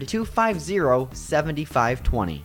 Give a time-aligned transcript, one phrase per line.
[0.00, 2.44] 250 7520.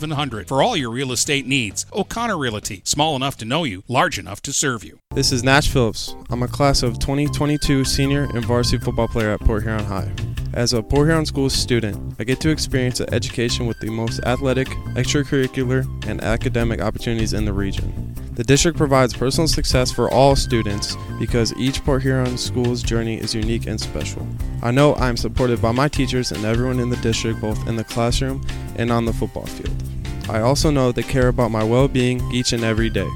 [0.00, 1.84] 8700 for all your real estate needs.
[1.92, 4.98] O'Connor Realty, small enough to know you, large enough to serve you.
[5.10, 6.14] This is Nash Phillips.
[6.30, 10.10] I'm a class of 2022 senior and varsity football player at Port Huron High.
[10.54, 14.20] As a Port Huron School student, I get to experience an education with the most
[14.24, 18.14] athletic, extracurricular, and academic opportunities in the region.
[18.32, 23.34] The district provides personal success for all students because each Port Huron school's journey is
[23.34, 24.26] unique and special.
[24.62, 27.76] I know I am supported by my teachers and everyone in the district, both in
[27.76, 28.42] the classroom
[28.76, 29.89] and on the football field.
[30.30, 33.08] I also know they care about my well being each and every day.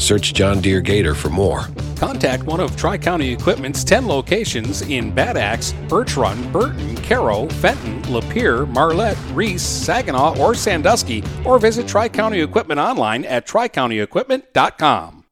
[0.00, 1.68] Search John Deere Gator for more.
[1.96, 7.46] Contact one of Tri County Equipment's 10 locations in Bad Axe, Birch Run, Burton, Caro,
[7.48, 15.24] Fenton, Lapeer, Marlette, Reese, Saginaw, or Sandusky, or visit Tri County Equipment online at tricountyequipment.com.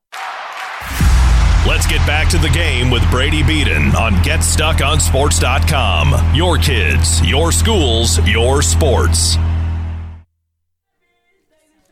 [1.67, 6.35] Let's get back to the game with Brady Beaton on GetStuckOnSports.com.
[6.35, 9.37] Your kids, your schools, your sports.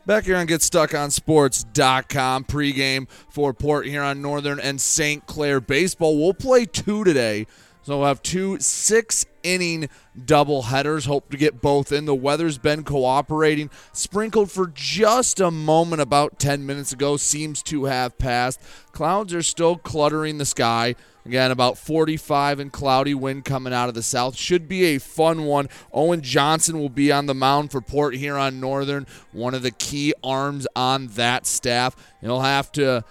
[0.07, 5.25] Back here on GetStuckOnSports.com pregame for Port Huron Northern and St.
[5.25, 6.17] Clair baseball.
[6.17, 7.45] We'll play two today.
[7.87, 9.87] So we'll have two six inning
[10.25, 11.05] double headers.
[11.05, 12.03] Hope to get both in.
[12.03, 13.69] The weather's been cooperating.
[13.93, 17.15] Sprinkled for just a moment about 10 minutes ago.
[17.15, 18.61] Seems to have passed.
[18.91, 20.95] Clouds are still cluttering the sky.
[21.25, 24.35] Again, about 45 and cloudy wind coming out of the south.
[24.35, 25.69] Should be a fun one.
[25.93, 30.13] Owen Johnson will be on the mound for Port Huron Northern, one of the key
[30.21, 31.95] arms on that staff.
[32.19, 33.05] He'll have to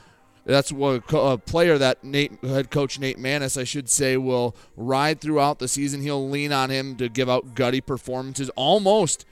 [0.46, 5.20] that's what a player that Nate head coach Nate Manis, I should say, will ride
[5.20, 6.02] throughout the season.
[6.02, 8.48] He'll lean on him to give out gutty performances.
[8.50, 9.26] Almost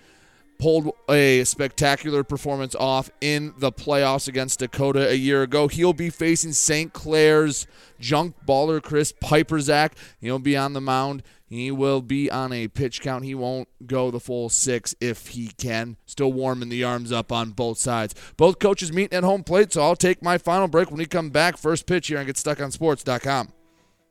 [0.59, 5.69] pulled a spectacular performance off in the playoffs against Dakota a year ago.
[5.69, 6.93] He'll be facing St.
[6.93, 7.67] Clair's
[8.01, 9.93] junk baller Chris Piperzak.
[10.21, 11.23] He'll be on the mound.
[11.55, 13.25] He will be on a pitch count.
[13.25, 15.97] He won't go the full six if he can.
[16.05, 18.15] Still warming the arms up on both sides.
[18.37, 21.31] Both coaches meeting at home plate, so I'll take my final break when we come
[21.31, 21.57] back.
[21.57, 23.64] First pitch here and Get Stuck on GetStuckOnSports.com.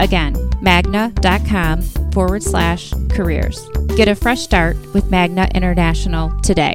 [0.00, 1.82] Again, magna.com
[2.12, 3.68] forward slash careers.
[3.96, 6.74] Get a fresh start with Magna International today.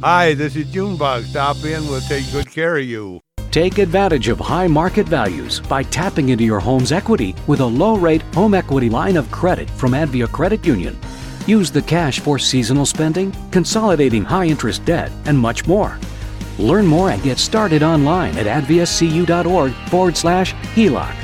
[0.00, 1.24] Hi, this is Junebug.
[1.24, 3.20] Stop in, we'll take good care of you.
[3.50, 7.96] Take advantage of high market values by tapping into your home's equity with a low
[7.96, 10.98] rate home equity line of credit from Advia Credit Union.
[11.46, 15.98] Use the cash for seasonal spending, consolidating high interest debt, and much more.
[16.58, 21.14] Learn more and get started online at adviacu.org forward slash HELOC.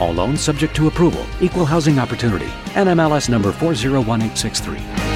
[0.00, 5.09] All loans subject to approval, equal housing opportunity, NMLS number 401863.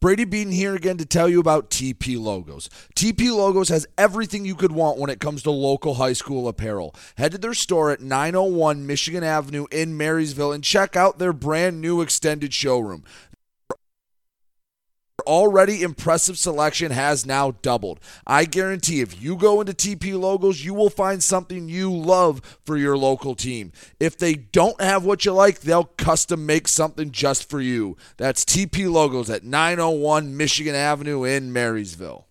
[0.00, 2.70] Brady Beaton here again to tell you about TP Logos.
[2.96, 6.94] TP Logos has everything you could want when it comes to local high school apparel.
[7.18, 11.82] Head to their store at 901 Michigan Avenue in Marysville and check out their brand
[11.82, 13.04] new extended showroom
[15.22, 18.00] already impressive selection has now doubled.
[18.26, 22.76] I guarantee if you go into TP Logos, you will find something you love for
[22.76, 23.72] your local team.
[23.98, 27.96] If they don't have what you like, they'll custom make something just for you.
[28.16, 32.26] That's TP Logos at 901 Michigan Avenue in Marysville.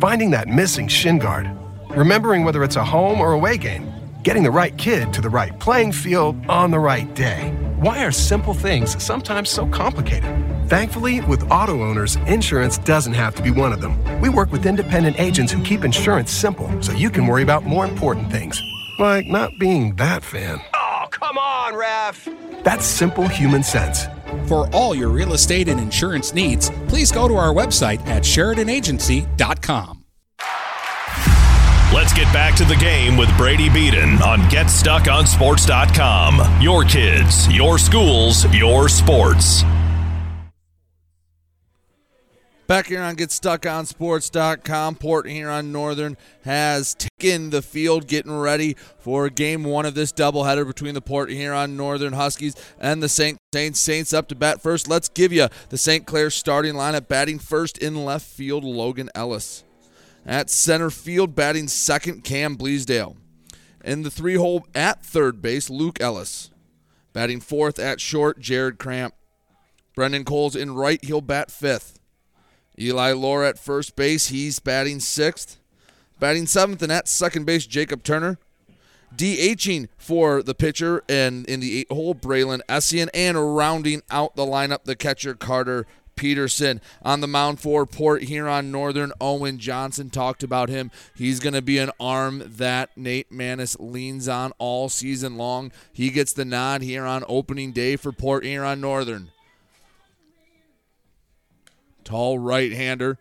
[0.00, 1.50] Finding that missing shin guard,
[1.90, 5.58] remembering whether it's a home or away game, getting the right kid to the right
[5.60, 7.52] playing field on the right day.
[7.80, 10.53] Why are simple things sometimes so complicated?
[10.66, 14.02] Thankfully, with auto owners, insurance doesn't have to be one of them.
[14.22, 17.84] We work with independent agents who keep insurance simple so you can worry about more
[17.84, 18.62] important things,
[18.98, 20.62] like not being that fan.
[20.74, 22.26] Oh, come on, ref!
[22.62, 24.06] That's simple human sense.
[24.46, 30.00] For all your real estate and insurance needs, please go to our website at SheridanAgency.com.
[31.92, 36.62] Let's get back to the game with Brady Beaton on GetStuckOnSports.com.
[36.62, 39.62] Your kids, your schools, your sports.
[42.66, 49.64] Back here on GetStuckOnSports.com, Port Huron Northern has taken the field, getting ready for game
[49.64, 53.36] one of this doubleheader between the Port Huron Northern Huskies and the St.
[53.52, 53.78] Saints.
[53.78, 54.88] Saints up to bat first.
[54.88, 56.06] Let's give you the St.
[56.06, 57.06] Clair starting lineup.
[57.06, 59.62] Batting first in left field, Logan Ellis.
[60.24, 63.16] At center field, batting second, Cam Bleasdale.
[63.84, 66.50] In the three hole at third base, Luke Ellis.
[67.12, 69.14] Batting fourth at short, Jared Cramp.
[69.94, 72.00] Brendan Coles in right, he'll bat fifth.
[72.78, 74.28] Eli Laura at first base.
[74.28, 75.58] He's batting sixth.
[76.20, 78.38] Batting seventh and at second base, Jacob Turner.
[79.14, 83.08] DHing for the pitcher and in the eight hole, Braylon Essian.
[83.14, 86.80] And rounding out the lineup, the catcher, Carter Peterson.
[87.02, 90.90] On the mound for Port Huron Northern, Owen Johnson talked about him.
[91.14, 95.72] He's going to be an arm that Nate Manis leans on all season long.
[95.92, 99.30] He gets the nod here on opening day for Port Huron Northern.
[102.04, 103.18] Tall right hander.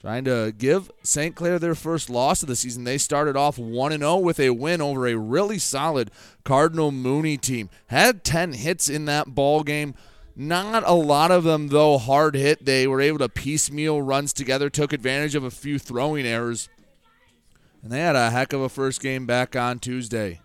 [0.00, 1.36] Trying to give St.
[1.36, 2.82] Clair their first loss of the season.
[2.82, 6.10] They started off 1 0 with a win over a really solid
[6.42, 7.70] Cardinal Mooney team.
[7.86, 9.94] Had 10 hits in that ball game.
[10.34, 12.64] Not a lot of them, though, hard hit.
[12.64, 16.68] They were able to piecemeal runs together, took advantage of a few throwing errors.
[17.82, 20.40] And they had a heck of a first game back on Tuesday.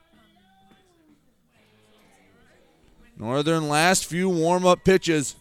[3.18, 5.36] Northern last few warm up pitches.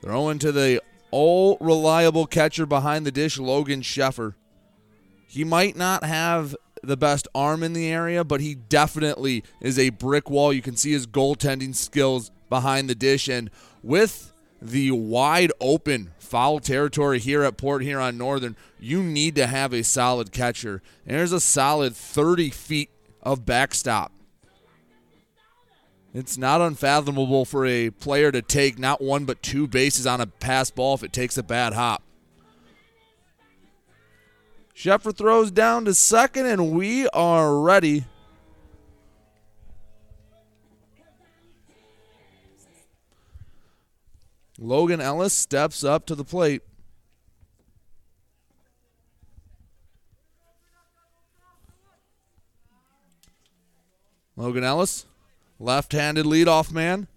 [0.00, 4.34] Throwing to the all reliable catcher behind the dish, Logan Sheffer.
[5.26, 9.90] He might not have the best arm in the area, but he definitely is a
[9.90, 10.52] brick wall.
[10.52, 13.28] You can see his goaltending skills behind the dish.
[13.28, 13.50] And
[13.82, 19.72] with the wide open foul territory here at Port Huron Northern, you need to have
[19.72, 20.82] a solid catcher.
[21.06, 22.90] And there's a solid 30 feet
[23.22, 24.12] of backstop.
[26.14, 30.26] It's not unfathomable for a player to take not one but two bases on a
[30.26, 32.02] pass ball if it takes a bad hop.
[34.74, 38.04] Sheffer throws down to second, and we are ready.
[44.56, 46.62] Logan Ellis steps up to the plate.
[54.36, 55.07] Logan Ellis
[55.58, 57.08] Left handed leadoff man.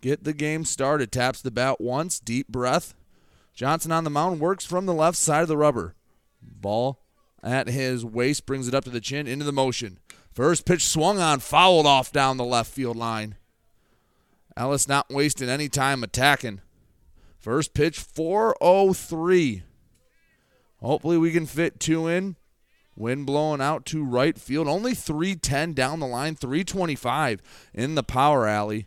[0.00, 1.10] Get the game started.
[1.12, 2.20] Taps the bat once.
[2.20, 2.94] Deep breath.
[3.54, 5.94] Johnson on the mound works from the left side of the rubber.
[6.42, 6.98] Ball
[7.42, 9.98] at his waist brings it up to the chin into the motion.
[10.32, 13.36] First pitch swung on, fouled off down the left field line.
[14.56, 16.60] Ellis not wasting any time attacking.
[17.38, 19.64] First pitch 403.
[20.80, 22.36] Hopefully we can fit two in.
[22.94, 24.68] Wind blowing out to right field.
[24.68, 27.40] Only 310 down the line, 325
[27.72, 28.86] in the power alley.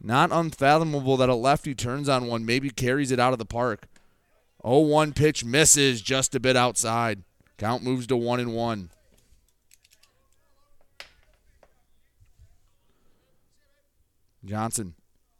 [0.00, 3.86] Not unfathomable that a lefty turns on one, maybe carries it out of the park.
[4.66, 7.22] 0 1 pitch misses just a bit outside.
[7.58, 8.90] Count moves to 1 and 1.
[14.44, 14.94] Johnson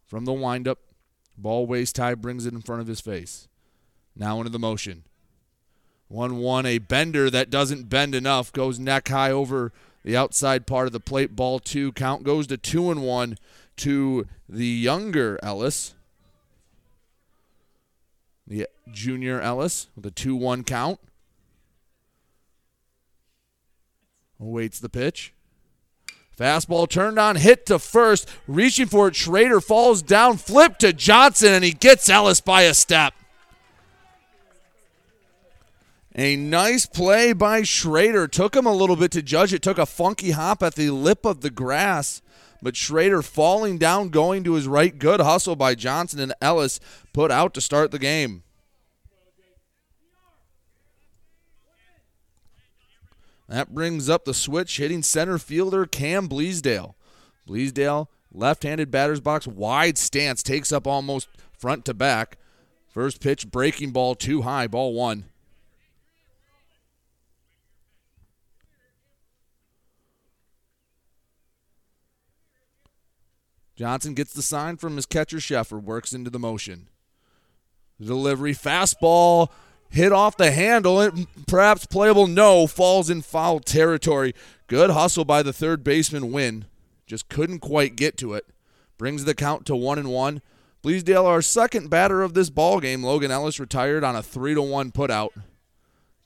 [0.07, 0.79] from the windup.
[1.37, 3.49] Ball waist high brings it in front of his face.
[4.15, 5.05] Now into the motion.
[6.11, 10.89] 1 1, a bender that doesn't bend enough, goes neck high over the outside part
[10.89, 11.37] of the plate.
[11.37, 11.93] Ball two.
[11.93, 13.39] Count goes to 2 and 1
[13.77, 15.95] to the younger Ellis.
[18.45, 20.99] The junior Ellis with a 2 1 count.
[24.41, 25.33] Awaits the pitch.
[26.37, 29.15] Fastball turned on, hit to first, reaching for it.
[29.15, 33.15] Schrader falls down, flip to Johnson, and he gets Ellis by a step.
[36.15, 38.27] A nice play by Schrader.
[38.27, 39.63] Took him a little bit to judge it.
[39.63, 42.21] Took a funky hop at the lip of the grass.
[42.63, 44.99] But Schrader falling down, going to his right.
[44.99, 46.81] Good hustle by Johnson and Ellis
[47.13, 48.43] put out to start the game.
[53.49, 56.95] That brings up the switch, hitting center fielder Cam Bleasdale.
[57.49, 62.39] Bleasdale, left handed batter's box, wide stance, takes up almost front to back.
[62.89, 65.25] First pitch, breaking ball too high, ball one.
[73.81, 76.89] Johnson gets the sign from his catcher Sheffer, works into the motion.
[77.99, 79.49] Delivery, fastball,
[79.89, 81.15] hit off the handle, it
[81.47, 82.27] perhaps playable.
[82.27, 84.35] No, falls in foul territory.
[84.67, 86.31] Good hustle by the third baseman.
[86.31, 86.67] Wynn,
[87.07, 88.45] just couldn't quite get to it.
[88.99, 90.43] Brings the count to one and one.
[90.85, 93.03] Bleasdale, our second batter of this ball game.
[93.03, 95.31] Logan Ellis retired on a three to one putout.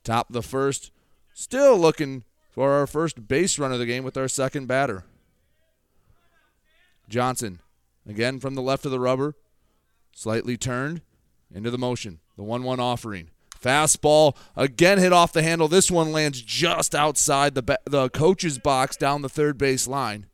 [0.02, 0.90] Top of the first,
[1.32, 5.04] still looking for our first base run of the game with our second batter.
[7.08, 7.60] Johnson,
[8.08, 9.34] again from the left of the rubber,
[10.12, 11.02] slightly turned
[11.52, 12.20] Into the motion.
[12.36, 13.30] The 1 1 offering.
[13.60, 15.68] Fastball again hit off the handle.
[15.68, 20.26] This one lands just outside the, the coach's box down the third base line.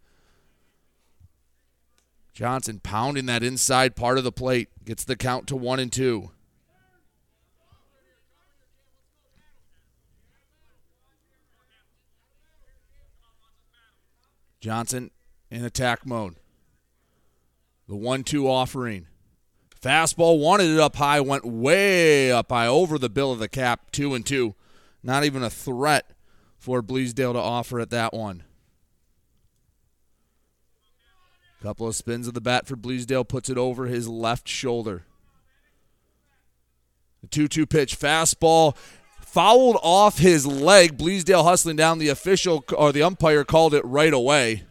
[2.32, 4.68] Johnson pounding that inside part of the plate.
[4.84, 6.30] Gets the count to 1 and 2.
[14.60, 15.10] Johnson
[15.50, 16.39] in attack mode.
[17.90, 19.08] The 1 2 offering.
[19.82, 23.90] Fastball wanted it up high, went way up high over the bill of the cap,
[23.90, 24.54] 2 and 2.
[25.02, 26.12] Not even a threat
[26.56, 28.44] for Bleasdale to offer at that one.
[31.60, 35.02] Couple of spins of the bat for Bleasdale puts it over his left shoulder.
[37.22, 38.76] The 2 2 pitch, fastball
[39.20, 40.96] fouled off his leg.
[40.96, 41.98] Bleasdale hustling down.
[41.98, 44.62] The official or the umpire called it right away.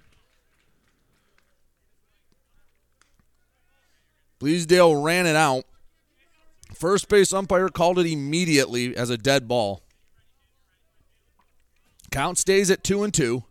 [4.40, 5.66] Bleasdale ran it out.
[6.74, 9.82] First base umpire called it immediately as a dead ball.
[12.12, 13.44] Count stays at two and two.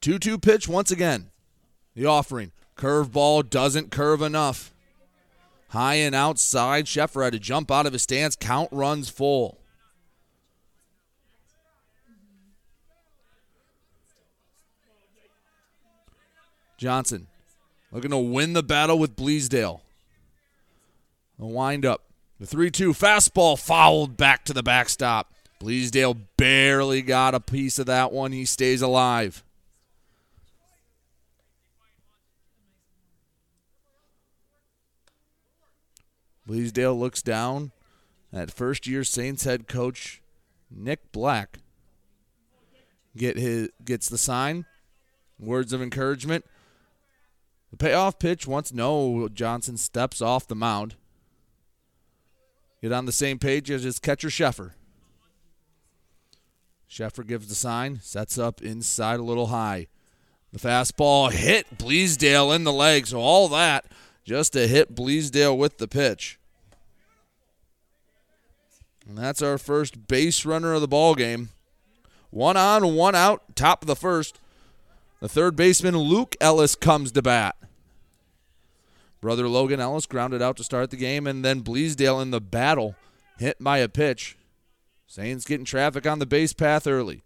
[0.00, 1.30] Two two pitch once again.
[1.94, 2.52] The offering.
[2.76, 4.72] Curveball doesn't curve enough.
[5.70, 6.86] High and outside.
[6.86, 8.36] Sheffer had to jump out of his stance.
[8.36, 9.57] Count runs full.
[16.78, 17.26] Johnson
[17.92, 19.80] looking to win the battle with Bleasdale.
[21.38, 22.02] The wind up.
[22.40, 25.32] The 3 2 fastball fouled back to the backstop.
[25.60, 28.30] Bleasdale barely got a piece of that one.
[28.30, 29.42] He stays alive.
[36.48, 37.72] Bleasdale looks down
[38.32, 40.22] at first year Saints head coach
[40.70, 41.58] Nick Black.
[43.16, 44.64] Get his gets the sign.
[45.40, 46.44] Words of encouragement.
[47.70, 50.94] The payoff pitch once no Johnson steps off the mound.
[52.80, 54.72] Get on the same page as his catcher Sheffer.
[56.88, 59.88] Sheffer gives the sign, sets up inside a little high.
[60.52, 63.92] The fastball hit Bleasdale in the leg, so all that
[64.24, 66.38] just to hit Bleasdale with the pitch.
[69.06, 71.48] And that's our first base runner of the ball game.
[72.30, 74.38] One on, one out, top of the first.
[75.20, 77.56] The third baseman, Luke Ellis, comes to bat.
[79.20, 82.94] Brother Logan Ellis grounded out to start the game, and then Bleasdale in the battle
[83.38, 84.36] hit by a pitch.
[85.06, 87.22] Saints getting traffic on the base path early.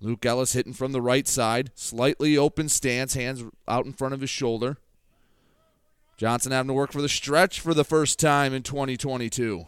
[0.00, 4.20] Luke Ellis hitting from the right side, slightly open stance, hands out in front of
[4.20, 4.76] his shoulder.
[6.16, 9.66] Johnson having to work for the stretch for the first time in 2022.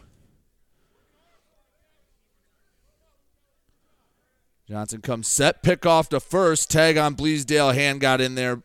[4.69, 8.63] Johnson comes set, pick off to first, tag on Bleasdale, hand got in there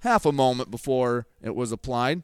[0.00, 2.22] half a moment before it was applied.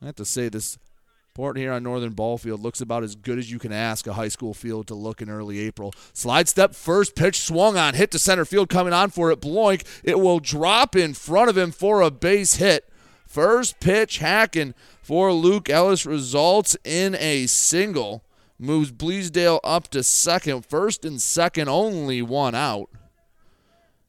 [0.00, 0.78] I have to say this
[1.34, 4.28] Port Huron Northern Ball Field looks about as good as you can ask a high
[4.28, 5.92] school field to look in early April.
[6.12, 9.40] Slide step, first pitch swung on, hit to center field, coming on for it.
[9.40, 9.84] Bloink.
[10.04, 12.88] It will drop in front of him for a base hit.
[13.26, 18.23] First pitch hacking for Luke Ellis results in a single.
[18.58, 20.64] Moves Bleasdale up to second.
[20.64, 22.88] First and second, only one out.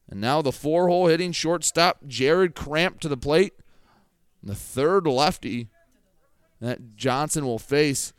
[0.08, 3.54] And now the four hole hitting shortstop, Jared Cramp to the plate.
[4.42, 5.68] The third lefty
[6.60, 8.12] that Johnson will face.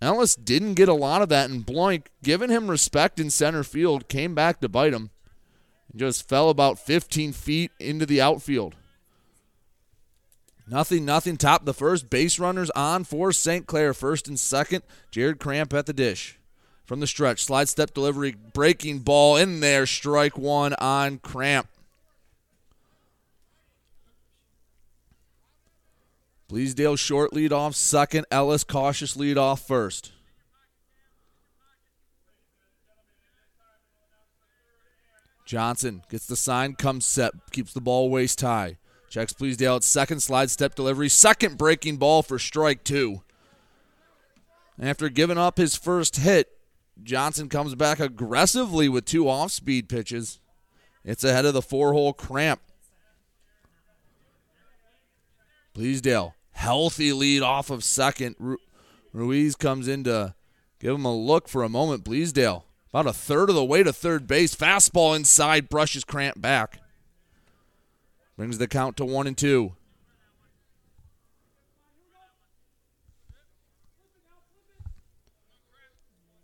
[0.00, 4.08] Ellis didn't get a lot of that, and Bloink, giving him respect in center field,
[4.08, 5.10] came back to bite him.
[5.90, 8.76] And just fell about 15 feet into the outfield.
[10.68, 11.36] Nothing, nothing.
[11.36, 12.10] Top the first.
[12.10, 13.66] Base runners on for St.
[13.66, 13.94] Clair.
[13.94, 14.82] First and second.
[15.10, 16.38] Jared Cramp at the dish.
[16.84, 17.44] From the stretch.
[17.44, 18.34] Slide step delivery.
[18.52, 19.86] Breaking ball in there.
[19.86, 21.68] Strike one on Cramp.
[26.48, 28.26] Bleasdale short lead off second.
[28.30, 30.12] Ellis cautious lead off first.
[35.44, 38.78] Johnson gets the sign, comes set, keeps the ball waist high.
[39.08, 41.08] Checks Bleasdale at second, slide step delivery.
[41.08, 43.22] Second breaking ball for strike two.
[44.78, 46.50] After giving up his first hit,
[47.02, 50.40] Johnson comes back aggressively with two off speed pitches.
[51.04, 52.60] It's ahead of the four hole cramp.
[55.74, 58.34] Bleasdale, healthy lead off of second.
[58.38, 58.58] Ru-
[59.12, 60.34] Ruiz comes in to
[60.80, 62.04] give him a look for a moment.
[62.04, 64.54] Bleasdale, about a third of the way to third base.
[64.54, 66.80] Fastball inside, brushes Cramp back.
[68.36, 69.72] Brings the count to one and two.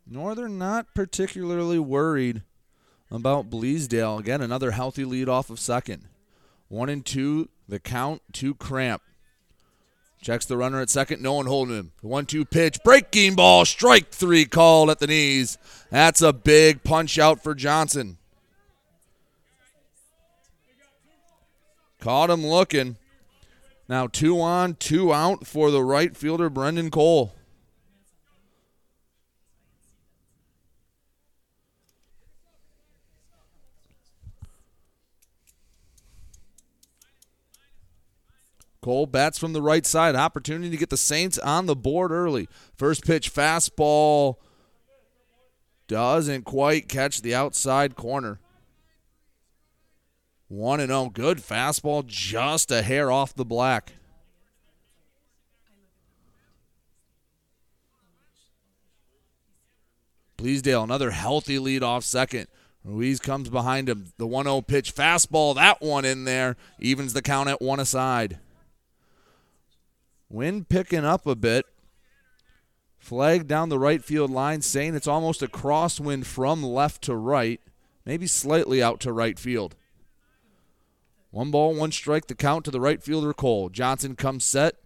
[0.06, 2.42] Northern not particularly worried
[3.10, 4.20] about Bleasdale.
[4.20, 6.08] Again, another healthy lead off of second.
[6.68, 9.02] One and two, the count, two cramp.
[10.22, 11.92] Checks the runner at second, no one holding him.
[12.00, 15.58] The one two pitch, breaking ball, strike three called at the knees.
[15.90, 18.18] That's a big punch out for Johnson.
[22.02, 22.96] Caught him looking.
[23.88, 27.32] Now two on, two out for the right fielder, Brendan Cole.
[38.82, 40.16] Cole bats from the right side.
[40.16, 42.48] Opportunity to get the Saints on the board early.
[42.74, 44.38] First pitch fastball
[45.86, 48.40] doesn't quite catch the outside corner.
[50.52, 51.08] 1 and 0.
[51.08, 53.94] Good fastball, just a hair off the black.
[60.36, 62.48] Bleasdale, another healthy lead off second.
[62.84, 64.12] Ruiz comes behind him.
[64.18, 68.38] The 1 0 pitch fastball, that one in there, evens the count at one aside.
[70.28, 71.64] Wind picking up a bit.
[72.98, 77.60] Flag down the right field line saying it's almost a crosswind from left to right,
[78.04, 79.76] maybe slightly out to right field.
[81.32, 83.70] One ball, one strike, the count to the right fielder Cole.
[83.70, 84.76] Johnson comes set.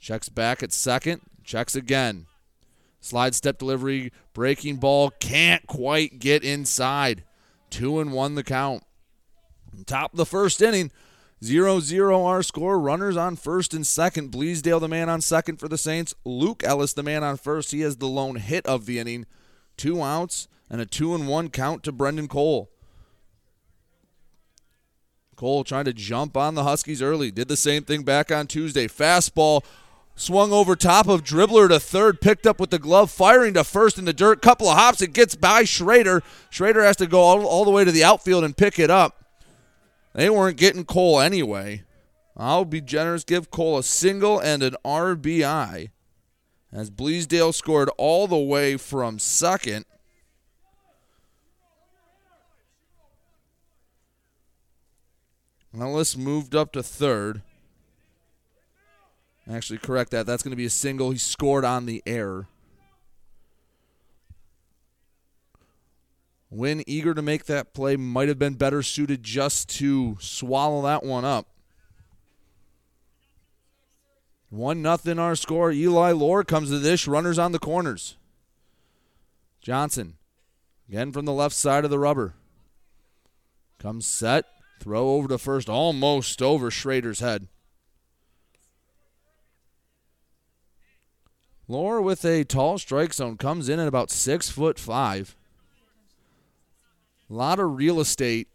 [0.00, 1.22] Checks back at second.
[1.44, 2.26] Checks again.
[3.00, 7.22] Slide step delivery, breaking ball, can't quite get inside.
[7.70, 8.82] Two and one the count.
[9.86, 10.90] Top of the first inning,
[11.44, 12.80] 0 0 our score.
[12.80, 14.32] Runners on first and second.
[14.32, 16.12] Bleasdale, the man on second for the Saints.
[16.24, 17.70] Luke Ellis, the man on first.
[17.70, 19.26] He has the lone hit of the inning.
[19.76, 22.68] Two outs and a 2 and 1 count to Brendan Cole.
[25.38, 27.30] Cole trying to jump on the Huskies early.
[27.30, 28.88] Did the same thing back on Tuesday.
[28.88, 29.64] Fastball
[30.16, 33.98] swung over top of dribbler to third, picked up with the glove, firing to first
[33.98, 34.42] in the dirt.
[34.42, 36.24] Couple of hops, it gets by Schrader.
[36.50, 39.24] Schrader has to go all, all the way to the outfield and pick it up.
[40.12, 41.84] They weren't getting Cole anyway.
[42.36, 45.90] I'll be generous, give Cole a single and an RBI
[46.72, 49.84] as Bleasdale scored all the way from second.
[55.76, 57.42] Ellis moved up to third.
[59.50, 60.26] Actually, correct that.
[60.26, 61.10] That's going to be a single.
[61.10, 62.48] He scored on the error.
[66.50, 71.04] Wynn, eager to make that play, might have been better suited just to swallow that
[71.04, 71.46] one up.
[74.50, 75.70] One nothing our score.
[75.70, 77.06] Eli Lore comes to this.
[77.06, 78.16] Runners on the corners.
[79.60, 80.16] Johnson,
[80.88, 82.34] again from the left side of the rubber.
[83.78, 84.46] Comes set.
[84.80, 87.48] Throw over to first, almost over Schrader's head.
[91.66, 95.36] Lore with a tall strike zone comes in at about six foot five.
[97.30, 98.48] A lot of real estate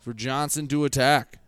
[0.00, 1.38] for Johnson to attack.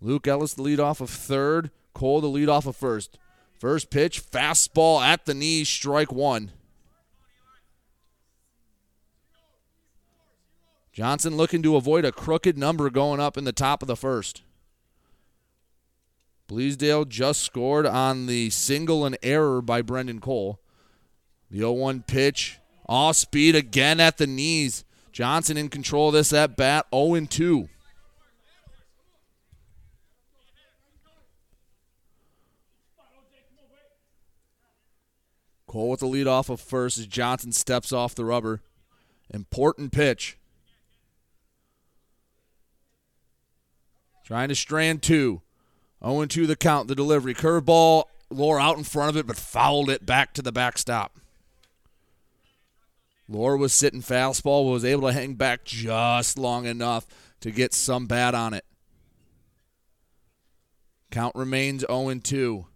[0.00, 1.70] Luke Ellis, the lead off of third.
[1.92, 3.18] Cole, the lead off of first.
[3.58, 6.52] First pitch, fastball at the knee, strike one.
[10.98, 14.42] Johnson looking to avoid a crooked number going up in the top of the first.
[16.48, 20.58] Bleasdale just scored on the single and error by Brendan Cole.
[21.52, 22.58] The 0 1 pitch,
[22.88, 24.84] off speed again at the knees.
[25.12, 27.68] Johnson in control of this at bat, 0 2.
[35.68, 38.62] Cole with the lead off of first as Johnson steps off the rubber.
[39.30, 40.38] Important pitch.
[44.28, 45.40] Trying to strand two.
[46.04, 47.32] 0 2 the count, the delivery.
[47.32, 51.18] Curveball, Lore out in front of it, but fouled it back to the backstop.
[53.26, 57.06] Lore was sitting fastball, was able to hang back just long enough
[57.40, 58.66] to get some bat on it.
[61.10, 62.66] Count remains 0 2.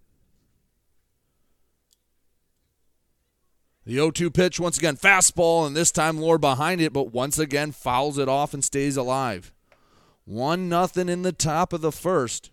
[3.85, 7.39] The 0 2 pitch, once again, fastball, and this time Lore behind it, but once
[7.39, 9.53] again fouls it off and stays alive.
[10.25, 12.51] 1 nothing in the top of the first.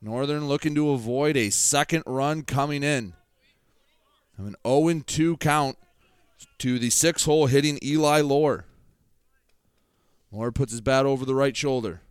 [0.00, 3.14] Northern looking to avoid a second run coming in.
[4.36, 5.76] An 0 2 count
[6.58, 8.64] to the six hole hitting Eli Lore.
[10.30, 12.02] Lore puts his bat over the right shoulder.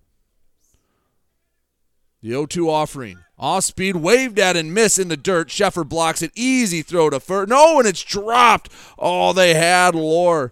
[2.22, 3.20] The 0 2 offering.
[3.40, 5.50] Off speed, waved at and miss in the dirt.
[5.50, 6.32] Sheffer blocks it.
[6.36, 7.50] Easy throw to first.
[7.50, 8.72] No, and it's dropped.
[8.98, 10.52] Oh, they had Lore.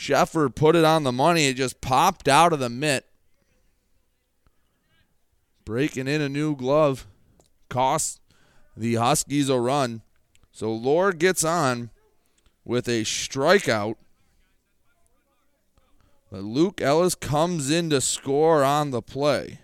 [0.00, 1.48] Sheffer put it on the money.
[1.48, 3.04] It just popped out of the mitt.
[5.66, 7.06] Breaking in a new glove
[7.68, 8.18] costs
[8.74, 10.00] the Huskies a run.
[10.52, 11.90] So Lord gets on
[12.64, 13.96] with a strikeout.
[16.32, 19.60] But Luke Ellis comes in to score on the play.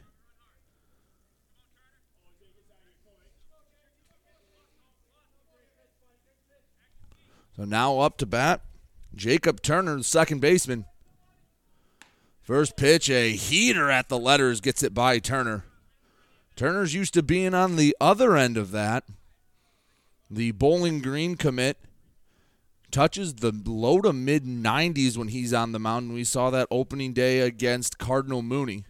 [7.56, 8.60] So now up to bat,
[9.16, 10.84] Jacob Turner, the second baseman.
[12.42, 15.64] First pitch, a heater at the letters, gets it by Turner.
[16.54, 19.04] Turner's used to being on the other end of that.
[20.30, 21.78] The Bowling Green commit
[22.90, 26.12] touches the low to mid 90s when he's on the mound.
[26.12, 28.84] We saw that opening day against Cardinal Mooney.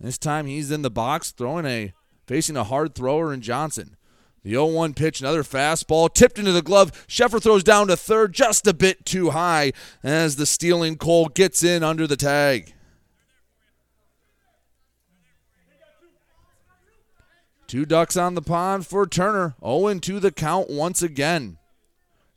[0.00, 1.92] This time he's in the box throwing a
[2.26, 3.96] facing a hard thrower in Johnson.
[4.42, 7.06] The 0 1 pitch, another fastball, tipped into the glove.
[7.06, 9.72] Sheffer throws down to third, just a bit too high
[10.02, 12.74] as the stealing Cole gets in under the tag.
[17.66, 19.54] Two ducks on the pond for Turner.
[19.62, 21.58] 0 2 the count once again.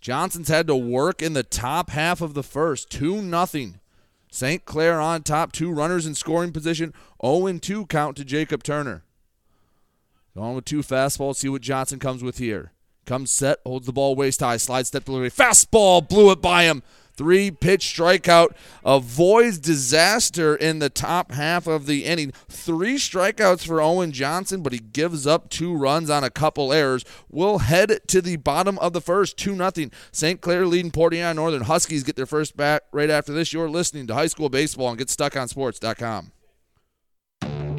[0.01, 2.89] Johnson's had to work in the top half of the first.
[2.89, 3.73] 2 0.
[4.29, 4.65] St.
[4.65, 6.93] Clair on top, two runners in scoring position.
[7.23, 9.03] 0 2 count to Jacob Turner.
[10.35, 12.71] Going with two fastballs, see what Johnson comes with here.
[13.05, 15.29] Comes set, holds the ball waist high, slide step delivery.
[15.29, 16.83] Fastball, blew it by him.
[17.13, 22.31] Three pitch strikeout avoids disaster in the top half of the inning.
[22.47, 27.03] Three strikeouts for Owen Johnson, but he gives up two runs on a couple errors.
[27.29, 29.91] We'll head to the bottom of the first, 2 nothing.
[30.11, 30.39] St.
[30.39, 31.63] Clair leading Port Huron Northern.
[31.63, 33.51] Huskies get their first bat right after this.
[33.51, 36.31] You're listening to High School Baseball and GetStuckOnSports.com.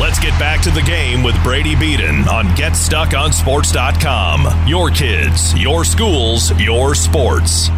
[0.00, 4.66] Let's get back to the game with Brady Beaton on GetStuckOnSports.com.
[4.66, 7.68] Your kids, your schools, your sports.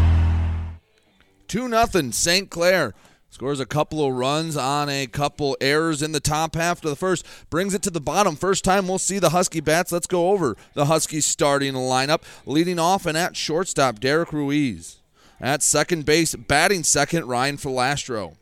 [1.48, 2.48] 2 0 St.
[2.48, 2.94] Clair.
[3.28, 6.94] Scores a couple of runs on a couple errors in the top half of the
[6.94, 7.26] first.
[7.50, 8.37] Brings it to the bottom.
[8.37, 9.90] First time we'll see the Husky bats.
[9.90, 12.22] Let's go over the Huskies starting lineup.
[12.46, 14.98] Leading off and at shortstop, Derek Ruiz.
[15.40, 18.37] At second base, batting second, Ryan Filastro.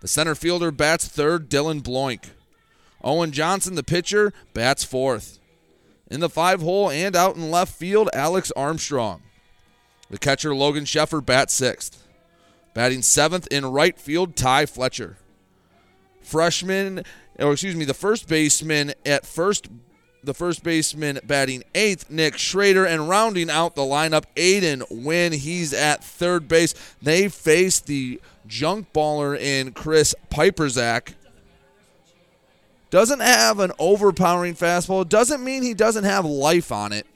[0.00, 2.30] The center fielder bats third, Dylan Bloink.
[3.06, 5.38] Owen Johnson, the pitcher, bats fourth.
[6.10, 9.22] In the five hole and out in left field, Alex Armstrong.
[10.10, 12.04] The catcher, Logan Sheffer, bats sixth.
[12.74, 15.18] Batting seventh in right field, Ty Fletcher.
[16.20, 17.04] Freshman,
[17.38, 19.68] or excuse me, the first baseman at first,
[20.24, 25.72] the first baseman batting eighth, Nick Schrader, and rounding out the lineup, Aiden Wynn He's
[25.72, 26.74] at third base.
[27.00, 31.14] They face the junk baller in Chris Piperzak
[32.90, 35.08] doesn't have an overpowering fastball.
[35.08, 37.06] Doesn't mean he doesn't have life on it.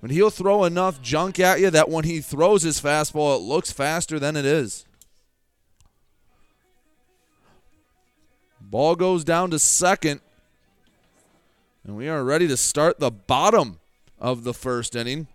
[0.00, 3.72] But he'll throw enough junk at you that when he throws his fastball, it looks
[3.72, 4.84] faster than it is.
[8.60, 10.20] Ball goes down to second.
[11.84, 13.78] And we are ready to start the bottom
[14.18, 15.26] of the first inning.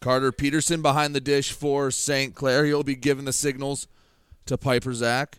[0.00, 2.34] Carter Peterson behind the dish for St.
[2.34, 2.64] Clair.
[2.64, 3.86] He'll be giving the signals
[4.46, 5.34] to Piperzak.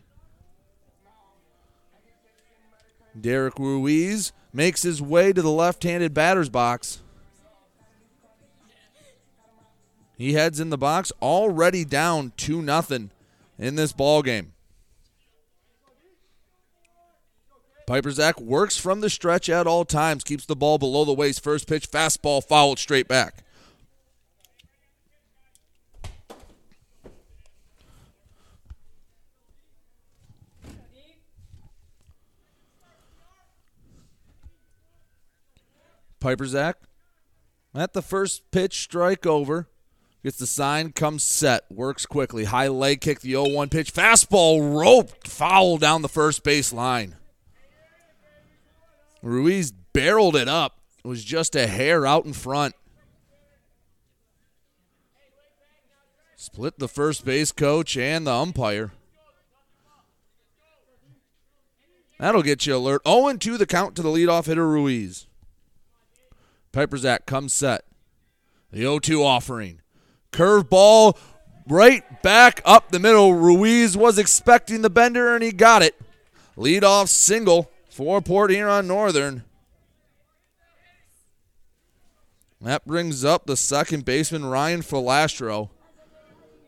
[3.19, 7.01] Derek Ruiz makes his way to the left handed batter's box.
[10.17, 13.09] He heads in the box, already down 2 0
[13.57, 14.53] in this ball game.
[17.87, 21.43] Piperzak works from the stretch at all times, keeps the ball below the waist.
[21.43, 23.43] First pitch, fastball fouled straight back.
[36.21, 36.75] Piperzak
[37.75, 39.67] at the first pitch, strike over.
[40.23, 42.43] Gets the sign, comes set, works quickly.
[42.43, 43.91] High leg kick, the 0 1 pitch.
[43.91, 47.15] Fastball roped foul down the first base line.
[49.23, 50.77] Ruiz barreled it up.
[51.03, 52.75] It was just a hair out in front.
[56.35, 58.91] Split the first base coach and the umpire.
[62.19, 63.01] That'll get you alert.
[63.07, 65.25] 0 2 the count to the leadoff hitter Ruiz.
[66.73, 67.83] Piperzak comes set.
[68.71, 69.81] The 0 2 offering.
[70.31, 71.17] Curveball
[71.67, 73.33] right back up the middle.
[73.33, 75.99] Ruiz was expecting the bender and he got it.
[76.55, 79.43] Lead off single for Port Huron Northern.
[82.61, 85.69] That brings up the second baseman, Ryan Filastro.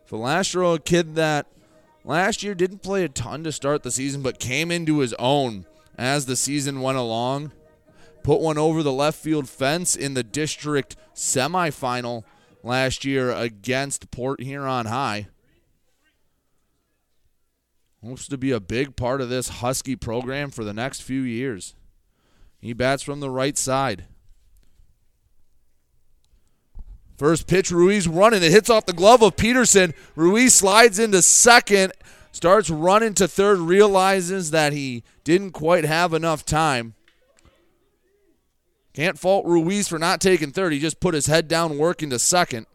[0.10, 1.46] Filastro, a kid that
[2.04, 5.66] last year didn't play a ton to start the season, but came into his own
[5.98, 7.52] as the season went along.
[8.24, 12.24] Put one over the left field fence in the district semifinal
[12.64, 15.28] last year against Port Huron High.
[18.04, 21.76] Hopes to be a big part of this Husky program for the next few years.
[22.60, 24.06] He bats from the right side.
[27.18, 28.42] First pitch, Ruiz running.
[28.42, 29.94] It hits off the glove of Peterson.
[30.16, 31.94] Ruiz slides into second,
[32.32, 36.96] starts running to third, realizes that he didn't quite have enough time.
[38.94, 40.74] Can't fault Ruiz for not taking third.
[40.74, 42.68] He just put his head down, working to second.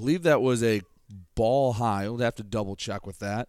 [0.00, 0.80] believe that was a
[1.34, 2.08] ball high.
[2.08, 3.48] We'll have to double check with that.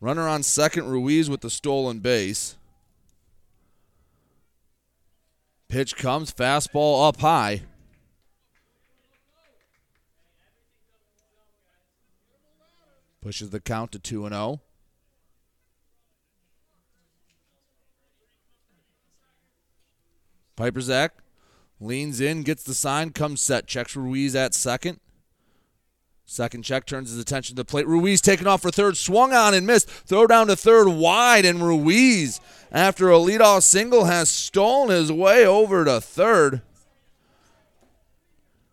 [0.00, 2.56] Runner on second, Ruiz with the stolen base.
[5.68, 7.62] Pitch comes, fastball up high.
[13.22, 14.60] Pushes the count to 2 and 0.
[20.56, 21.10] Piperzak
[21.80, 24.98] leans in, gets the sign, comes set, checks Ruiz at second.
[26.26, 27.86] Second check turns his attention to the plate.
[27.86, 29.88] Ruiz taking off for third, swung on and missed.
[29.88, 32.40] Throw down to third wide, and Ruiz,
[32.72, 36.62] after a leadoff single, has stolen his way over to third,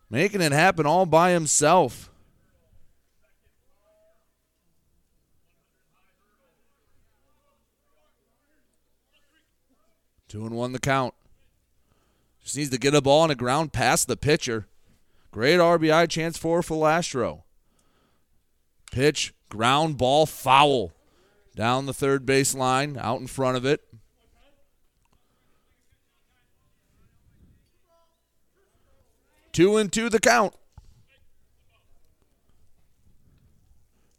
[0.08, 2.09] making it happen all by himself.
[10.30, 11.12] Two and one the count.
[12.40, 14.68] Just needs to get a ball on the ground past the pitcher.
[15.32, 17.42] Great RBI chance for Filastro.
[18.92, 20.92] Pitch, ground ball, foul.
[21.56, 23.82] Down the third base line, out in front of it.
[29.50, 30.54] Two and two the count.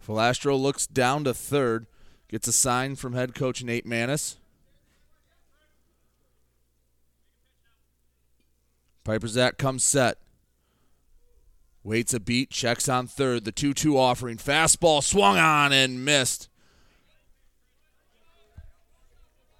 [0.05, 1.87] Filastro looks down to third,
[2.27, 4.40] gets a sign from head coach Nate Manis.
[9.03, 10.17] Piperzak comes set.
[11.83, 13.43] Waits a beat, checks on third.
[13.43, 14.37] The 2 2 offering.
[14.37, 16.49] Fastball swung on and missed.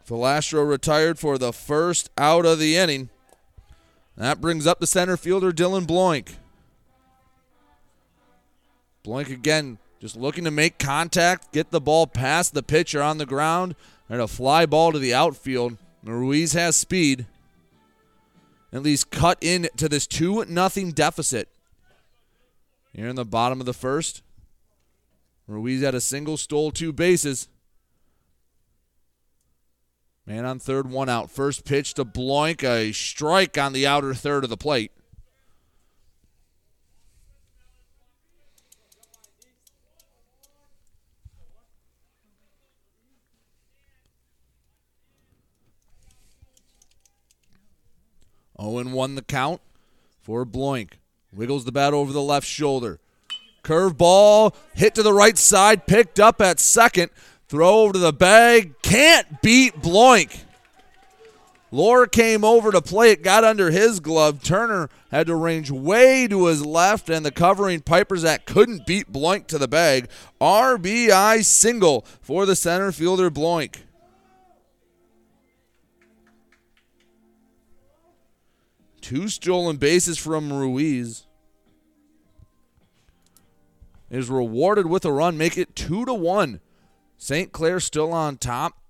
[0.08, 3.10] Filastro retired for the first out of the inning.
[4.18, 6.34] That brings up the center fielder, Dylan Bloink.
[9.06, 13.26] Bloink again, just looking to make contact, get the ball past the pitcher on the
[13.26, 13.76] ground,
[14.10, 15.78] and a fly ball to the outfield.
[16.04, 17.26] Ruiz has speed.
[18.74, 21.50] At least cut into this 2 nothing deficit.
[22.94, 24.22] Here in the bottom of the first,
[25.48, 27.48] Ruiz had a single, stole two bases.
[30.26, 31.32] Man on third, one out.
[31.32, 34.92] First pitch to Bloink, a strike on the outer third of the plate.
[48.62, 49.60] Owen won the count
[50.22, 50.92] for Bloink.
[51.34, 53.00] Wiggles the bat over the left shoulder.
[53.64, 57.10] Curve ball hit to the right side, picked up at second.
[57.48, 58.76] Throw over to the bag.
[58.84, 60.44] Can't beat Bloink.
[61.72, 64.44] Lohr came over to play it, got under his glove.
[64.44, 69.48] Turner had to range way to his left, and the covering Piperzak couldn't beat Bloink
[69.48, 70.08] to the bag.
[70.40, 73.78] RBI single for the center fielder Bloink.
[79.02, 81.26] Two stolen bases from Ruiz.
[84.10, 86.60] Is rewarded with a run, make it two to one.
[87.18, 87.52] St.
[87.52, 88.82] Clair still on top.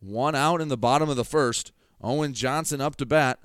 [0.00, 1.72] One out in the bottom of the first.
[2.00, 3.38] Owen Johnson up to bat.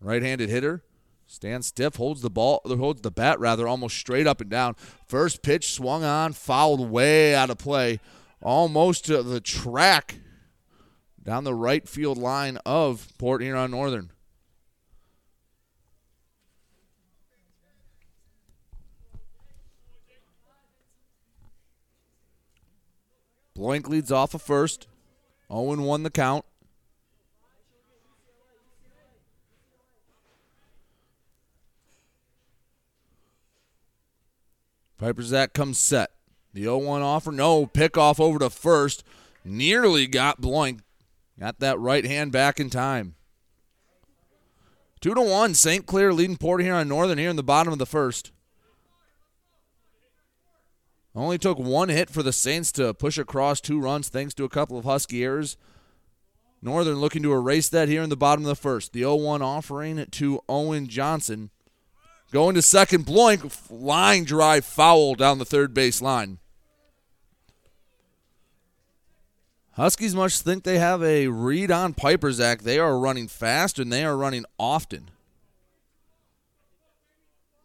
[0.00, 0.82] Right-handed hitter.
[1.26, 4.74] Stands stiff, holds the ball, holds the bat rather, almost straight up and down.
[5.06, 8.00] First pitch swung on, fouled way out of play,
[8.42, 10.16] almost to the track
[11.22, 14.10] down the right field line of Port Huron Northern.
[23.60, 24.86] Bloink leads off a of first.
[25.50, 26.46] Owen won the count.
[34.98, 36.10] Piperzak comes set.
[36.54, 37.66] The 0 1 offer, no.
[37.66, 39.04] Pick off over to first.
[39.44, 40.80] Nearly got Bloink.
[41.38, 43.14] Got that right hand back in time.
[45.00, 45.86] Two to one, St.
[45.86, 48.32] Clair leading Port Huron Northern here in the bottom of the first.
[51.14, 54.48] Only took one hit for the Saints to push across two runs thanks to a
[54.48, 55.56] couple of Husky errors.
[56.62, 58.92] Northern looking to erase that here in the bottom of the first.
[58.92, 61.50] The 0 1 offering to Owen Johnson.
[62.30, 66.38] Going to second, Bloink, line drive foul down the third base line.
[69.72, 72.62] Huskies must think they have a read on Piperzak.
[72.62, 75.10] They are running fast and they are running often.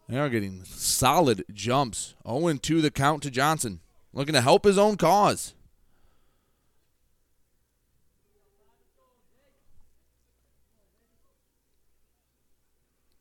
[0.08, 2.14] They are getting solid jumps.
[2.26, 3.80] 0 2 the count to Johnson.
[4.12, 5.54] Looking to help his own cause.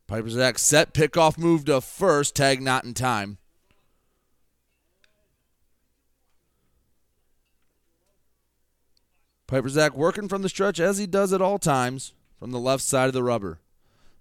[0.08, 2.36] Piperzak set pickoff move to first.
[2.36, 3.40] Tag not in time.
[9.48, 13.08] Piperzak working from the stretch as he does at all times from the left side
[13.08, 13.60] of the rubber.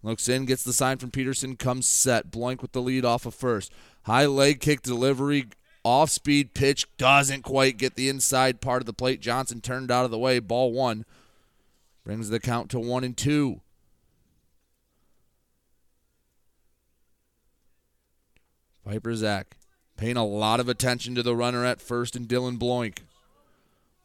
[0.05, 2.31] Looks in, gets the sign from Peterson, comes set.
[2.31, 3.73] Bloink with the lead off of first.
[4.03, 5.47] High leg kick delivery,
[5.83, 9.23] off speed pitch, doesn't quite get the inside part of the plate.
[9.23, 11.07] Johnson turned out of the way, ball one.
[12.05, 13.63] Brings the count to one and two.
[18.87, 19.45] Piperzak
[19.97, 22.99] paying a lot of attention to the runner at first and Dylan Bloink.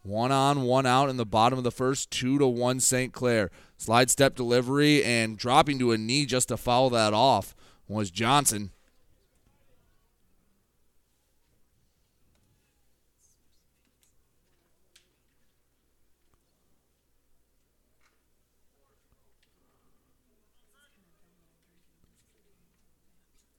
[0.04, 3.12] One on, one out in the bottom of the first, two to one St.
[3.12, 3.52] Clair.
[3.80, 7.55] Slide step delivery and dropping to a knee just to foul that off
[7.88, 8.71] was Johnson.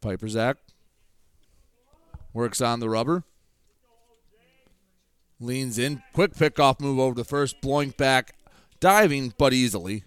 [0.03, 0.57] Piperzak
[2.35, 3.25] works on the rubber.
[5.41, 6.03] Leans in.
[6.13, 7.63] Quick pickoff move over to first.
[7.63, 8.35] Bloink back.
[8.81, 10.05] Diving, but easily.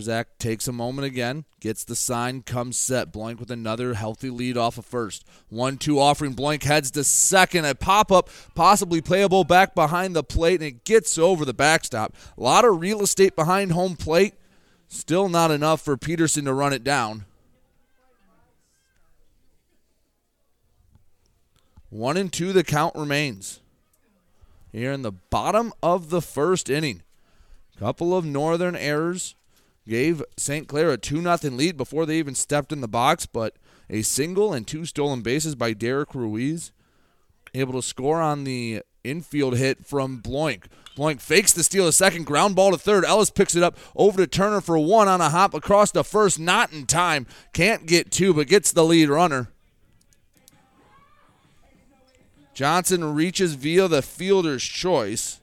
[0.00, 3.12] Zach takes a moment again, gets the sign, comes set.
[3.12, 5.26] Bloink with another healthy lead off of first.
[5.50, 6.34] 1 2 offering.
[6.34, 7.66] Bloink heads to second.
[7.66, 12.14] A pop up, possibly playable back behind the plate, and it gets over the backstop.
[12.38, 14.34] A lot of real estate behind home plate.
[14.88, 17.26] Still not enough for Peterson to run it down.
[21.90, 23.60] One and two, the count remains.
[24.72, 27.02] Here in the bottom of the first inning.
[27.78, 29.34] Couple of Northern errors
[29.88, 30.68] gave St.
[30.68, 33.56] Clair a 2 0 lead before they even stepped in the box, but
[33.88, 36.72] a single and two stolen bases by Derek Ruiz.
[37.54, 40.64] Able to score on the infield hit from Bloink.
[40.96, 43.04] Bloink fakes the steal a second, ground ball to third.
[43.04, 46.38] Ellis picks it up over to Turner for one on a hop across the first,
[46.38, 47.26] not in time.
[47.52, 49.48] Can't get two, but gets the lead runner.
[52.54, 55.40] Johnson reaches via the fielder's choice.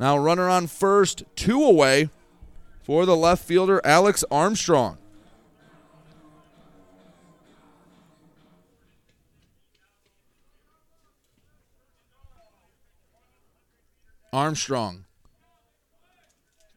[0.00, 2.08] Now, runner on first, two away
[2.82, 4.96] for the left fielder, Alex Armstrong.
[14.32, 15.04] Armstrong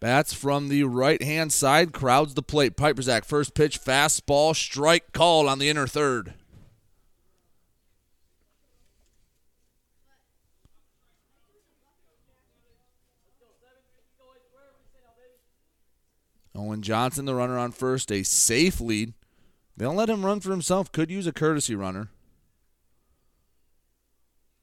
[0.01, 2.75] Bats from the right hand side, crowds the plate.
[2.75, 6.33] Piperzak, first pitch, fastball, strike called on the inner third.
[16.55, 19.13] Owen Johnson, the runner on first, a safe lead.
[19.75, 20.91] They'll let him run for himself.
[20.91, 22.09] Could use a courtesy runner.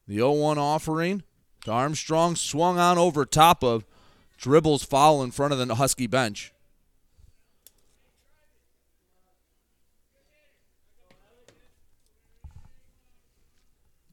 [0.06, 1.22] The 0 1 offering
[1.64, 3.84] to Armstrong swung on over top of
[4.38, 6.52] dribbles foul in front of the Husky bench.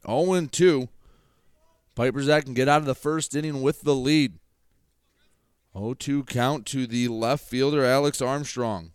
[0.06, 0.88] Oh Owen 2.
[1.96, 4.40] Piperzak can get out of the first inning with the lead.
[5.78, 8.92] 0 2 count to the left fielder, Alex Armstrong.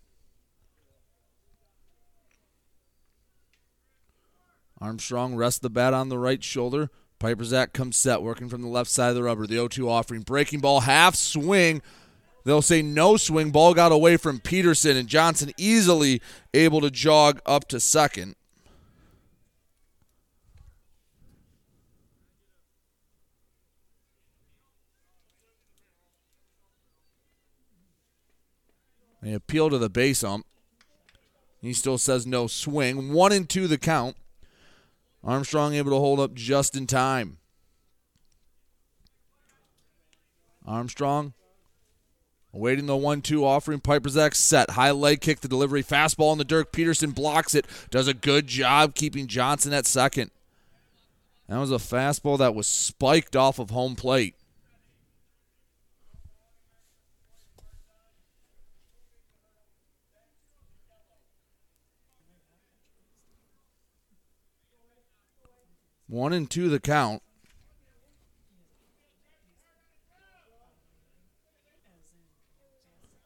[4.80, 6.90] Armstrong rests the bat on the right shoulder.
[7.20, 9.46] Piperzak comes set, working from the left side of the rubber.
[9.46, 10.22] The 0 2 offering.
[10.22, 11.82] Breaking ball, half swing.
[12.44, 13.52] They'll say no swing.
[13.52, 16.20] Ball got away from Peterson, and Johnson easily
[16.52, 18.34] able to jog up to second.
[29.24, 30.46] Appeal to the base ump.
[31.60, 33.12] He still says no swing.
[33.12, 34.16] One and two the count.
[35.22, 37.38] Armstrong able to hold up just in time.
[40.66, 41.34] Armstrong
[42.52, 43.80] awaiting the 1 2 offering.
[43.80, 44.70] Piperzak set.
[44.70, 45.84] High leg kick, the delivery.
[45.84, 46.72] Fastball in the dirt.
[46.72, 47.66] Peterson blocks it.
[47.90, 50.30] Does a good job keeping Johnson at second.
[51.48, 54.34] That was a fastball that was spiked off of home plate.
[66.12, 67.22] One and two the count.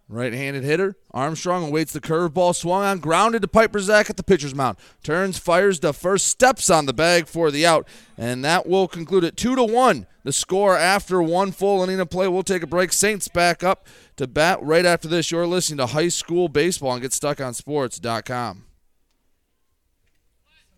[0.08, 0.94] Right-handed hitter.
[1.10, 2.54] Armstrong awaits the curveball.
[2.54, 4.76] Swung on, grounded to Piperzak at the pitcher's mound.
[5.02, 9.24] Turns, fires the first, steps on the bag for the out, and that will conclude
[9.24, 10.06] it two to one.
[10.22, 12.28] The score after one full inning of play.
[12.28, 12.92] We'll take a break.
[12.92, 15.32] Saints back up to bat right after this.
[15.32, 18.62] You're listening to high school baseball and GetStuckOnSports.com.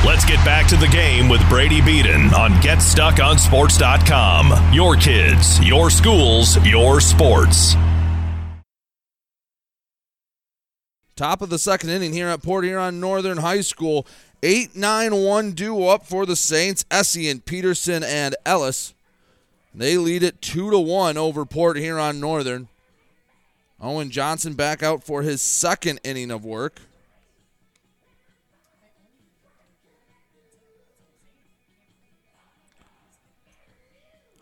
[0.05, 4.74] Let's get back to the game with Brady Beaton on GetStuckOnSports.com.
[4.74, 7.76] Your kids, your schools, your sports.
[11.14, 14.05] Top of the second inning here at Port Huron Northern High School.
[14.43, 16.84] 8 9 1 due up for the Saints.
[16.84, 18.95] Essien, Peterson, and Ellis.
[19.74, 22.68] They lead it 2 to 1 over Port Huron Northern.
[23.80, 26.80] Owen Johnson back out for his second inning of work.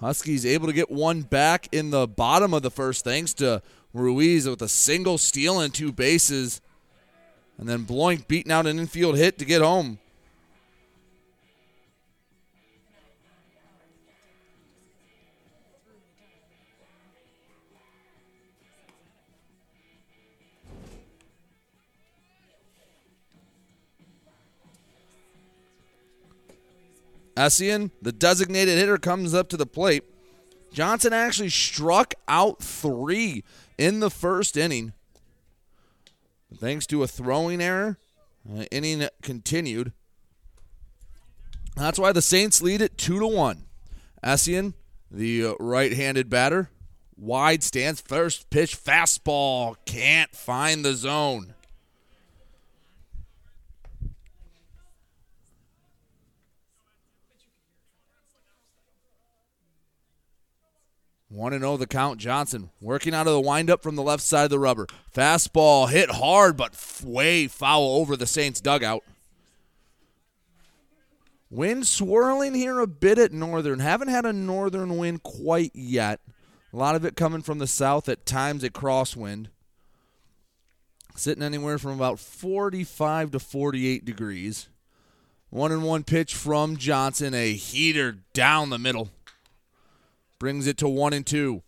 [0.01, 4.49] Huskies able to get one back in the bottom of the first thanks to Ruiz
[4.49, 6.63] with a single steal and two bases.
[7.61, 9.99] And then Bloink beating out an infield hit to get home.
[27.37, 30.05] Essien, the designated hitter, comes up to the plate.
[30.73, 33.45] Johnson actually struck out three
[33.77, 34.95] in the first inning.
[36.57, 37.99] Thanks to a throwing error,
[38.51, 39.93] uh, inning continued.
[41.77, 43.67] That's why the Saints lead it two to one.
[44.23, 44.75] Essien,
[45.11, 46.71] the uh, right-handed batter,
[47.17, 51.55] wide stance, first pitch, fastball, can't find the zone.
[61.31, 62.18] One and zero the count.
[62.18, 64.89] Johnson working out of the windup from the left side of the rubber.
[65.14, 66.74] Fastball hit hard, but
[67.05, 69.05] way foul over the Saints dugout.
[71.49, 73.78] Wind swirling here a bit at Northern.
[73.78, 76.20] Haven't had a northern wind quite yet.
[76.72, 79.47] A lot of it coming from the south, at times a crosswind.
[81.14, 84.68] Sitting anywhere from about 45 to 48 degrees.
[85.49, 89.11] One and one pitch from Johnson, a heater down the middle
[90.41, 91.62] brings it to one and two.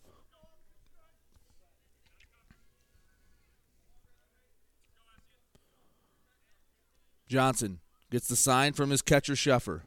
[7.29, 7.79] Johnson
[8.11, 9.81] gets the sign from his catcher Sheffer.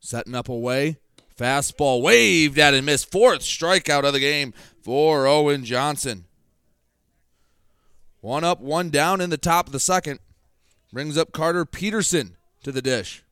[0.00, 0.98] setting up away.
[1.36, 3.10] Fastball waved at and missed.
[3.10, 6.26] Fourth strikeout of the game for Owen Johnson.
[8.20, 10.18] One up, one down in the top of the second.
[10.92, 13.22] Brings up Carter Peterson to the dish.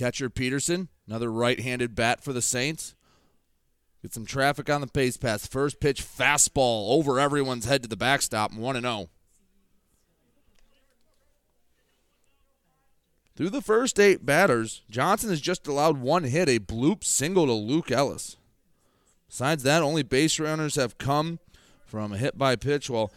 [0.00, 2.94] Catcher Peterson, another right handed bat for the Saints.
[4.00, 5.46] Get some traffic on the pace pass.
[5.46, 9.10] First pitch fastball over everyone's head to the backstop, 1 0.
[13.36, 17.52] Through the first eight batters, Johnson has just allowed one hit, a bloop single to
[17.52, 18.38] Luke Ellis.
[19.28, 21.40] Besides that, only base runners have come
[21.84, 22.88] from a hit by pitch.
[22.88, 23.12] Well,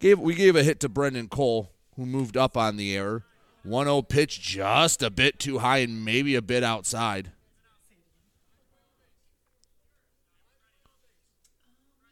[0.00, 3.24] gave we gave a hit to Brendan Cole, who moved up on the error.
[3.66, 7.32] 1 0 pitch just a bit too high and maybe a bit outside.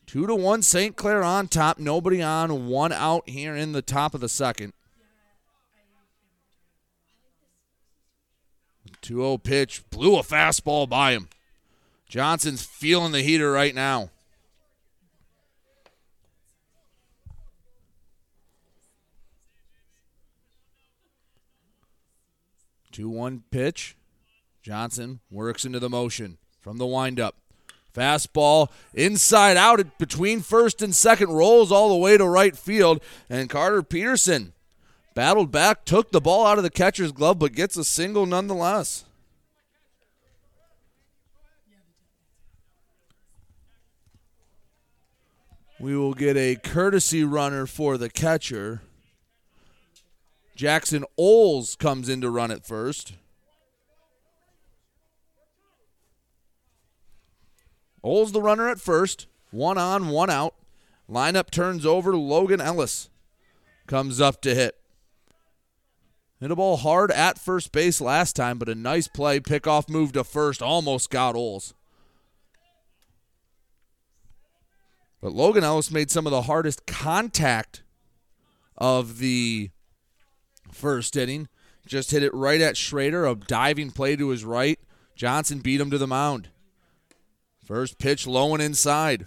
[0.06, 0.96] Two to one, St.
[0.96, 1.78] Clair on top.
[1.78, 2.68] Nobody on.
[2.68, 4.72] One out here in the top of the second.
[9.02, 9.88] 2 0 pitch.
[9.90, 11.28] Blew a fastball by him.
[12.08, 14.10] Johnson's feeling the heater right now.
[22.94, 23.96] Two one pitch.
[24.62, 27.34] Johnson works into the motion from the windup.
[27.92, 33.50] Fastball inside out between first and second, rolls all the way to right field, and
[33.50, 34.52] Carter Peterson
[35.12, 39.04] battled back, took the ball out of the catcher's glove, but gets a single nonetheless.
[45.80, 48.82] We will get a courtesy runner for the catcher.
[50.54, 53.14] Jackson Oles comes in to run at first.
[58.02, 59.26] Oles the runner at first.
[59.50, 60.54] One on, one out.
[61.10, 62.16] Lineup turns over.
[62.16, 63.08] Logan Ellis
[63.86, 64.76] comes up to hit.
[66.40, 69.40] Hit a ball hard at first base last time, but a nice play.
[69.40, 70.60] Pickoff move to first.
[70.60, 71.74] Almost got Oles.
[75.20, 77.82] But Logan Ellis made some of the hardest contact
[78.76, 79.70] of the
[80.74, 81.48] first inning.
[81.86, 84.78] Just hit it right at Schrader, a diving play to his right.
[85.14, 86.48] Johnson beat him to the mound.
[87.64, 89.26] First pitch low and inside.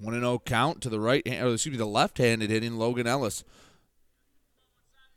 [0.00, 3.08] One and zero oh count to the right or excuse me, the left-handed hitting Logan
[3.08, 3.42] Ellis.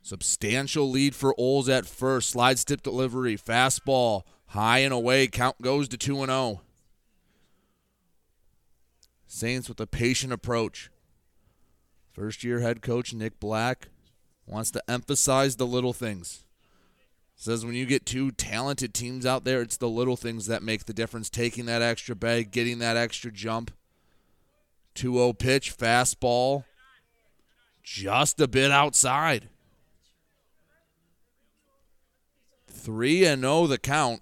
[0.02, 2.30] Substantial lead for Oles at first.
[2.30, 5.28] Slide step delivery, fastball, high and away.
[5.28, 6.62] Count goes to two and zero.
[9.32, 10.90] Saints with a patient approach.
[12.12, 13.88] First year head coach Nick Black
[14.46, 16.44] wants to emphasize the little things.
[17.34, 20.84] Says when you get two talented teams out there, it's the little things that make
[20.84, 21.30] the difference.
[21.30, 23.70] Taking that extra bag, getting that extra jump.
[24.96, 26.64] 2 0 pitch, fastball,
[27.82, 29.48] just a bit outside.
[32.68, 34.20] 3 and 0 the count.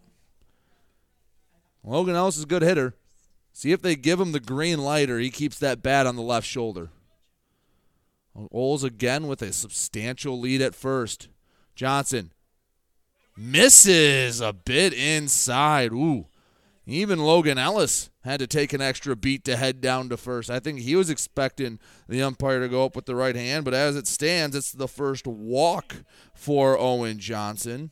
[1.82, 2.94] Logan Ellis is a good hitter.
[3.60, 6.22] See if they give him the green light or he keeps that bat on the
[6.22, 6.88] left shoulder.
[8.50, 11.28] Oles again with a substantial lead at first.
[11.74, 12.32] Johnson
[13.36, 15.92] misses a bit inside.
[15.92, 16.24] Ooh.
[16.86, 20.48] Even Logan Ellis had to take an extra beat to head down to first.
[20.48, 23.74] I think he was expecting the umpire to go up with the right hand, but
[23.74, 25.96] as it stands, it's the first walk
[26.32, 27.90] for Owen Johnson.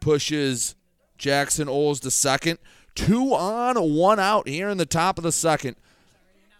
[0.00, 0.74] Pushes
[1.18, 2.58] Jackson Oles the second.
[2.94, 5.76] Two on, one out here in the top of the second.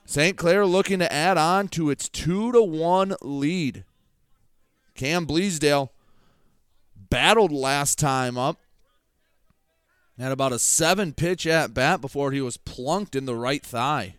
[0.06, 0.36] St.
[0.36, 3.84] Clair looking to add on to its two to one lead.
[4.94, 5.90] Cam Bleasdale
[7.10, 8.58] battled last time up.
[10.18, 14.14] Had about a seven pitch at bat before he was plunked in the right thigh.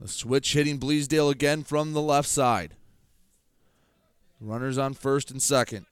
[0.00, 2.74] The switch hitting Bleasdale again from the left side.
[4.40, 5.86] Runners on first and second.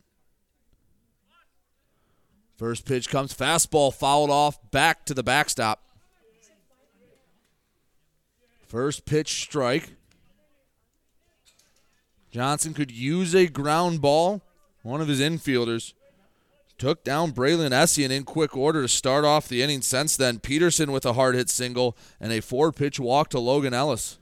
[2.56, 5.82] First pitch comes fastball fouled off back to the backstop.
[8.66, 9.90] First pitch strike.
[12.30, 14.42] Johnson could use a ground ball.
[14.82, 15.92] One of his infielders
[16.78, 19.82] took down Braylon Essien in quick order to start off the inning.
[19.82, 23.74] Since then, Peterson with a hard hit single and a four pitch walk to Logan
[23.74, 24.17] Ellis.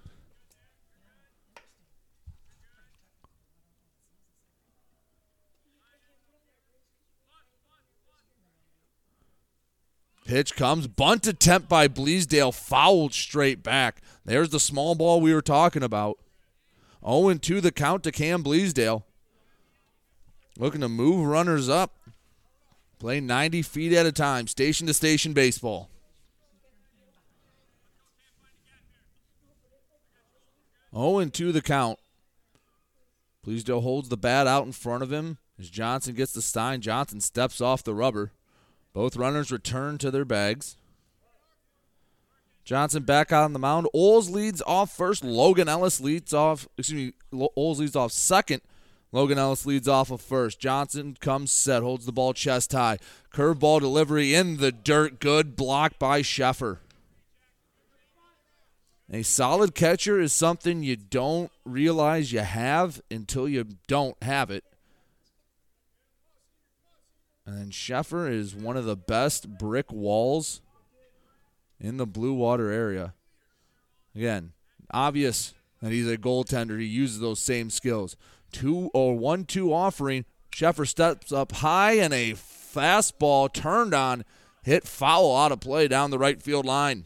[10.26, 14.02] Pitch comes, bunt attempt by Bleasdale, fouled straight back.
[14.24, 16.18] There's the small ball we were talking about.
[17.06, 19.04] 0 2 the count to Cam Bleasdale.
[20.58, 21.94] Looking to move runners up.
[22.98, 25.90] Play 90 feet at a time, station to station baseball.
[30.92, 32.00] Oh, and 2 the count.
[33.46, 36.80] Bleasdale holds the bat out in front of him as Johnson gets the stein.
[36.80, 38.32] Johnson steps off the rubber.
[38.96, 40.78] Both runners return to their bags.
[42.64, 43.86] Johnson back on the mound.
[43.92, 45.22] Oles leads off first.
[45.22, 46.66] Logan Ellis leads off.
[46.78, 47.48] Excuse me.
[47.54, 48.62] Oles leads off second.
[49.12, 50.60] Logan Ellis leads off of first.
[50.60, 52.96] Johnson comes set, holds the ball chest high.
[53.34, 55.20] Curveball delivery in the dirt.
[55.20, 56.78] Good block by Sheffer.
[59.12, 64.64] A solid catcher is something you don't realize you have until you don't have it.
[67.46, 70.60] And then Sheffer is one of the best brick walls
[71.78, 73.14] in the Blue Water area.
[74.14, 74.52] Again,
[74.90, 76.80] obvious that he's a goaltender.
[76.80, 78.16] He uses those same skills.
[78.50, 80.24] Two or one two offering.
[80.50, 84.24] Sheffer steps up high and a fastball turned on,
[84.62, 87.04] hit foul out of play down the right field line.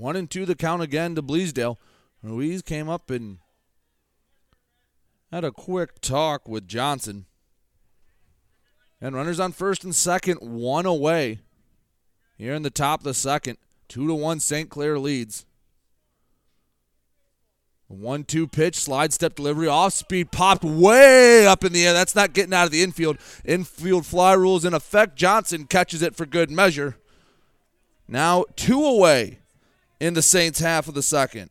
[0.00, 1.76] One and two the count again to Bleasdale.
[2.22, 3.36] Ruiz came up and
[5.30, 7.26] had a quick talk with Johnson.
[8.98, 11.40] And runners on first and second, one away.
[12.38, 14.70] Here in the top of the second, two to one St.
[14.70, 15.44] Clair leads.
[17.86, 21.92] One two pitch, slide step delivery, off speed, popped way up in the air.
[21.92, 23.18] That's not getting out of the infield.
[23.44, 25.16] Infield fly rules in effect.
[25.16, 26.96] Johnson catches it for good measure.
[28.08, 29.39] Now two away
[30.00, 31.50] in the Saints half of the second.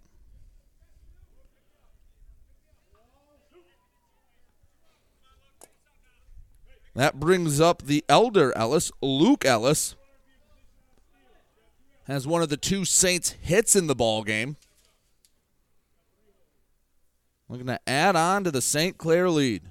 [6.95, 9.95] That brings up the elder Ellis, Luke Ellis.
[12.08, 14.58] Has one of the two Saints hits in the ball game.
[17.47, 18.97] Looking to add on to the St.
[18.97, 19.62] Clair lead.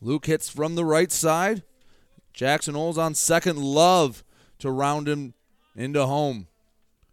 [0.00, 1.62] Luke hits from the right side.
[2.36, 3.58] Jackson Oles on second.
[3.58, 4.22] Love
[4.58, 5.32] to round him
[5.74, 6.46] into home.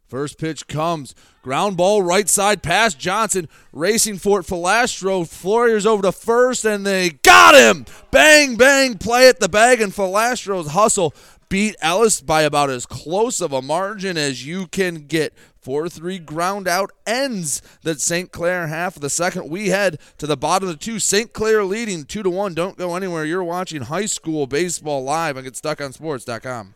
[0.05, 1.15] First pitch comes.
[1.41, 3.47] Ground ball right side past Johnson.
[3.71, 4.45] Racing for it.
[4.45, 5.25] Falastro.
[5.25, 7.85] Floriers over to first, and they got him.
[8.11, 8.97] Bang, bang.
[8.97, 11.15] Play at the bag, and Falastro's hustle
[11.49, 15.33] beat Ellis by about as close of a margin as you can get.
[15.63, 18.31] 4 3 ground out ends that St.
[18.31, 19.49] Clair half of the second.
[19.49, 20.99] We head to the bottom of the two.
[20.99, 21.33] St.
[21.33, 22.53] Clair leading 2 to 1.
[22.53, 23.25] Don't go anywhere.
[23.25, 26.75] You're watching high school baseball live on GetStuckOnSports.com.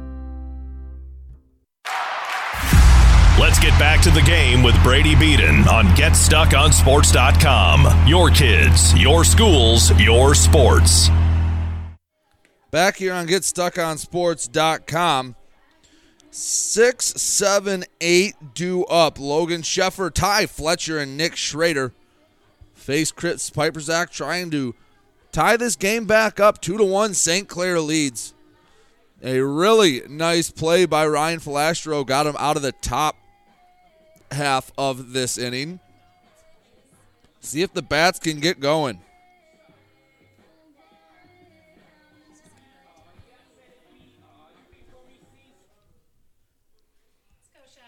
[3.61, 8.07] Get back to the game with Brady Beaton on GetStuckOnSports.com.
[8.07, 11.11] Your kids, your schools, your sports.
[12.71, 15.35] Back here on GetStuckOnSports.com.
[16.31, 19.19] Six, seven, eight due up.
[19.19, 21.93] Logan Sheffer, Ty Fletcher, and Nick Schrader
[22.73, 24.73] face Chris Piperzak trying to
[25.31, 26.61] tie this game back up.
[26.61, 27.13] Two to one.
[27.13, 27.47] St.
[27.47, 28.33] Clair leads.
[29.23, 33.15] A really nice play by Ryan Falastro got him out of the top
[34.31, 35.79] half of this inning.
[37.39, 39.01] See if the bats can get going.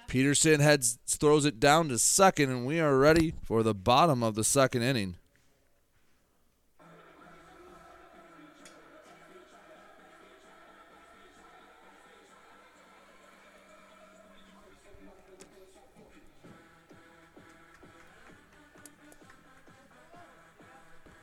[0.08, 4.36] Peterson heads throws it down to second, and we are ready for the bottom of
[4.36, 5.16] the second inning.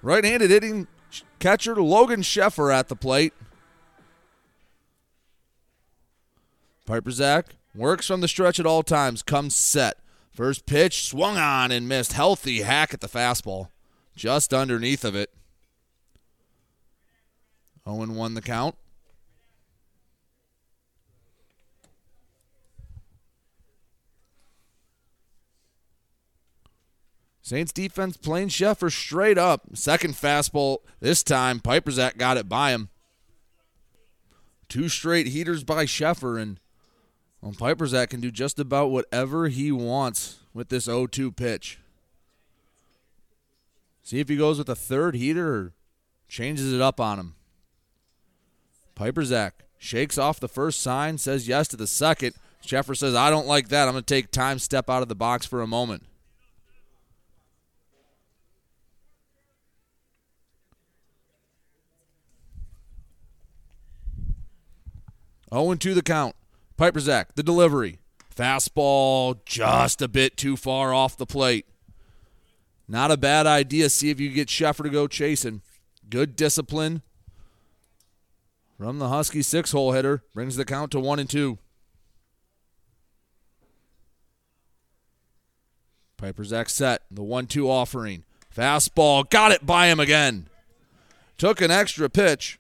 [0.03, 0.87] Right-handed hitting
[1.39, 3.35] catcher Logan Sheffer at the plate.
[6.87, 7.45] Piperzak
[7.75, 9.97] works from the stretch at all times, comes set.
[10.33, 12.15] First pitch swung on and missed.
[12.15, 13.69] Healthy hack at the fastball,
[14.17, 15.31] just underneath of it.
[17.87, 18.77] Oh Owen won the count.
[27.51, 29.63] Saints defense playing Sheffer straight up.
[29.75, 31.59] Second fastball this time.
[31.59, 32.91] Piperzak got it by him.
[34.69, 36.61] Two straight heaters by Sheffer, and
[37.41, 41.81] well, Piperzak can do just about whatever he wants with this 0-2 pitch.
[44.01, 45.73] See if he goes with a third heater or
[46.29, 47.35] changes it up on him.
[48.95, 52.35] Piperzak shakes off the first sign, says yes to the second.
[52.65, 53.89] Sheffer says, I don't like that.
[53.89, 56.05] I'm going to take time, step out of the box for a moment.
[65.53, 66.37] Oh, and two the count.
[66.79, 67.99] Piperzak, the delivery.
[68.35, 71.67] Fastball just a bit too far off the plate.
[72.89, 73.91] Not a bad idea.
[73.91, 75.63] See if you get Sheffer to go chasing.
[76.09, 77.03] Good discipline
[78.79, 80.23] from the Husky six hole hitter.
[80.33, 81.59] Brings the count to one and two.
[86.17, 87.03] Piperzak set.
[87.11, 88.25] The one two offering.
[88.55, 89.29] Fastball.
[89.29, 90.49] Got it by him again.
[91.37, 92.60] Took an extra pitch.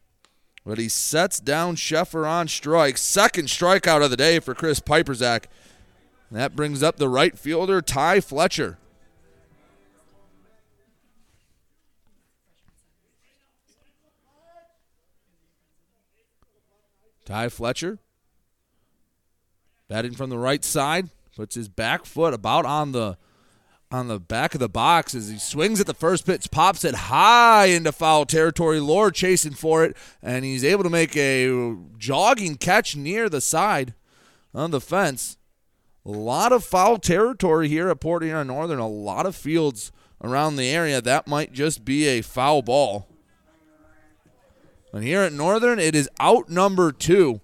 [0.71, 2.97] But he sets down Sheffer on strike.
[2.97, 5.47] Second strikeout of the day for Chris Piperzak.
[6.31, 8.79] That brings up the right fielder, Ty Fletcher.
[17.25, 17.99] Ty Fletcher
[19.89, 23.19] batting from the right side, puts his back foot about on the
[23.93, 26.95] on the back of the box as he swings at the first pitch, pops it
[26.95, 28.79] high into foul territory.
[28.79, 33.95] Lord chasing for it, and he's able to make a jogging catch near the side
[34.55, 35.39] on the fence.
[36.07, 38.79] A lot of foul territory here at Port Huron Northern.
[38.79, 41.01] A lot of fields around the area.
[41.01, 43.07] That might just be a foul ball.
[44.93, 47.41] And here at Northern, it is out number two.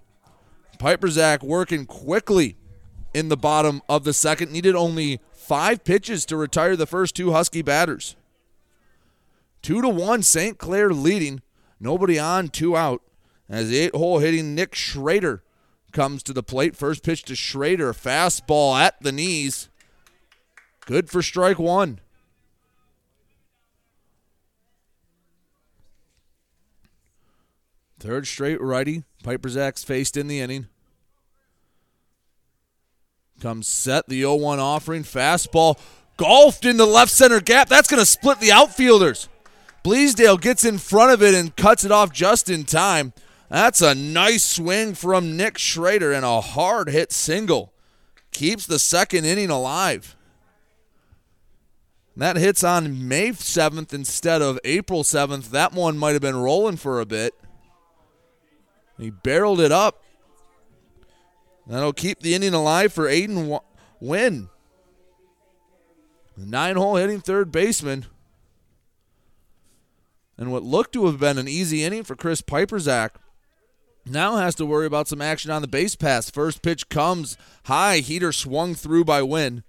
[0.79, 2.57] Piperzak working quickly
[3.13, 4.51] in the bottom of the second.
[4.51, 8.17] Needed only five pitches to retire the first two Husky batters.
[9.61, 10.57] Two to one, St.
[10.57, 11.41] Clair leading.
[11.79, 13.01] Nobody on, two out.
[13.49, 15.43] As the eight hole hitting Nick Schrader
[15.93, 16.75] comes to the plate.
[16.75, 17.93] First pitch to Schrader.
[17.93, 19.69] Fastball at the knees.
[20.85, 22.01] Good for strike one.
[27.99, 29.05] Third straight righty.
[29.23, 30.67] Piperzak's faced in the inning.
[33.41, 35.03] Comes set the 0 1 offering.
[35.03, 35.79] Fastball
[36.17, 37.69] golfed in the left center gap.
[37.69, 39.29] That's going to split the outfielders.
[39.83, 43.13] Bleasdale gets in front of it and cuts it off just in time.
[43.49, 47.71] That's a nice swing from Nick Schrader and a hard hit single.
[48.31, 50.15] Keeps the second inning alive.
[52.17, 55.51] That hits on May 7th instead of April 7th.
[55.51, 57.33] That one might have been rolling for a bit.
[58.97, 60.03] He barreled it up.
[61.67, 63.59] That'll keep the inning alive for Aiden
[63.99, 64.49] Wynn.
[66.37, 68.05] Nine hole hitting third baseman.
[70.37, 73.11] And what looked to have been an easy inning for Chris Piperzak
[74.05, 76.29] now has to worry about some action on the base pass.
[76.29, 77.97] First pitch comes high.
[77.97, 79.63] Heater swung through by Wynn.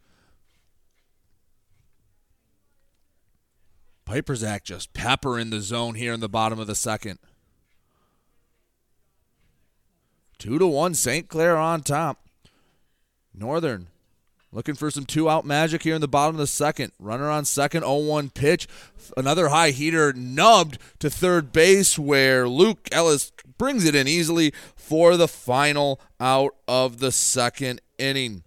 [4.07, 7.19] Piperzak just pepper in the zone here in the bottom of the second.
[10.39, 11.29] Two to one, St.
[11.29, 12.29] Clair on top.
[13.35, 13.89] Northern
[14.53, 16.93] looking for some two out magic here in the bottom of the second.
[16.99, 18.67] Runner on second, 0 1 pitch.
[19.17, 25.17] Another high heater nubbed to third base where Luke Ellis brings it in easily for
[25.17, 28.45] the final out of the second inning.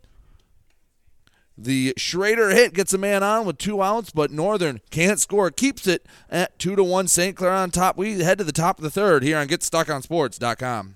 [1.58, 5.52] The Schrader hit gets a man on with two outs, but Northern can't score.
[5.52, 7.08] Keeps it at two to one.
[7.08, 7.36] St.
[7.36, 7.98] Clair on top.
[7.98, 10.96] We head to the top of the third here on GetStuckOnSports.com.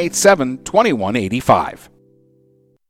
[0.00, 1.90] 987 2185.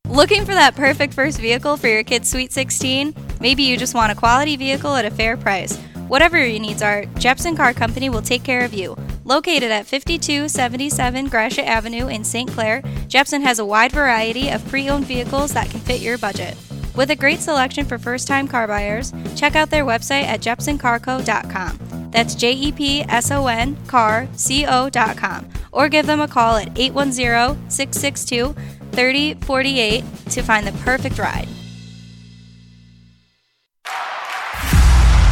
[0.09, 3.15] Looking for that perfect first vehicle for your kid's Sweet 16?
[3.41, 5.77] Maybe you just want a quality vehicle at a fair price.
[6.09, 8.97] Whatever your needs are, Jepson Car Company will take care of you.
[9.25, 12.51] Located at 5277 Gratiot Avenue in St.
[12.51, 16.57] Clair, Jepson has a wide variety of pre owned vehicles that can fit your budget.
[16.97, 22.11] With a great selection for first time car buyers, check out their website at jepsoncarco.com.
[22.11, 25.49] That's J E P S O N car C O.com.
[25.73, 28.55] Or give them a call at 810 662
[28.93, 31.49] 3048 to find the perfect ride.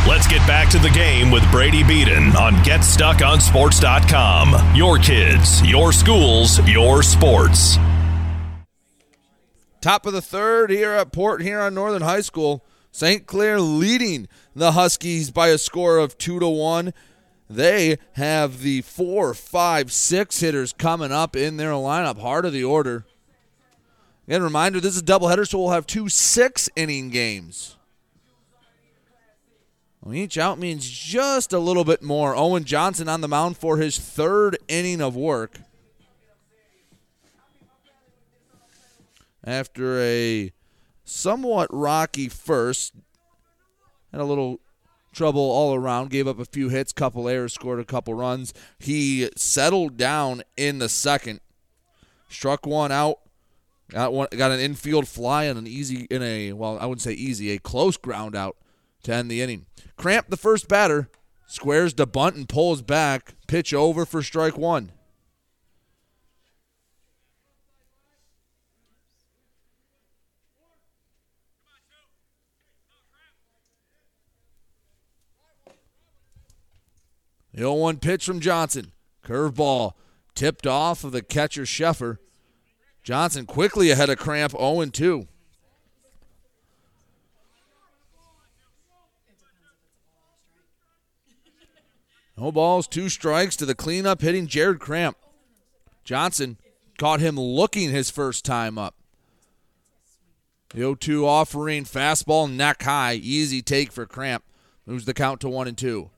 [0.06, 4.74] Let's get back to the game with Brady Beaton on GetStuckOnSports.com.
[4.74, 7.76] Your kids, your schools, your sports.
[9.80, 12.64] Top of the third here at Port Huron Northern High School.
[12.90, 13.26] St.
[13.26, 16.92] Clair leading the Huskies by a score of two to one.
[17.48, 22.64] They have the four, five, six hitters coming up in their lineup, heart of the
[22.64, 23.06] order.
[24.26, 27.76] Again, reminder this is a doubleheader, so we'll have two six inning games.
[30.02, 32.34] Well, each out means just a little bit more.
[32.34, 35.60] Owen Johnson on the mound for his third inning of work.
[39.48, 40.52] After a
[41.04, 42.92] somewhat rocky first,
[44.12, 44.60] had a little
[45.14, 48.52] trouble all around, gave up a few hits, couple errors, scored a couple runs.
[48.78, 51.40] He settled down in the second,
[52.28, 53.20] struck one out,
[53.88, 57.14] got one, got an infield fly and an easy in a well, I wouldn't say
[57.14, 58.58] easy, a close ground out
[59.04, 59.64] to end the inning.
[59.96, 61.08] Cramp, the first batter,
[61.46, 63.32] squares to bunt and pulls back.
[63.46, 64.92] Pitch over for strike one.
[77.58, 78.92] The 0 1 pitch from Johnson.
[79.26, 79.94] Curveball
[80.36, 82.18] tipped off of the catcher Sheffer.
[83.02, 85.26] Johnson quickly ahead of Cramp 0 2.
[92.36, 95.16] No balls, two strikes to the cleanup hitting Jared Cramp.
[96.04, 96.58] Johnson
[96.96, 98.94] caught him looking his first time up.
[100.70, 103.14] The 0 2 offering fastball neck high.
[103.14, 104.44] Easy take for Cramp.
[104.86, 106.10] Moves the count to 1 and 2.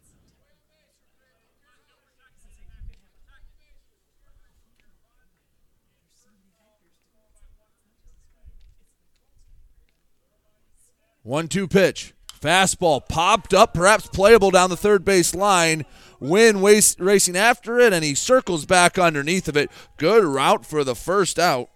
[11.23, 12.15] One two pitch.
[12.41, 15.85] Fastball popped up, perhaps playable down the third base line.
[16.21, 19.71] Wynn racing after it, and he circles back underneath of it.
[19.99, 21.69] Good route for the first out.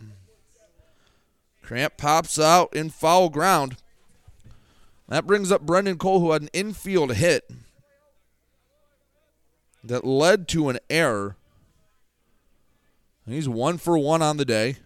[1.62, 3.76] Cramp pops out in foul ground.
[5.08, 7.50] That brings up Brendan Cole, who had an infield hit
[9.82, 11.36] that led to an error.
[13.26, 14.76] He's one for one on the day.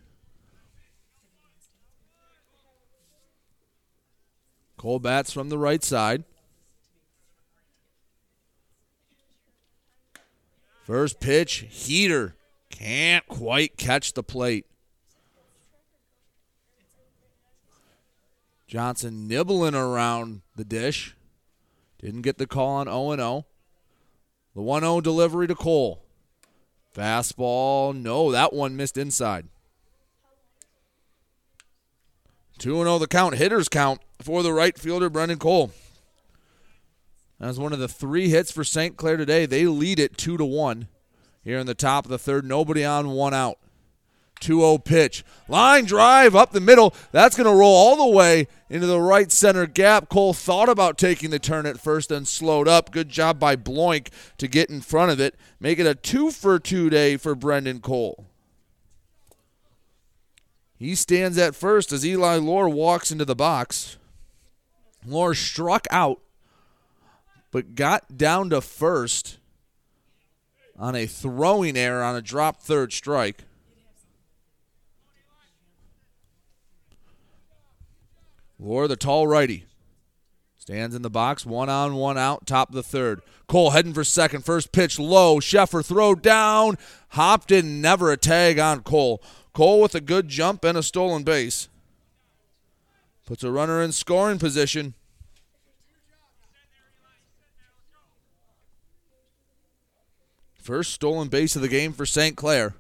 [4.79, 6.24] Cole bats from the right side.
[10.85, 12.37] First pitch, heater.
[12.70, 14.64] Can't quite catch the plate.
[18.68, 21.16] Johnson nibbling around the dish.
[22.01, 23.47] Didn't get the call on 0 0.
[24.55, 26.05] The 1 0 delivery to Cole.
[26.97, 29.49] Fastball, no, that one missed inside.
[32.59, 35.73] 2 0 the count, hitters count for the right fielder, Brendan Cole.
[37.39, 38.97] That was one of the three hits for St.
[38.97, 39.47] Clair today.
[39.47, 40.89] They lead it 2 to 1
[41.45, 42.45] here in the top of the third.
[42.45, 43.59] Nobody on, one out.
[44.41, 45.25] 2 0 pitch.
[45.49, 46.95] Line drive up the middle.
[47.13, 50.09] That's going to roll all the way into the right center gap.
[50.09, 52.93] Cole thought about taking the turn at first and slowed up.
[52.93, 55.35] Good job by Bloink to get in front of it.
[55.61, 58.28] Make it a two for two day for Brendan Cole.
[60.79, 63.97] He stands at first as Eli Lohr walks into the box.
[65.05, 66.20] Lohr struck out,
[67.51, 69.39] but got down to first
[70.79, 73.45] on a throwing error on a drop third strike.
[78.61, 79.66] Lohr, the tall righty,
[80.57, 83.20] stands in the box, one on, one out, top of the third.
[83.49, 84.45] Cole heading for second.
[84.45, 85.41] First pitch low.
[85.41, 86.76] Sheffer throw down.
[87.11, 89.22] Hopped in, never a tag on Cole.
[89.53, 91.68] Cole with a good jump and a stolen base.
[93.26, 94.94] Puts a runner in scoring position.
[100.55, 102.36] First stolen base of the game for St.
[102.36, 102.74] Clair.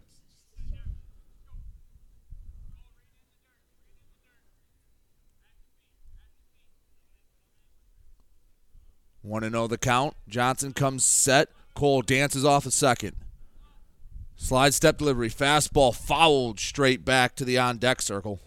[9.22, 10.14] Want to know the count?
[10.28, 11.50] Johnson comes set.
[11.74, 13.14] Cole dances off a second.
[14.38, 15.28] Slide step delivery.
[15.28, 18.40] Fastball fouled straight back to the on deck circle.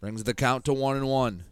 [0.00, 1.44] Brings the count to one and one.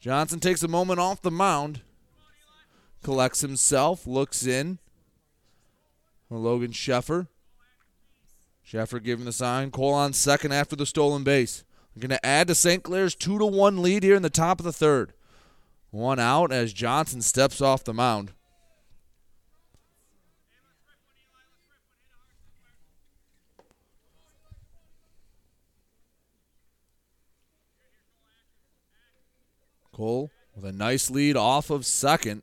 [0.00, 1.80] Johnson takes a moment off the mound,
[3.02, 4.78] collects himself, looks in.
[6.28, 7.28] Logan Sheffer
[8.66, 9.70] Sheffer giving the sign.
[9.70, 11.64] Cole on second after the stolen base.
[11.98, 12.82] Going to add to St.
[12.82, 15.14] Clair's 2 to 1 lead here in the top of the third.
[15.90, 18.32] One out as Johnson steps off the mound.
[29.90, 32.42] Cole with a nice lead off of second.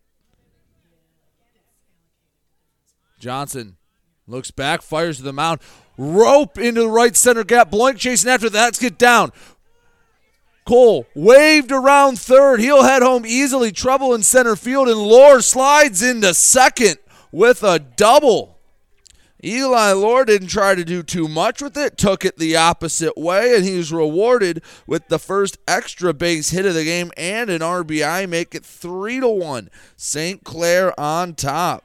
[3.19, 3.77] Johnson
[4.25, 5.61] looks back, fires to the mound.
[5.97, 7.71] Rope into the right center gap.
[7.71, 8.65] Bloink chasing after that.
[8.65, 9.31] Let's get down.
[10.65, 12.59] Cole waved around third.
[12.59, 13.71] He'll head home easily.
[13.71, 16.97] Trouble in center field, and Lore slides into second
[17.31, 18.53] with a double.
[19.45, 23.55] Eli Lore didn't try to do too much with it, took it the opposite way,
[23.55, 27.59] and he was rewarded with the first extra base hit of the game and an
[27.59, 29.69] RBI, make it three to one.
[29.97, 30.45] St.
[30.45, 31.83] Clair on top.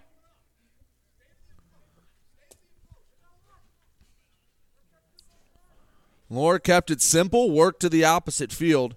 [6.30, 8.96] Lore kept it simple, worked to the opposite field.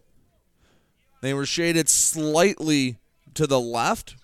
[1.22, 2.98] They were shaded slightly
[3.36, 4.16] to the left.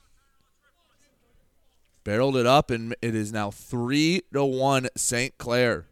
[2.03, 5.37] Barreled it up, and it is now three to one St.
[5.37, 5.85] Clair.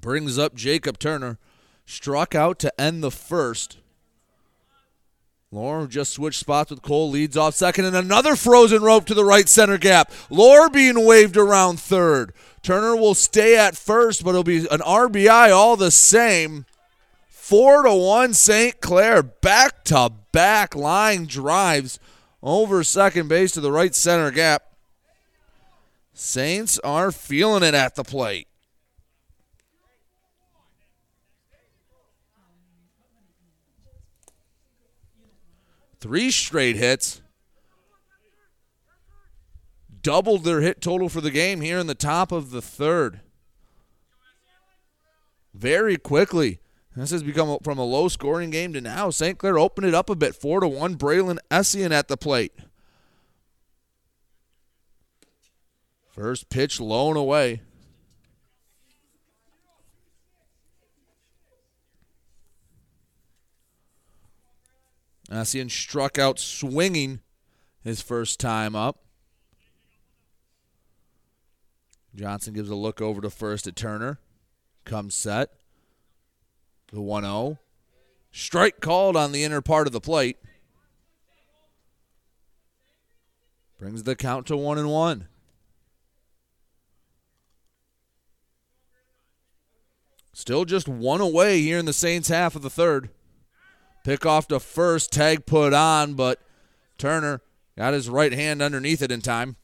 [0.00, 1.38] Brings up Jacob Turner.
[1.84, 3.78] Struck out to end the first.
[5.50, 9.24] Lore just switched spots with Cole, leads off second, and another frozen rope to the
[9.24, 10.10] right center gap.
[10.30, 12.32] Lore being waved around third.
[12.62, 16.64] Turner will stay at first, but it'll be an RBI all the same.
[17.28, 18.80] Four to one St.
[18.80, 21.98] Clair, back to back line drives
[22.42, 24.62] over second base to the right center gap.
[26.14, 28.46] Saints are feeling it at the plate.
[36.00, 37.21] Three straight hits.
[40.02, 43.20] Doubled their hit total for the game here in the top of the third.
[45.54, 46.60] Very quickly.
[46.96, 49.10] This has become from a low scoring game to now.
[49.10, 49.38] St.
[49.38, 50.96] Clair opened it up a bit, 4 to 1.
[50.96, 52.52] Braylon Essien at the plate.
[56.10, 57.62] First pitch low and away.
[65.30, 67.20] Essien struck out swinging
[67.80, 68.98] his first time up.
[72.14, 74.18] Johnson gives a look over to first at Turner.
[74.84, 75.50] Comes set.
[76.92, 77.58] The 1 0.
[78.30, 80.36] Strike called on the inner part of the plate.
[83.78, 85.28] Brings the count to 1 and 1.
[90.34, 93.10] Still just one away here in the Saints half of the third.
[94.04, 96.40] Pick off to first, tag put on, but
[96.98, 97.42] Turner
[97.76, 99.56] got his right hand underneath it in time.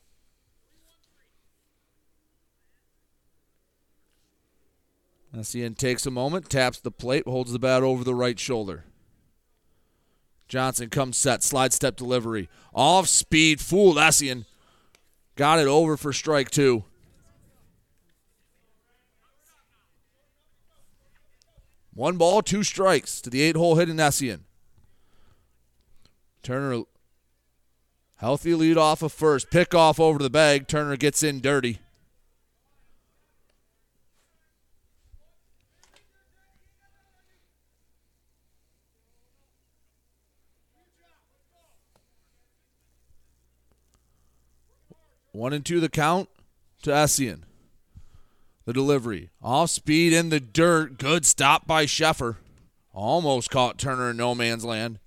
[5.35, 8.85] Essien takes a moment, taps the plate, holds the bat over the right shoulder.
[10.49, 12.49] Johnson comes set, slide step delivery.
[12.75, 14.47] Off speed, fooled Essien.
[15.37, 16.85] Got it over for strike two.
[21.95, 24.41] One ball, two strikes to the eight hole hitting Essien.
[26.43, 26.85] Turner,
[28.17, 29.51] healthy lead off of first.
[29.51, 30.69] Pick off over the bag.
[30.69, 31.81] Turner gets in dirty.
[45.39, 46.29] One and two the count
[46.83, 47.43] to Essien.
[48.65, 49.31] The delivery.
[49.41, 50.99] Off speed in the dirt.
[50.99, 52.39] Good stop by Sheffer.
[52.93, 54.99] Almost caught Turner in no man's land.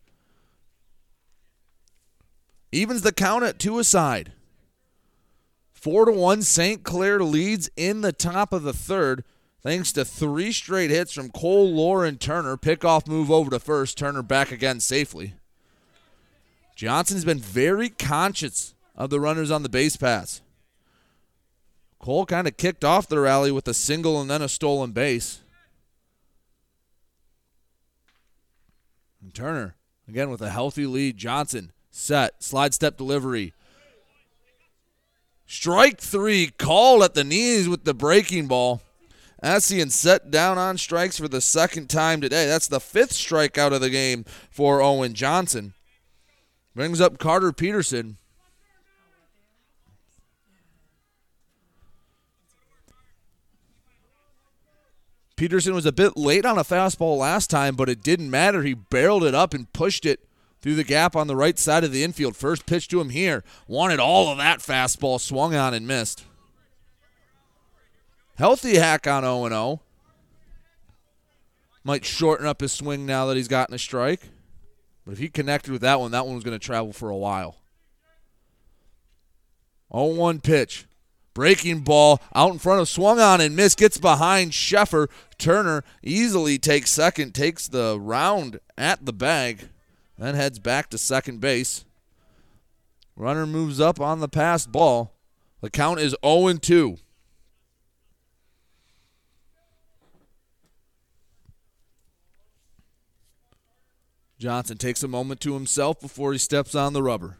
[2.72, 4.32] Evens the count at two aside.
[5.74, 6.82] Four to one, St.
[6.82, 9.26] Clair leads in the top of the third,
[9.62, 12.56] thanks to three straight hits from Cole, and Turner.
[12.56, 13.98] Pickoff move over to first.
[13.98, 15.34] Turner back again safely.
[16.78, 20.42] Johnson's been very conscious of the runners on the base pass.
[21.98, 25.40] Cole kind of kicked off the rally with a single and then a stolen base.
[29.20, 29.76] And Turner,
[30.08, 31.18] again with a healthy lead.
[31.18, 33.54] Johnson, set, slide step delivery.
[35.48, 38.82] Strike three, called at the knees with the breaking ball.
[39.44, 42.46] Essien set down on strikes for the second time today.
[42.46, 45.74] That's the fifth strikeout of the game for Owen Johnson.
[46.76, 48.18] Brings up Carter Peterson.
[55.42, 58.62] Peterson was a bit late on a fastball last time, but it didn't matter.
[58.62, 60.20] He barreled it up and pushed it
[60.62, 62.36] through the gap on the right side of the infield.
[62.36, 63.44] First pitch to him here.
[63.68, 66.26] Wanted all of that fastball, swung on and missed.
[68.36, 69.82] Healthy hack on 0 0.
[71.84, 74.30] Might shorten up his swing now that he's gotten a strike.
[75.08, 77.18] But if he connected with that one, that one was going to travel for a
[77.18, 77.56] while.
[79.92, 80.86] 0 1 pitch.
[81.34, 83.78] Breaking ball out in front of swung on and missed.
[83.78, 85.10] Gets behind Sheffer.
[85.38, 89.70] Turner easily takes second, takes the round at the bag,
[90.18, 91.86] then heads back to second base.
[93.16, 95.14] Runner moves up on the passed ball.
[95.62, 96.98] The count is 0 2.
[104.40, 107.38] Johnson takes a moment to himself before he steps on the rubber.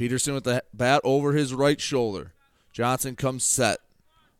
[0.00, 2.32] Peterson with the bat over his right shoulder.
[2.72, 3.80] Johnson comes set.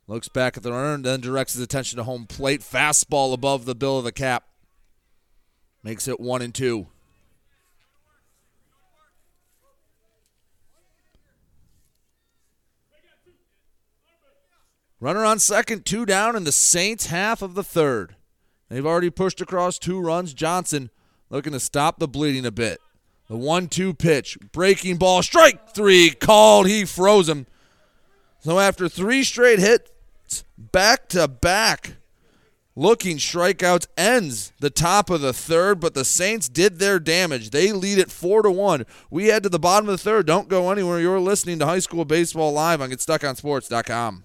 [0.07, 2.62] Looks back at the runner and then directs his attention to home plate.
[2.62, 4.45] Fastball above the bill of the cap.
[5.82, 6.87] Makes it one and two.
[14.99, 18.16] Runner on second, two down in the Saints half of the third.
[18.70, 20.32] They've already pushed across two runs.
[20.32, 20.89] Johnson
[21.28, 22.81] looking to stop the bleeding a bit.
[23.31, 26.66] The one two pitch, breaking ball, strike three, called.
[26.66, 27.47] He froze him.
[28.40, 31.93] So after three straight hits, back to back,
[32.74, 37.51] looking strikeouts ends the top of the third, but the Saints did their damage.
[37.51, 38.85] They lead it four to one.
[39.12, 40.27] We head to the bottom of the third.
[40.27, 40.98] Don't go anywhere.
[40.98, 44.24] You're listening to High School Baseball Live on GetStuckOnSports.com.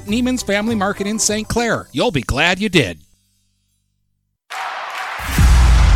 [0.00, 1.48] Neiman's Family Market in St.
[1.48, 1.88] Clair.
[1.92, 2.98] You'll be glad you did.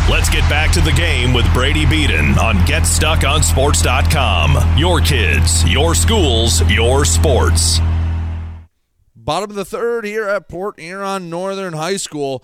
[0.09, 4.77] Let's get back to the game with Brady Beaton on GetStuckOnSports.com.
[4.77, 7.81] Your kids, your schools, your sports.
[9.13, 12.41] Bottom of the third here at Port Huron Northern High School.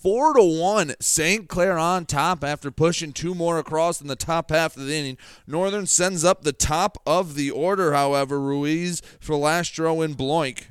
[0.00, 1.48] Four to one, St.
[1.48, 5.18] Clair on top after pushing two more across in the top half of the inning.
[5.44, 10.66] Northern sends up the top of the order, however, Ruiz, for Filastro, and Bloink.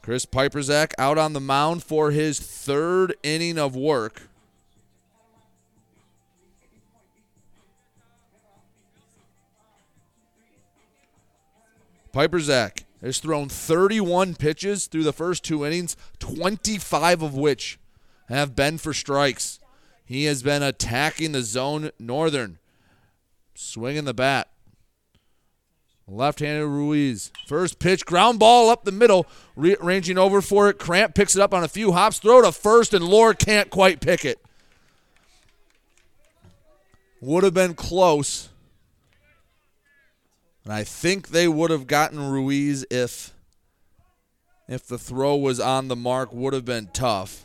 [0.00, 4.28] Chris Piperzak out on the mound for his third inning of work.
[12.14, 17.78] Piperzak has thrown 31 pitches through the first two innings, 25 of which
[18.28, 19.58] have been for strikes.
[20.04, 22.58] He has been attacking the zone northern,
[23.54, 24.48] swinging the bat.
[26.06, 27.30] Left-handed Ruiz.
[27.46, 30.78] First pitch, ground ball up the middle, re- ranging over for it.
[30.78, 34.00] Cramp picks it up on a few hops, throw to first, and Lore can't quite
[34.00, 34.40] pick it.
[37.20, 38.49] Would have been close.
[40.64, 43.34] And I think they would have gotten Ruiz if
[44.68, 47.44] if the throw was on the mark would have been tough.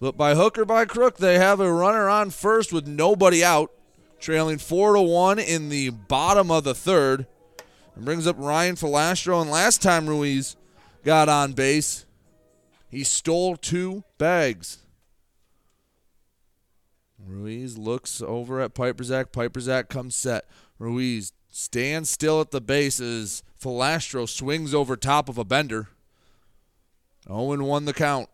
[0.00, 3.72] But by hook or by crook, they have a runner on first with nobody out,
[4.20, 7.26] trailing four to one in the bottom of the third.
[7.96, 9.40] And brings up Ryan Filastro.
[9.40, 10.56] And last time Ruiz
[11.04, 12.06] got on base,
[12.88, 14.83] he stole two bags.
[17.26, 19.32] Ruiz looks over at Piperzak.
[19.32, 20.44] Piperzak comes set.
[20.78, 23.42] Ruiz stands still at the bases.
[23.60, 25.88] Filastro swings over top of a bender.
[27.28, 28.28] Owen won the count.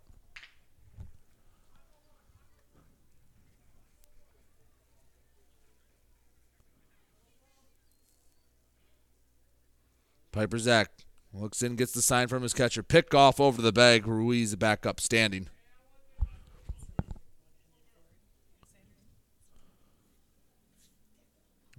[10.33, 10.87] Piperzak
[11.33, 12.83] looks in, gets the sign from his catcher.
[12.83, 14.07] Pick off over the bag.
[14.07, 15.49] Ruiz back up standing.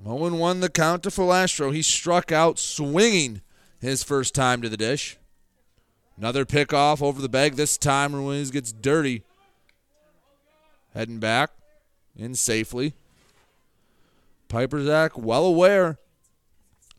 [0.05, 1.73] Owen won the count to Filastro.
[1.73, 3.41] He struck out swinging
[3.79, 5.17] his first time to the dish.
[6.17, 7.55] Another pickoff over the bag.
[7.55, 9.23] This time Ruiz gets dirty.
[10.93, 11.51] Heading back
[12.15, 12.93] in safely.
[14.49, 15.97] Piperzak well aware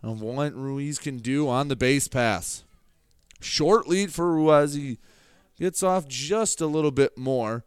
[0.02, 2.64] of what Ruiz can do on the base pass.
[3.40, 4.74] Short lead for Ruiz.
[4.74, 4.98] He
[5.58, 7.64] gets off just a little bit more.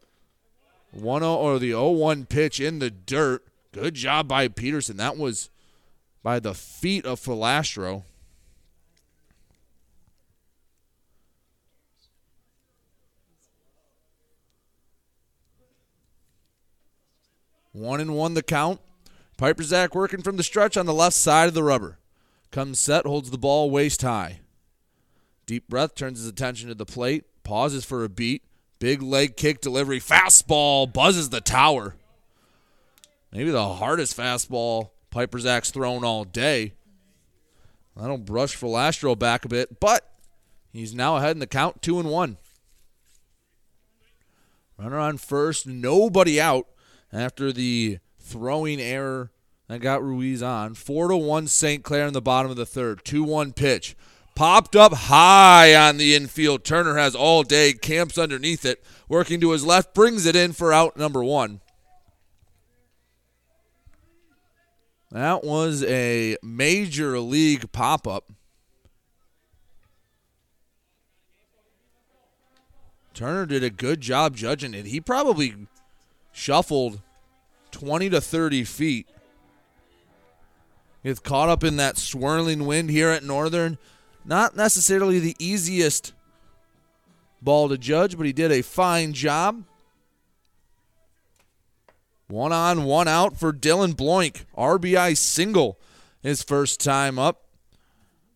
[0.92, 3.46] 1 or the 0 1 pitch in the dirt.
[3.76, 4.96] Good job by Peterson.
[4.96, 5.50] That was
[6.24, 8.04] by the feet of Filastro.
[17.74, 18.80] One and one the count.
[19.38, 22.00] Piperzak working from the stretch on the left side of the rubber.
[22.52, 24.40] Comes set, holds the ball waist high.
[25.46, 28.42] Deep breath, turns his attention to the plate, pauses for a beat.
[28.80, 31.98] Big leg kick delivery, fastball, buzzes the tower.
[33.36, 36.72] Maybe the hardest fastball Piperzak's thrown all day.
[37.98, 40.10] That'll brush Filastro back a bit, but
[40.72, 42.38] he's now ahead in the count, two and one.
[44.78, 46.68] Runner on first, nobody out
[47.12, 49.32] after the throwing error
[49.68, 50.74] that got Ruiz on.
[50.74, 51.84] Four to one St.
[51.84, 53.04] Clair in the bottom of the third.
[53.04, 53.98] Two one pitch.
[54.36, 56.64] Popped up high on the infield.
[56.64, 60.72] Turner has all day, camps underneath it, working to his left, brings it in for
[60.72, 61.60] out number one.
[65.12, 68.32] That was a major league pop up.
[73.14, 74.88] Turner did a good job judging it.
[74.88, 75.56] He probably
[76.34, 77.02] shuffled
[77.72, 79.08] 20 to 30 feet.
[81.04, 83.78] Gets caught up in that swirling wind here at Northern.
[84.26, 86.14] Not necessarily the easiest
[87.42, 89.64] ball to judge, but he did a fine job.
[92.28, 94.46] One on, one out for Dylan Bloink.
[94.58, 95.80] RBI single
[96.22, 97.44] his first time up.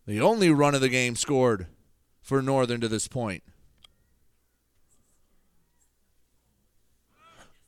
[0.06, 1.66] The only run of the game scored
[2.22, 3.42] for Northern to this point.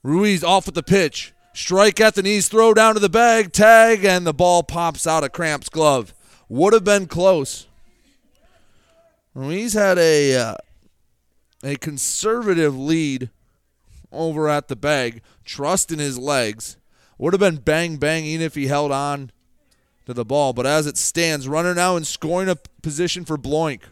[0.02, 1.32] Ruiz off with the pitch.
[1.54, 5.22] Strike at the knees, throw down to the bag, tag, and the ball pops out
[5.22, 6.14] of Cramp's glove.
[6.48, 7.66] Would have been close.
[9.34, 10.54] Ruiz had a uh,
[11.62, 13.30] a conservative lead
[14.12, 16.76] over at the bag, trust in his legs.
[17.18, 19.30] Would have been bang bang even if he held on
[20.06, 20.52] to the ball.
[20.52, 23.82] But as it stands, runner now in scoring a position for Bloink.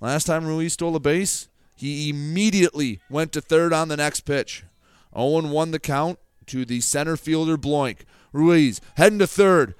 [0.00, 4.64] Last time Ruiz stole a base, he immediately went to third on the next pitch.
[5.12, 8.00] Oh Owen won the count to the center fielder Bloink.
[8.32, 9.74] Ruiz heading to third.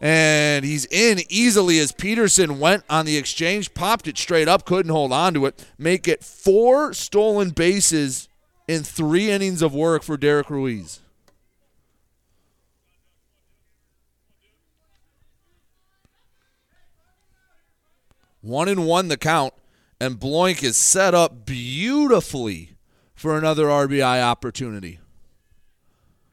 [0.00, 4.92] And he's in easily as Peterson went on the exchange, popped it straight up, couldn't
[4.92, 5.64] hold on to it.
[5.78, 8.28] Make it four stolen bases
[8.66, 11.00] in three innings of work for Derek Ruiz.
[18.40, 19.54] One and one the count,
[19.98, 22.76] and Bloink is set up beautifully
[23.14, 24.98] for another RBI opportunity.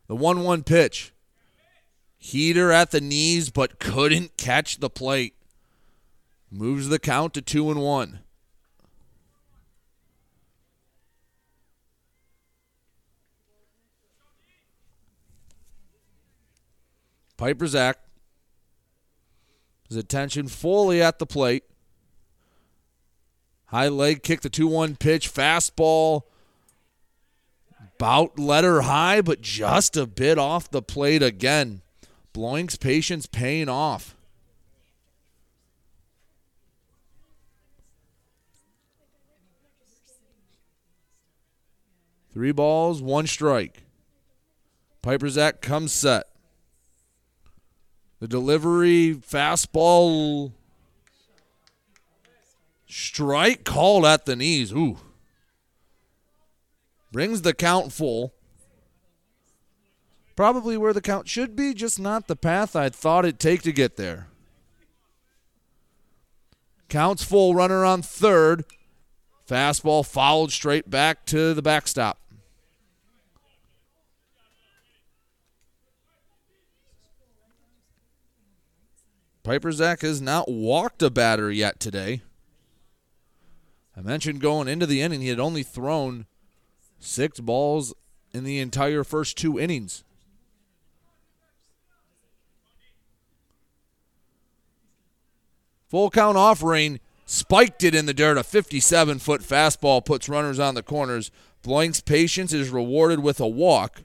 [0.08, 1.14] The 1 1 pitch.
[2.18, 5.36] Heater at the knees, but couldn't catch the plate.
[6.52, 8.20] Moves the count to 2 and 1.
[17.42, 17.96] Piperzak.
[19.88, 21.64] His attention fully at the plate.
[23.66, 26.22] High leg kick, the 2 1 pitch, fastball.
[27.98, 31.82] Bout letter high, but just a bit off the plate again.
[32.32, 34.16] Bloink's patience paying off.
[42.32, 43.84] Three balls, one strike.
[45.04, 46.31] Piperzak comes set.
[48.22, 50.52] The delivery, fastball,
[52.88, 54.72] strike called at the knees.
[54.72, 55.00] Ooh.
[57.12, 58.36] Brings the count full.
[60.36, 63.72] Probably where the count should be, just not the path I thought it'd take to
[63.72, 64.28] get there.
[66.90, 68.66] Counts full, runner on third.
[69.50, 72.20] Fastball followed straight back to the backstop.
[79.52, 82.22] Piperzak has not walked a batter yet today.
[83.98, 86.26] I mentioned going into the inning, he had only thrown
[87.00, 87.94] six balls
[88.34, 90.06] in the entire first two innings.
[95.90, 98.38] Full count offering, spiked it in the dirt.
[98.38, 101.30] A 57 foot fastball puts runners on the corners.
[101.62, 104.04] Bloink's patience is rewarded with a walk.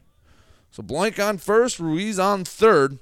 [0.72, 2.98] So Bloink on first, Ruiz on third.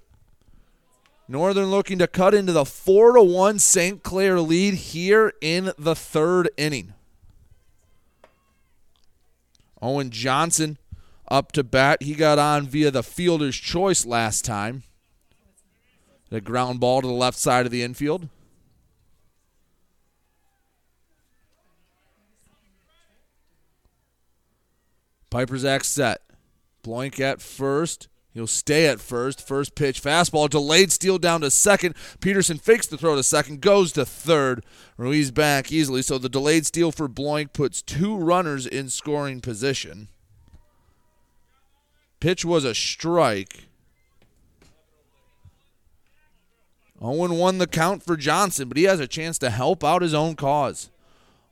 [1.27, 4.03] Northern looking to cut into the 4 to 1 St.
[4.03, 6.93] Clair lead here in the third inning.
[9.81, 10.79] Owen Johnson
[11.29, 12.03] up to bat.
[12.03, 14.83] He got on via the fielder's choice last time.
[16.31, 18.29] The ground ball to the left side of the infield.
[25.31, 26.23] Piperzak's set.
[26.83, 28.09] Bloink at first.
[28.35, 29.47] He'll stay at first.
[29.47, 31.95] First pitch, fastball, delayed steal down to second.
[32.21, 34.65] Peterson fakes the throw to second, goes to third.
[34.97, 36.03] Ruiz back easily.
[36.03, 40.09] So the delayed steal for Bloink puts two runners in scoring position.
[42.19, 43.69] Pitch was a strike.
[47.01, 50.03] Oh Owen won the count for Johnson, but he has a chance to help out
[50.03, 50.91] his own cause.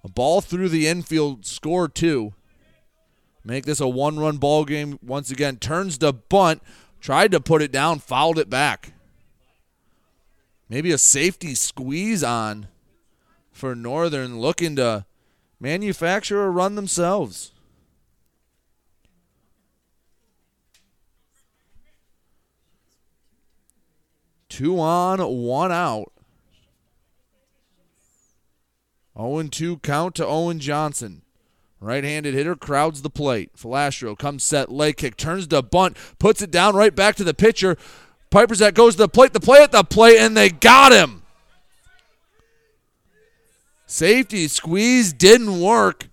[0.02, 2.32] A ball through the infield, score two.
[3.44, 5.56] Make this a one run ball game once again.
[5.56, 6.62] Turns to bunt,
[7.00, 8.92] tried to put it down, fouled it back.
[10.68, 12.68] Maybe a safety squeeze on
[13.50, 15.04] for Northern looking to
[15.60, 17.52] manufacture a run themselves.
[24.48, 26.12] Two on, one out.
[29.16, 31.21] 0 2 count to Owen Johnson.
[31.82, 33.56] Right handed hitter crowds the plate.
[33.56, 37.34] Falastro comes set, leg kick, turns to bunt, puts it down right back to the
[37.34, 37.76] pitcher.
[38.30, 41.22] Piperzak goes to the plate, the play at the plate, and they got him.
[43.84, 46.08] Safety squeeze didn't work.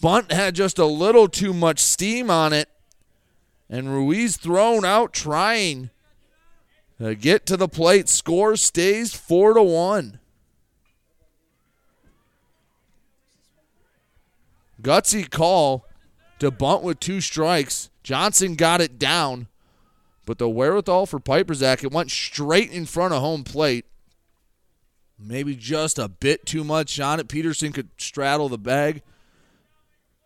[0.00, 2.68] Bunt had just a little too much steam on it.
[3.70, 5.90] And Ruiz thrown out trying
[7.00, 8.08] to get to the plate.
[8.08, 10.18] Score stays 4 to 1.
[14.84, 15.86] Gutsy call
[16.38, 17.88] to bunt with two strikes.
[18.02, 19.48] Johnson got it down,
[20.26, 23.86] but the wherewithal for Piperzak, it went straight in front of home plate.
[25.18, 27.28] Maybe just a bit too much on it.
[27.28, 29.02] Peterson could straddle the bag,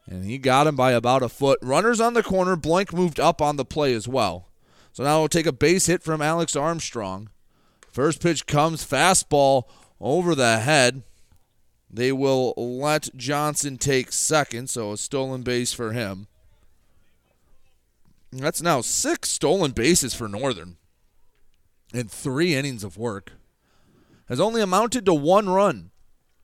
[0.06, 1.60] and he got him by about a foot.
[1.62, 2.56] Runners on the corner.
[2.56, 4.48] Bloink moved up on the play as well.
[4.92, 7.30] So now we'll take a base hit from Alex Armstrong.
[7.92, 9.64] First pitch comes fastball
[10.00, 11.04] over the head.
[11.90, 16.26] They will let Johnson take second, so a stolen base for him.
[18.30, 20.76] That's now six stolen bases for Northern
[21.94, 23.32] in three innings of work.
[24.28, 25.90] Has only amounted to one run.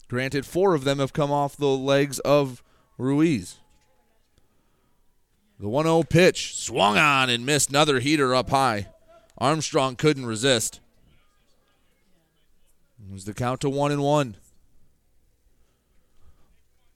[0.09, 2.63] Granted, four of them have come off the legs of
[2.97, 3.59] Ruiz.
[5.61, 8.89] The 1 0 pitch swung on and missed another heater up high.
[9.39, 10.81] Armstrong couldn't resist.
[12.99, 14.37] It was the count to 1 and 1.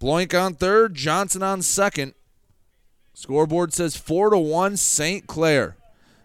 [0.00, 2.14] Bloink on third, Johnson on second.
[3.14, 5.26] Scoreboard says 4 to 1 St.
[5.26, 5.76] Clair.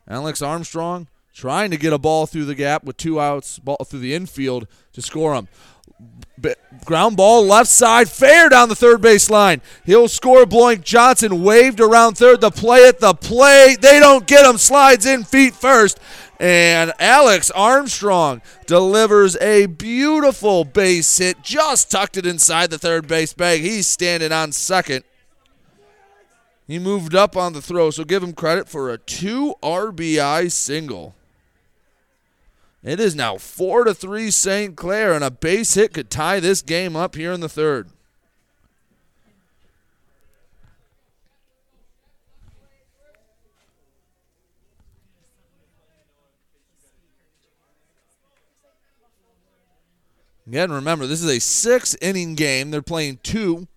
[0.07, 4.01] Alex Armstrong trying to get a ball through the gap with two outs, ball through
[4.01, 5.47] the infield to score him.
[6.85, 9.61] Ground ball left side, fair down the third base line.
[9.85, 10.43] He'll score.
[10.43, 12.41] Bloink Johnson waved around third.
[12.41, 13.81] The play at the plate.
[13.81, 14.57] They don't get him.
[14.57, 15.99] Slides in feet first.
[16.39, 23.31] And Alex Armstrong delivers a beautiful base hit, just tucked it inside the third base
[23.31, 23.61] bag.
[23.61, 25.05] He's standing on second.
[26.67, 31.15] He moved up on the throw, so give him credit for a two RBI single.
[32.83, 34.75] It is now four to three St.
[34.75, 37.89] Clair, and a base hit could tie this game up here in the third.
[50.45, 52.69] Again, remember, this is a six inning game.
[52.69, 53.67] They're playing two.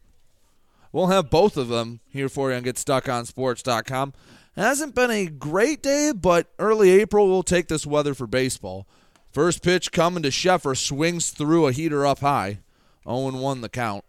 [0.91, 4.15] We'll have both of them here for you on GetStuckOnSports.com.
[4.57, 8.87] It hasn't been a great day, but early April will take this weather for baseball.
[9.31, 12.61] First pitch coming to Sheffer, swings through a heater up high.
[13.07, 14.05] 0 1 the count.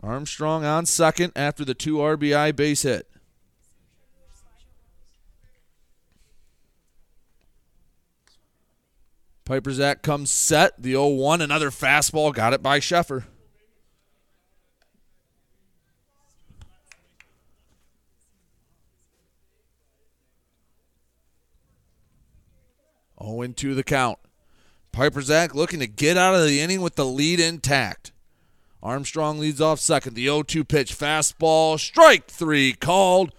[0.00, 3.10] Armstrong on second after the two RBI base hit.
[9.44, 10.80] Piperzak comes set.
[10.80, 12.32] The 0 1, another fastball.
[12.32, 13.24] Got it by Sheffer.
[23.26, 24.18] Oh, into the count.
[24.92, 28.12] Piperzak looking to get out of the inning with the lead intact.
[28.82, 30.14] Armstrong leads off second.
[30.14, 33.32] The 0 2 pitch, fastball, strike three called.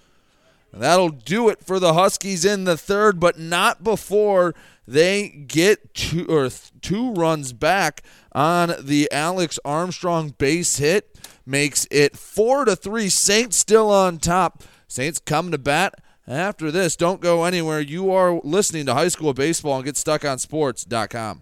[0.73, 4.55] That'll do it for the Huskies in the third, but not before
[4.87, 6.49] they get two or
[6.81, 8.01] two runs back
[8.31, 11.15] on the Alex Armstrong base hit.
[11.45, 13.07] Makes it four to three.
[13.07, 14.63] Saints still on top.
[14.87, 16.95] Saints come to bat after this.
[16.95, 17.79] Don't go anywhere.
[17.79, 21.41] You are listening to high school baseball and Get Stuck on GetStuckOnSports.com.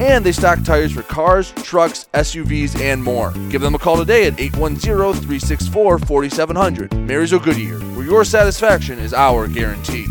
[0.00, 3.32] and they stock tires for cars, trucks, SUVs, and more.
[3.50, 6.94] Give them a call today at 810 364 4700.
[6.94, 10.06] Marysville Goodyear, where your satisfaction is our guarantee.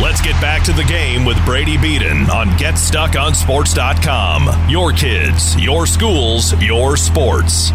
[0.00, 4.68] Let's get back to the game with Brady Beaton on GetStuckOnSports.com.
[4.68, 7.72] Your kids, your schools, your sports.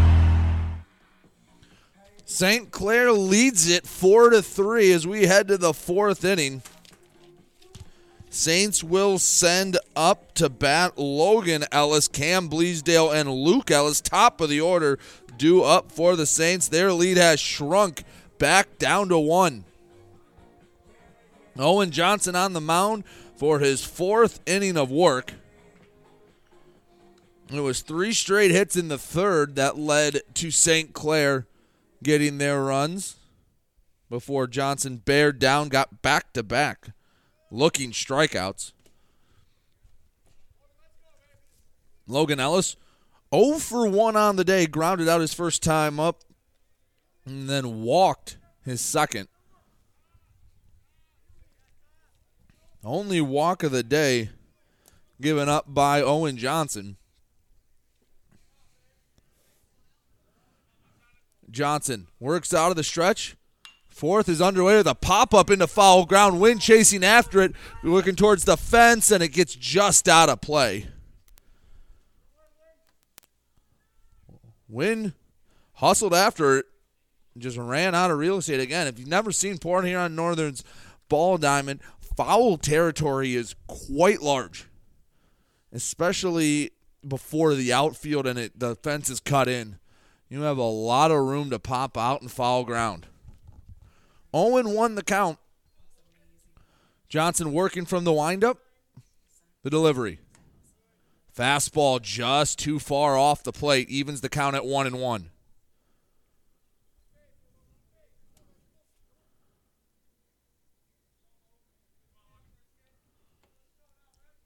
[2.25, 2.69] St.
[2.71, 6.61] Clair leads it four to three as we head to the fourth inning.
[8.33, 14.49] Saints will send up to bat Logan Ellis, Cam Bleasdale, and Luke Ellis, top of
[14.49, 14.97] the order,
[15.37, 16.69] due up for the Saints.
[16.69, 18.05] Their lead has shrunk
[18.39, 19.65] back down to one.
[21.59, 23.03] Owen Johnson on the mound
[23.35, 25.33] for his fourth inning of work.
[27.51, 30.93] It was three straight hits in the third that led to St.
[30.93, 31.47] Clair
[32.01, 33.17] getting their runs
[34.09, 36.91] before Johnson bared down, got back to back
[37.51, 38.71] looking strikeouts.
[42.07, 42.75] Logan Ellis
[43.33, 46.23] 0 for 1 on the day, grounded out his first time up,
[47.25, 49.27] and then walked his second.
[52.83, 54.31] Only walk of the day
[55.21, 56.97] given up by Owen Johnson.
[61.49, 63.35] Johnson works out of the stretch.
[64.01, 66.39] Fourth is underway with a pop up into foul ground.
[66.39, 67.53] Wynn chasing after it,
[67.83, 70.87] looking towards the fence, and it gets just out of play.
[74.67, 75.13] Wynn
[75.73, 76.65] hustled after it,
[77.37, 78.87] just ran out of real estate again.
[78.87, 80.63] If you've never seen Port Huron Northern's
[81.07, 81.81] ball diamond,
[82.17, 84.65] foul territory is quite large,
[85.71, 86.71] especially
[87.07, 89.77] before the outfield and it, the fence is cut in.
[90.27, 93.05] You have a lot of room to pop out and foul ground.
[94.33, 95.37] Oh Owen won the count.
[97.09, 98.59] Johnson working from the windup.
[99.63, 100.19] The delivery.
[101.37, 105.29] Fastball just too far off the plate, evens the count at one and one.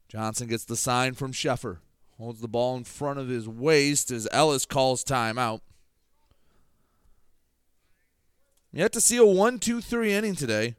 [0.07, 1.79] Johnson gets the sign from Sheffer.
[2.17, 5.59] Holds the ball in front of his waist as Ellis calls timeout.
[8.75, 10.75] Yet to see a 1 2 3 inning today.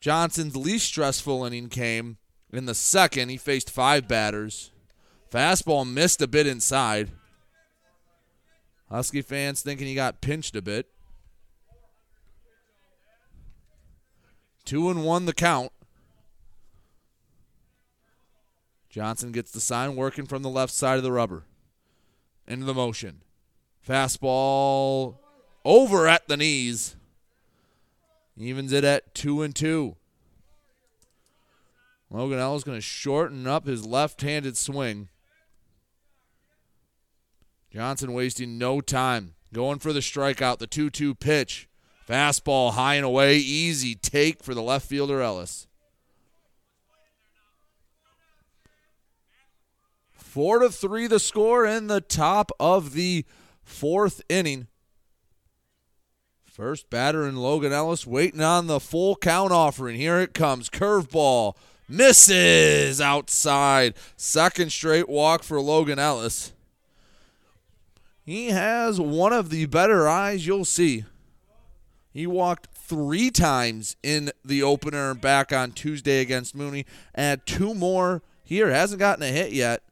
[0.00, 2.16] Johnson's least stressful inning came
[2.50, 3.28] in the second.
[3.28, 4.72] He faced five batters.
[5.30, 7.10] Fastball missed a bit inside.
[8.88, 10.86] Husky fans thinking he got pinched a bit.
[14.64, 15.72] Two and one the count.
[18.88, 21.44] Johnson gets the sign working from the left side of the rubber.
[22.48, 23.20] Into the motion.
[23.86, 25.18] Fastball
[25.64, 26.96] over at the knees.
[28.36, 29.96] Evens it at two and two.
[32.10, 35.08] Logan Ellis going to shorten up his left-handed swing.
[37.72, 39.34] Johnson wasting no time.
[39.52, 41.68] Going for the strikeout, the 2 2 pitch.
[42.08, 43.36] Fastball high and away.
[43.36, 45.68] Easy take for the left fielder Ellis.
[50.12, 53.24] Four to three the score in the top of the
[53.62, 54.68] fourth inning.
[56.60, 59.96] First batter in Logan Ellis waiting on the full count offering.
[59.96, 60.68] Here it comes.
[60.68, 61.56] Curveball.
[61.88, 63.94] Misses outside.
[64.18, 66.52] Second straight walk for Logan Ellis.
[68.26, 71.06] He has one of the better eyes you'll see.
[72.12, 76.84] He walked three times in the opener back on Tuesday against Mooney.
[77.14, 78.68] Add two more here.
[78.68, 79.82] Hasn't gotten a hit yet,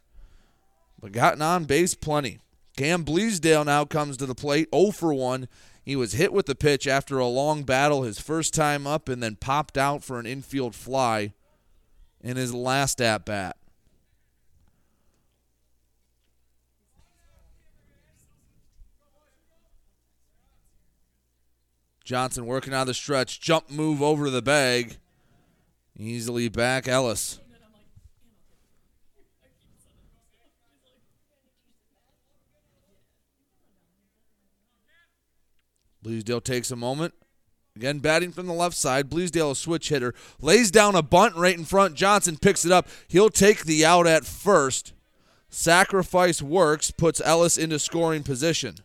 [1.00, 2.40] but gotten on base plenty.
[2.76, 5.48] Cam Bleasdale now comes to the plate, 0 for 1.
[5.88, 9.22] He was hit with the pitch after a long battle his first time up and
[9.22, 11.32] then popped out for an infield fly
[12.20, 13.56] in his last at bat.
[22.04, 24.98] Johnson working on the stretch, jump move over the bag.
[25.98, 27.40] Easily back Ellis.
[36.08, 37.12] Bleasdale takes a moment.
[37.76, 39.10] Again, batting from the left side.
[39.10, 41.94] Bleasdale, a switch hitter, lays down a bunt right in front.
[41.94, 42.88] Johnson picks it up.
[43.06, 44.94] He'll take the out at first.
[45.50, 48.76] Sacrifice works, puts Ellis into scoring position.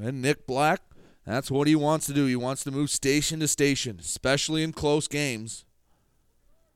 [0.00, 0.80] And Nick Black,
[1.24, 2.26] that's what he wants to do.
[2.26, 5.64] He wants to move station to station, especially in close games.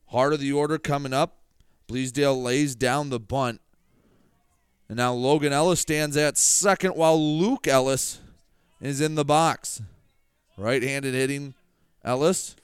[0.06, 1.37] Heart of the order coming up.
[1.88, 3.60] Bleasdale lays down the bunt.
[4.88, 8.20] And now Logan Ellis stands at second while Luke Ellis
[8.80, 9.82] is in the box.
[10.56, 11.54] Right handed hitting
[12.04, 12.56] Ellis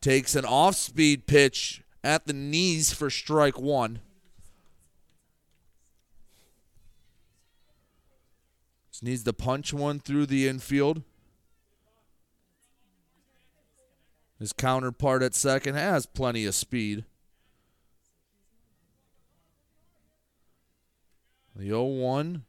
[0.00, 4.00] takes an off speed pitch at the knees for strike one.
[8.90, 11.02] Just needs to punch one through the infield.
[14.38, 17.04] His counterpart at second has plenty of speed.
[21.58, 22.44] The 0 1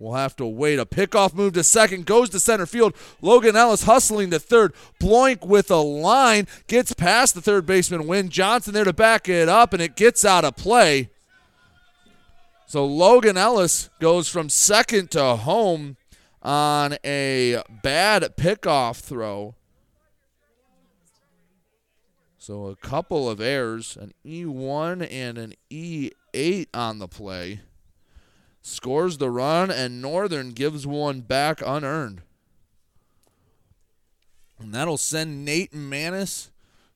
[0.00, 0.80] will have to wait.
[0.80, 2.94] A pickoff move to second goes to center field.
[3.22, 4.74] Logan Ellis hustling to third.
[5.00, 8.08] Bloink with a line gets past the third baseman.
[8.08, 11.10] Win Johnson there to back it up, and it gets out of play.
[12.66, 15.96] So Logan Ellis goes from second to home
[16.42, 19.54] on a bad pickoff throw.
[22.36, 27.60] So a couple of errors, an E1 and an E8 on the play
[28.62, 32.22] scores the run, and Northern gives one back unearned.
[34.58, 36.50] And that'll send Nate Manis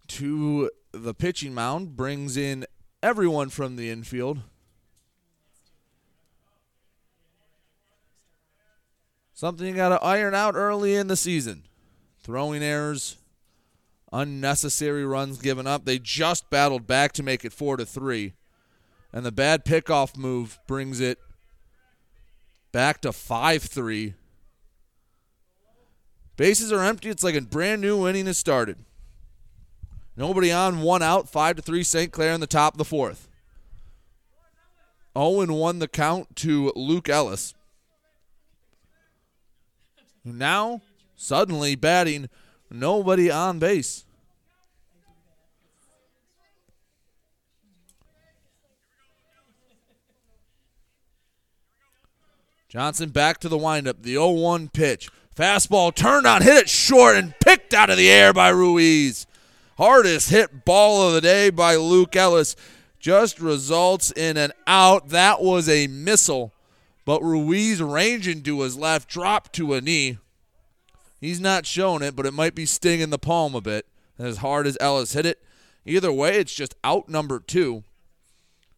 [0.08, 2.66] to the pitching mound, brings in
[3.02, 4.40] everyone from the infield.
[9.32, 11.64] Something you got to iron out early in the season.
[12.22, 13.16] Throwing errors,
[14.12, 15.84] unnecessary runs given up.
[15.84, 18.34] They just battled back to make it 4 to 3.
[19.12, 21.18] And the bad pickoff move brings it
[22.72, 24.14] back to 5 3.
[26.36, 27.10] Bases are empty.
[27.10, 28.78] It's like a brand new inning has started.
[30.16, 32.12] Nobody on, one out, 5 to 3 St.
[32.12, 33.28] Clair in the top of the fourth.
[35.14, 37.54] Oh Owen won the count to Luke Ellis.
[40.24, 40.80] Now,
[41.16, 42.28] suddenly batting,
[42.70, 44.04] nobody on base.
[52.72, 54.02] Johnson back to the windup.
[54.02, 55.10] The 0 1 pitch.
[55.36, 59.26] Fastball turned on, hit it short, and picked out of the air by Ruiz.
[59.76, 62.56] Hardest hit ball of the day by Luke Ellis.
[62.98, 65.10] Just results in an out.
[65.10, 66.54] That was a missile,
[67.04, 70.16] but Ruiz ranging to his left, dropped to a knee.
[71.20, 73.86] He's not showing it, but it might be stinging the palm a bit
[74.18, 75.42] as hard as Ellis hit it.
[75.84, 77.84] Either way, it's just out number two.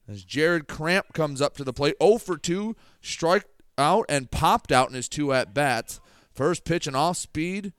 [0.08, 3.44] As Jared Cramp comes up to the plate, 0 for 2, strike
[3.78, 6.00] out and popped out in his two at bats.
[6.34, 7.72] First pitch and off speed.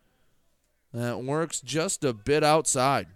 [0.94, 3.08] That works just a bit outside.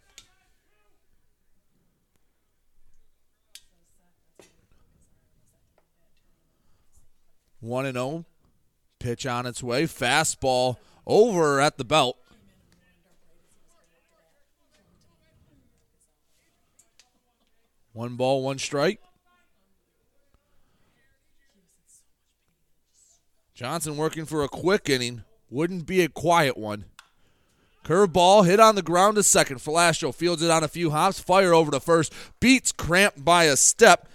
[7.61, 8.06] One and zero.
[8.06, 8.26] Oh.
[8.99, 9.84] Pitch on its way.
[9.84, 10.76] Fastball
[11.07, 12.18] over at the belt.
[17.93, 19.01] One ball, one strike.
[23.60, 25.23] Johnson working for a quick inning.
[25.49, 26.86] Wouldn't be a quiet one.
[27.84, 29.57] Curveball hit on the ground to second.
[29.57, 31.19] Filastro fields it on a few hops.
[31.19, 32.14] Fire over to first.
[32.40, 34.07] Beats Cramp by a step.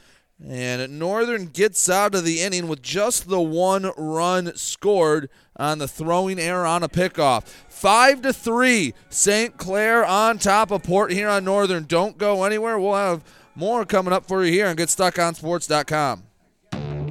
[0.43, 5.89] And Northern gets out of the inning with just the one run scored on the
[5.89, 7.45] throwing error on a pickoff.
[7.69, 8.95] Five to three.
[9.11, 9.59] St.
[9.59, 11.85] Clair on top of Port Huron Northern.
[11.85, 12.79] Don't go anywhere.
[12.79, 13.23] We'll have
[13.55, 16.23] more coming up for you here on GetStuckOnSports.com.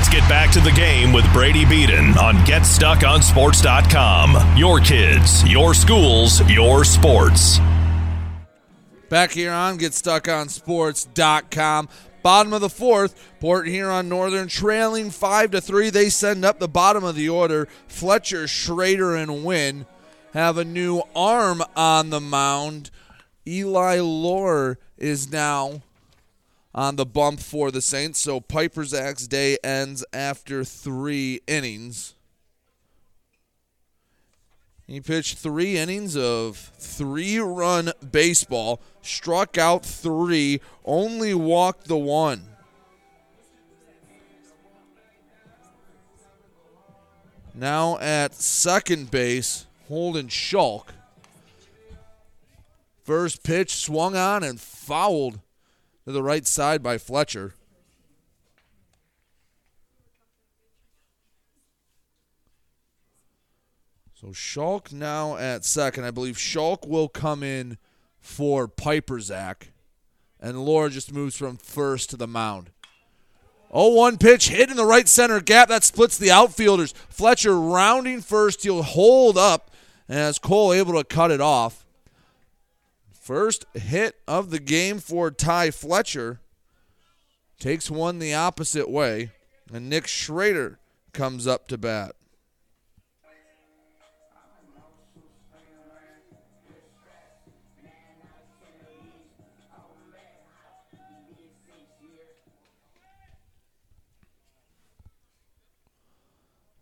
[0.00, 4.56] Let's get back to the game with Brady Beaton on GetStuckOnSports.com.
[4.56, 7.60] Your kids, your schools, your sports.
[9.10, 11.88] Back here on GetStuckOnSports.com.
[12.22, 15.90] Bottom of the fourth, Port Huron Northern trailing five to three.
[15.90, 17.68] They send up the bottom of the order.
[17.86, 19.84] Fletcher, Schrader, and Wynn
[20.32, 22.90] have a new arm on the mound.
[23.46, 25.82] Eli Lore is now
[26.74, 28.20] on the bump for the Saints.
[28.20, 32.14] So Piperzak's day ends after three innings.
[34.86, 42.42] He pitched three innings of three run baseball, struck out three, only walked the one.
[47.54, 50.86] Now at second base, Holden Shulk.
[53.04, 55.40] First pitch swung on and fouled
[56.04, 57.54] to the right side by Fletcher.
[64.20, 66.04] So Shulk now at second.
[66.04, 67.78] I believe Shulk will come in
[68.20, 69.68] for Piperzak.
[70.38, 72.70] And Lore just moves from first to the mound.
[73.72, 75.68] 0 1 pitch hit in the right center gap.
[75.68, 76.92] That splits the outfielders.
[77.08, 78.62] Fletcher rounding first.
[78.62, 79.70] He'll hold up
[80.08, 81.86] as Cole able to cut it off.
[83.30, 86.40] First hit of the game for Ty Fletcher.
[87.60, 89.30] Takes one the opposite way.
[89.72, 90.80] And Nick Schrader
[91.12, 92.16] comes up to bat.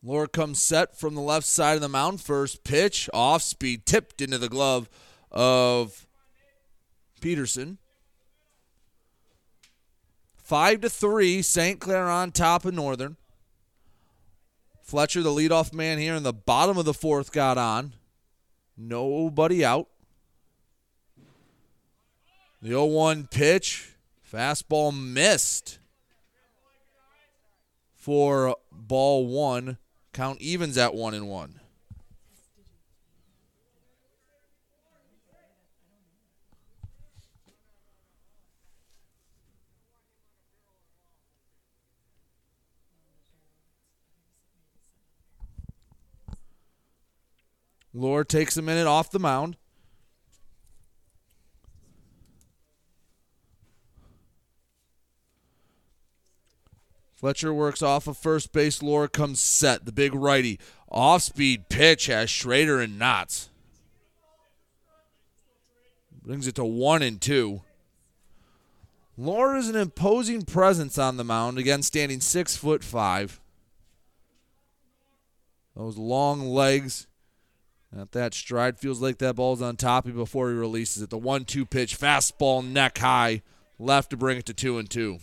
[0.03, 2.23] Lore comes set from the left side of the mound.
[2.23, 4.89] First pitch, off speed, tipped into the glove
[5.31, 6.07] of
[7.21, 7.79] Peterson.
[10.37, 11.79] Five to three, St.
[11.79, 13.17] Clair on top of Northern.
[14.83, 17.93] Fletcher, the leadoff man here in the bottom of the fourth, got on.
[18.77, 19.89] Nobody out.
[22.63, 23.91] The 0 1 pitch,
[24.33, 25.79] fastball missed
[27.95, 29.77] for ball one.
[30.15, 31.61] Count evens at one and one.
[47.99, 49.57] Lore takes a minute off the mound.
[57.17, 58.81] Fletcher works off of first base.
[58.81, 59.85] Lore comes set.
[59.85, 60.61] The big righty.
[60.89, 63.49] Off speed pitch has Schrader and knots.
[66.23, 67.63] Brings it to one and two.
[69.17, 73.41] Lore is an imposing presence on the mound, again standing six foot five.
[75.75, 77.08] Those long legs.
[77.97, 81.11] At that stride, feels like that ball's on top of him before he releases it.
[81.11, 83.43] The one-two pitch, fastball neck high,
[83.79, 85.19] left to bring it to two and two.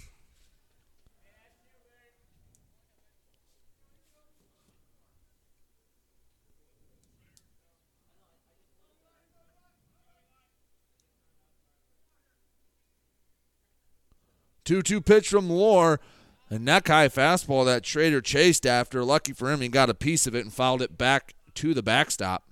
[14.66, 16.00] Two-two pitch from Lore.
[16.50, 19.04] A neck high fastball that Schrader chased after.
[19.04, 21.84] Lucky for him, he got a piece of it and fouled it back to the
[21.84, 22.44] backstop.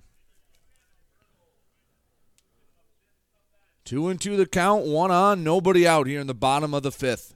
[3.84, 6.90] Two and two the count, one on, nobody out here in the bottom of the
[6.90, 7.34] fifth.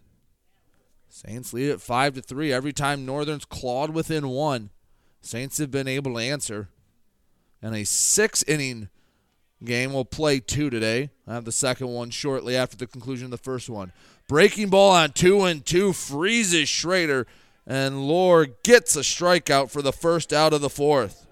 [1.09, 2.53] Saints lead at five to three.
[2.53, 4.70] Every time Northern's clawed within one,
[5.20, 6.69] Saints have been able to answer.
[7.61, 8.89] And a six inning
[9.65, 11.11] game will play two today.
[11.27, 13.93] I have the second one shortly after the conclusion of the first one.
[14.29, 17.27] Breaking ball on two and two freezes Schrader,
[17.66, 21.27] and Lore gets a strikeout for the first out of the fourth.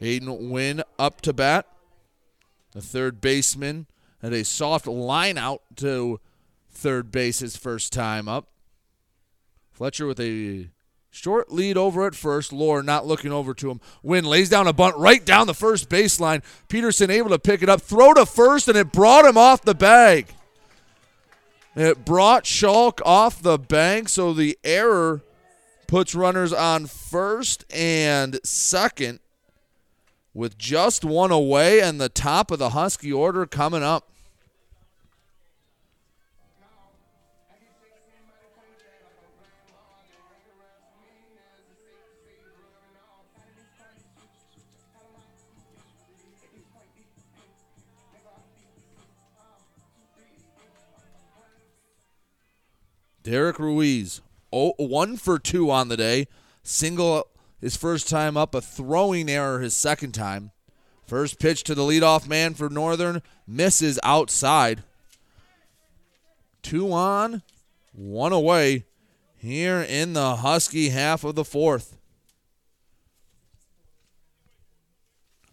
[0.00, 1.66] Aiden Wynn up to bat.
[2.72, 3.86] The third baseman
[4.20, 6.20] had a soft line out to
[6.70, 8.48] third base his first time up.
[9.72, 10.70] Fletcher with a
[11.10, 12.52] short lead over at first.
[12.52, 13.80] Lore not looking over to him.
[14.02, 16.42] Wynn lays down a bunt right down the first baseline.
[16.68, 19.74] Peterson able to pick it up, throw to first, and it brought him off the
[19.74, 20.26] bag.
[21.76, 25.22] It brought Shulk off the bank, so the error
[25.86, 29.20] puts runners on first and second
[30.34, 34.10] with just one away and the top of the Husky order coming up.
[53.22, 54.20] Derek Ruiz,
[54.52, 56.28] oh, one for two on the day.
[56.62, 57.26] Single
[57.64, 60.50] his first time up, a throwing error his second time.
[61.06, 64.82] First pitch to the leadoff man for Northern misses outside.
[66.60, 67.40] Two on,
[67.94, 68.84] one away
[69.38, 71.96] here in the Husky half of the fourth.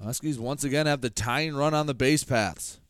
[0.04, 2.82] Huskies once again have the tying run on the base paths.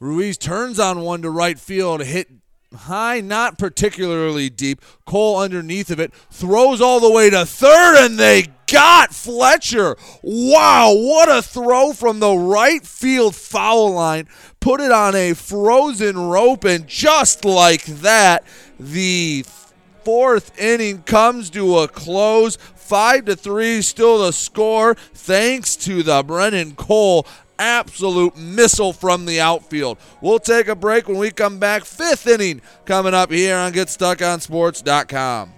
[0.00, 2.30] Ruiz turns on one to right field, hit
[2.74, 4.80] high, not particularly deep.
[5.06, 9.96] Cole underneath of it, throws all the way to third, and they got Fletcher.
[10.22, 14.28] Wow, what a throw from the right field foul line.
[14.60, 18.44] Put it on a frozen rope, and just like that,
[18.78, 19.44] the
[20.04, 22.56] fourth inning comes to a close.
[22.56, 27.26] Five to three, still the score, thanks to the Brennan Cole
[27.58, 29.98] absolute missile from the outfield.
[30.20, 31.84] We'll take a break when we come back.
[31.84, 35.57] Fifth inning coming up here on GetStuckOnSports.com.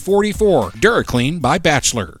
[0.00, 0.70] 44.
[0.72, 2.20] DuraClean by Bachelor.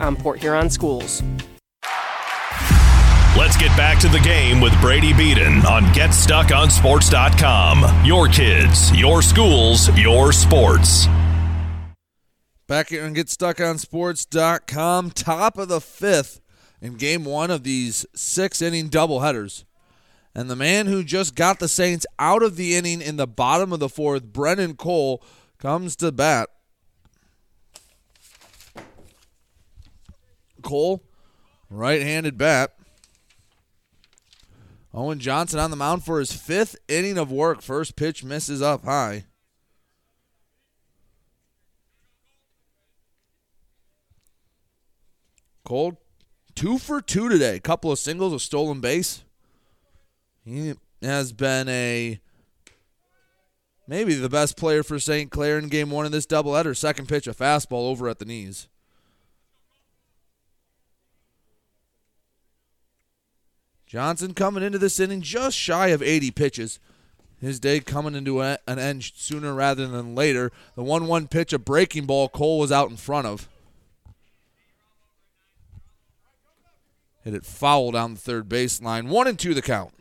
[0.00, 1.22] on Port Huron schools.
[3.36, 8.06] Let's get back to the game with Brady Beaton on GetStuckOnSports.com.
[8.06, 11.08] Your kids, your schools, your sports.
[12.68, 15.10] Back here and GetStuckOnSports.com.
[15.10, 16.40] Top of the fifth
[16.80, 19.64] in game one of these six inning doubleheaders.
[20.32, 23.72] And the man who just got the Saints out of the inning in the bottom
[23.72, 25.20] of the fourth, Brennan Cole,
[25.58, 26.50] comes to bat.
[30.64, 31.04] Cole,
[31.70, 32.74] right handed bat.
[34.92, 37.62] Owen Johnson on the mound for his fifth inning of work.
[37.62, 39.24] First pitch misses up high.
[45.64, 46.00] Cole,
[46.54, 47.56] two for two today.
[47.56, 49.24] A Couple of singles, a stolen base.
[50.44, 52.20] He has been a
[53.88, 55.30] maybe the best player for St.
[55.30, 56.76] Clair in game one of this doubleheader.
[56.76, 58.68] Second pitch, a fastball over at the knees.
[63.94, 66.80] Johnson coming into this inning just shy of 80 pitches.
[67.40, 70.50] His day coming into an end sooner rather than later.
[70.74, 73.48] The 1 1 pitch, a breaking ball, Cole was out in front of.
[77.22, 79.06] Hit it foul down the third baseline.
[79.06, 79.94] One and two the count.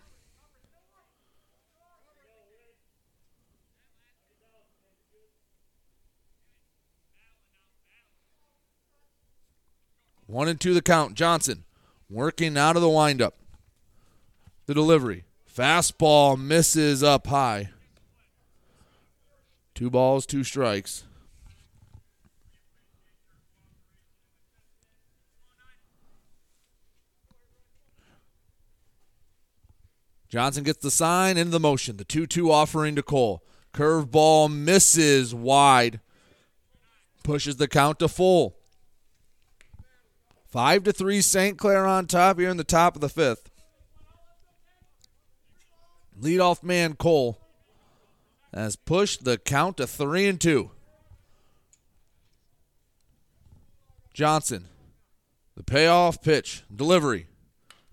[10.26, 11.14] One and two the count.
[11.14, 11.64] Johnson
[12.10, 13.36] working out of the windup.
[14.66, 15.26] The delivery.
[15.54, 17.70] Fastball misses up high.
[19.76, 21.04] Two balls, two strikes.
[30.30, 31.98] Johnson gets the sign into the motion.
[31.98, 33.44] The 2 2 offering to Cole.
[33.72, 36.00] Curveball misses wide.
[37.24, 38.58] Pushes the count to full.
[40.48, 41.58] Five to three, St.
[41.58, 43.50] Clair on top here in the top of the fifth.
[46.20, 47.40] Leadoff man Cole
[48.54, 50.72] has pushed the count to three and two.
[54.14, 54.68] Johnson,
[55.56, 57.28] the payoff pitch, delivery.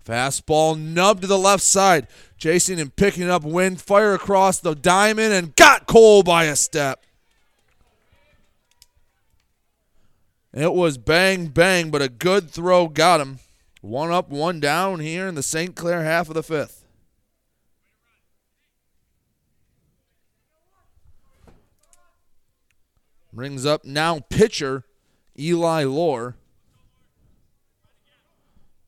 [0.05, 2.07] Fastball nubbed to the left side.
[2.37, 7.03] Chasing and picking up wind, fire across the diamond, and got Cole by a step.
[10.53, 13.39] It was bang, bang, but a good throw got him.
[13.81, 15.75] One up, one down here in the St.
[15.75, 16.80] Clair half of the fifth.
[23.33, 24.83] Brings up now pitcher
[25.39, 26.35] Eli Lore.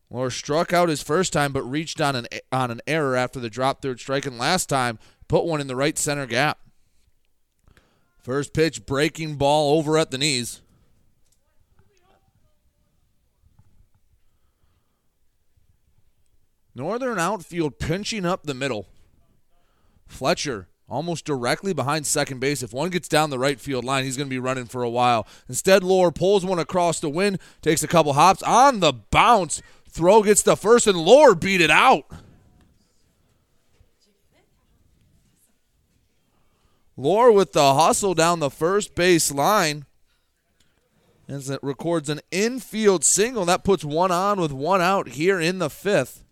[0.09, 3.49] Lore struck out his first time, but reached on an on an error after the
[3.49, 6.59] drop third strike, and last time put one in the right center gap.
[8.19, 10.61] First pitch, breaking ball over at the knees.
[16.75, 18.87] Northern outfield pinching up the middle.
[20.07, 22.61] Fletcher almost directly behind second base.
[22.61, 24.89] If one gets down the right field line, he's going to be running for a
[24.89, 25.27] while.
[25.49, 29.61] Instead, Lore pulls one across the wind, takes a couple hops on the bounce.
[29.89, 32.05] Throw gets the first, and Lore beat it out.
[36.95, 39.85] Lore with the hustle down the first base line
[41.27, 43.45] as it records an infield single.
[43.45, 46.23] That puts one on with one out here in the fifth.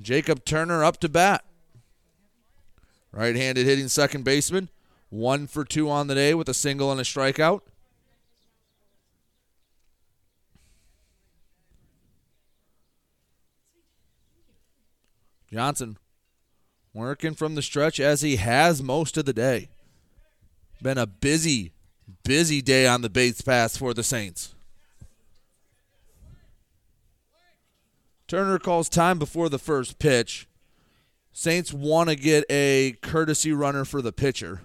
[0.00, 1.44] Jacob Turner up to bat.
[3.12, 4.70] Right handed hitting second baseman.
[5.10, 7.60] One for two on the day with a single and a strikeout.
[15.52, 15.98] Johnson
[16.94, 19.68] working from the stretch as he has most of the day.
[20.80, 21.72] Been a busy,
[22.24, 24.54] busy day on the base pass for the Saints.
[28.26, 30.48] Turner calls time before the first pitch.
[31.32, 34.60] Saints want to get a courtesy runner for the pitcher.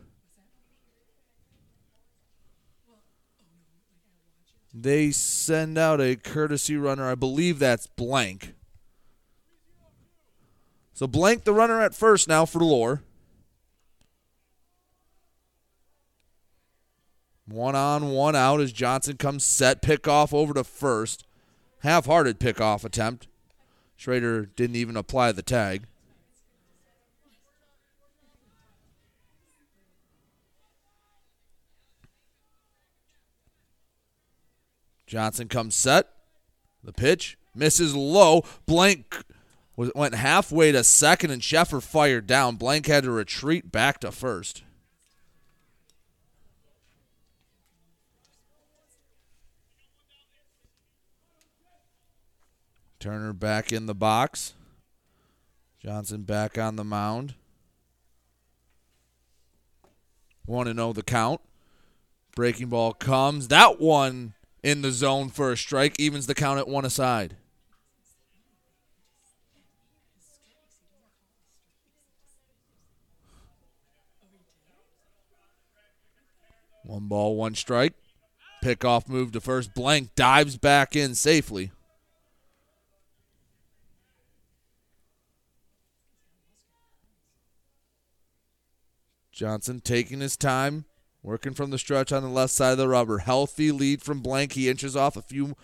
[4.74, 7.10] They send out a courtesy runner.
[7.10, 8.54] I believe that's blank.
[10.94, 13.02] So blank the runner at first now for Lore.
[17.48, 19.82] One on, one out as Johnson comes set.
[19.82, 21.26] Pickoff over to first.
[21.80, 23.28] Half hearted pickoff attempt.
[23.96, 25.84] Schrader didn't even apply the tag.
[35.08, 36.10] Johnson comes set.
[36.84, 38.44] The pitch misses low.
[38.66, 39.24] Blank
[39.76, 42.58] went halfway to second, and Sheffer fired down.
[42.58, 44.64] Blank had to retreat back to first.
[53.00, 54.54] Turner back in the box.
[55.80, 57.36] Johnson back on the mound.
[60.46, 61.40] Want to know the count.
[62.36, 63.50] Breaking ball comes.
[63.50, 67.38] That one in the zone for a strike, evens the count at one aside.
[76.84, 77.94] One ball, one strike.
[78.64, 79.74] Pickoff move to first.
[79.74, 81.72] Blank dives back in safely.
[89.32, 90.86] Johnson taking his time,
[91.28, 93.18] working from the stretch on the left side of the rubber.
[93.18, 94.54] Healthy lead from Blank.
[94.54, 95.58] He inches off a few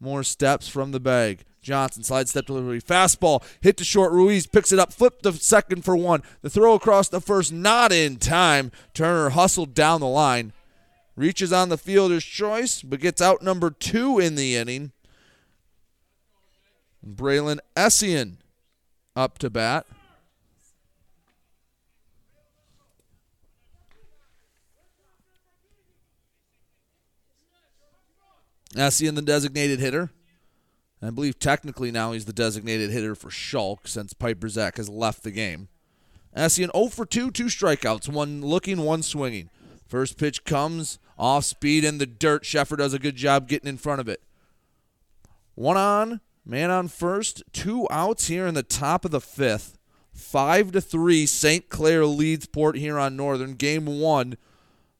[0.00, 1.44] more steps from the bag.
[1.60, 2.80] Johnson slide step delivery.
[2.80, 4.10] Fastball hit to short.
[4.10, 6.22] Ruiz picks it up, flip the second for one.
[6.40, 8.72] The throw across the first, not in time.
[8.94, 10.54] Turner hustled down the line.
[11.14, 14.92] Reaches on the fielder's choice, but gets out number two in the inning.
[17.06, 18.36] Braylon Essien
[19.14, 19.86] up to bat.
[28.74, 30.10] Essien, the designated hitter.
[31.02, 35.32] I believe technically now he's the designated hitter for Schalk since Piperzak has left the
[35.32, 35.68] game.
[36.36, 39.50] Essien 0 for 2, two strikeouts, one looking, one swinging.
[39.86, 42.44] First pitch comes off speed in the dirt.
[42.44, 44.22] Sheffer does a good job getting in front of it.
[45.54, 49.76] One on, man on first, two outs here in the top of the fifth.
[50.14, 51.68] Five to three, St.
[51.68, 53.54] Clair leads Port Huron Northern.
[53.54, 54.36] Game one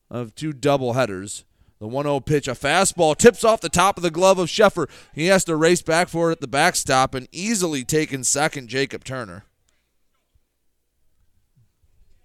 [0.09, 1.43] of two doubleheaders.
[1.83, 4.89] The 1 0 pitch, a fastball, tips off the top of the glove of Sheffer.
[5.13, 9.03] He has to race back for it at the backstop and easily taken second, Jacob
[9.03, 9.43] Turner.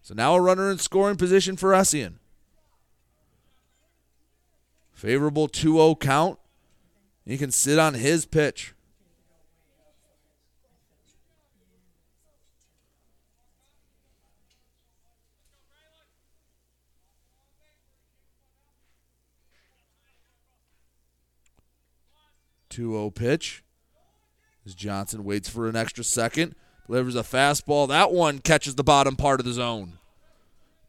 [0.00, 2.18] So now a runner in scoring position for Essien.
[4.92, 6.38] Favorable 2 0 count.
[7.26, 8.74] He can sit on his pitch.
[22.78, 23.64] Two zero pitch.
[24.64, 26.54] As Johnson waits for an extra second,
[26.86, 27.88] delivers a fastball.
[27.88, 29.94] That one catches the bottom part of the zone.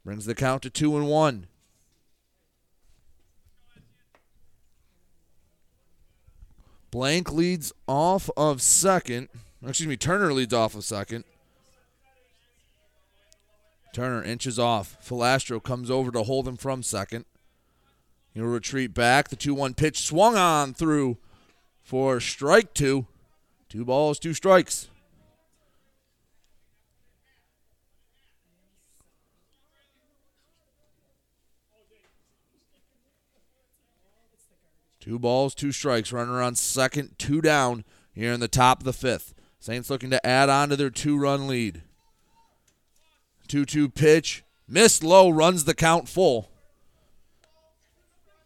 [0.05, 1.47] Brings the count to two and one.
[6.91, 9.29] Blank leads off of second.
[9.65, 11.23] Excuse me, Turner leads off of second.
[13.95, 14.95] Turner inches off.
[15.03, 17.25] Filastro comes over to hold him from second.
[18.35, 19.29] He'll retreat back.
[19.29, 21.17] The 2 1 pitch swung on through
[21.89, 23.07] for strike two.
[23.67, 24.89] Two balls, two strikes.
[34.99, 36.11] Two balls, two strikes.
[36.11, 37.83] Runner on second, two down
[38.13, 39.33] here in the top of the fifth.
[39.59, 41.81] Saints looking to add on to their two run lead.
[43.47, 44.43] 2 2 pitch.
[44.67, 46.51] Missed low, runs the count full.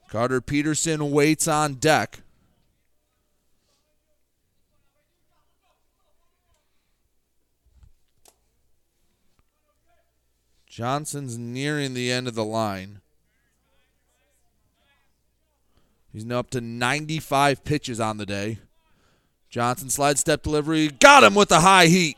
[0.07, 2.22] Carter Peterson waits on deck.
[10.73, 12.99] Johnson's nearing the end of the line.
[16.11, 18.57] He's now up to 95 pitches on the day.
[19.51, 20.87] Johnson slide step delivery.
[20.87, 22.17] Got him with the high heat.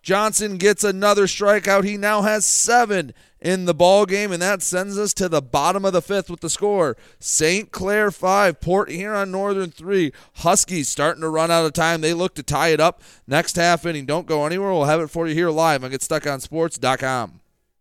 [0.00, 1.84] Johnson gets another strikeout.
[1.84, 3.12] He now has seven
[3.46, 6.40] in the ball game, and that sends us to the bottom of the fifth with
[6.40, 7.70] the score: St.
[7.70, 10.12] Clair five, Port Huron Northern three.
[10.38, 12.00] Huskies starting to run out of time.
[12.00, 14.04] They look to tie it up next half inning.
[14.04, 14.72] Don't go anywhere.
[14.72, 17.40] We'll have it for you here live on GetStuckOnSports.com.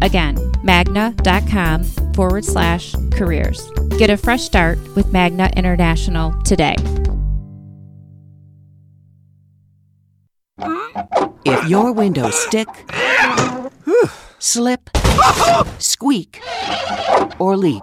[0.00, 3.70] Again, magna.com forward slash careers.
[3.98, 6.76] Get a fresh start with Magna International today.
[11.44, 12.68] If your windows stick,
[14.38, 14.90] slip,
[15.78, 16.40] squeak,
[17.38, 17.82] or leak,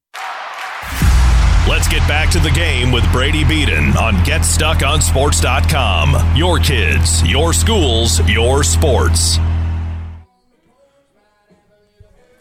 [1.69, 6.35] Let's get back to the game with Brady Beaton on GetStuckOnSports.com.
[6.35, 9.37] Your kids, your schools, your sports.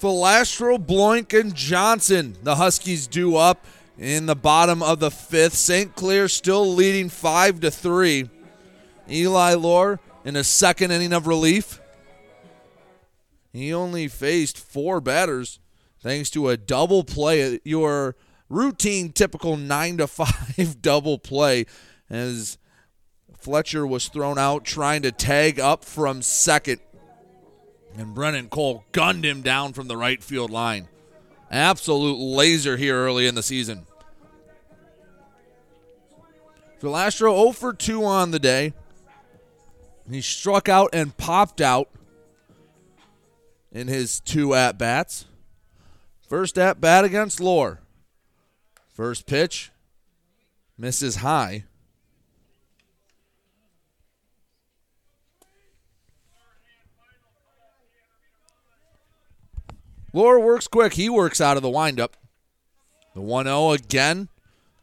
[0.00, 2.34] Filastro, Bloink, and Johnson.
[2.42, 3.66] The Huskies do up
[3.98, 5.52] in the bottom of the fifth.
[5.52, 5.94] St.
[5.94, 8.30] Clair still leading five to three.
[9.10, 11.78] Eli Lore in a second inning of relief.
[13.52, 15.58] He only faced four batters
[16.00, 17.60] thanks to a double play.
[17.64, 18.16] Your
[18.50, 21.64] routine, typical nine to five double play
[22.10, 22.58] as
[23.38, 26.80] Fletcher was thrown out trying to tag up from second.
[27.96, 30.88] And Brennan Cole gunned him down from the right field line.
[31.50, 33.86] Absolute laser here early in the season.
[36.80, 38.74] Filastro 0 for 2 on the day.
[40.08, 41.88] He struck out and popped out
[43.70, 45.26] in his two at bats.
[46.28, 47.80] First at bat against Lore.
[49.00, 49.72] First pitch
[50.76, 51.64] misses high.
[60.12, 60.92] Lore works quick.
[60.92, 62.14] He works out of the windup.
[63.14, 64.28] The 1 0 again.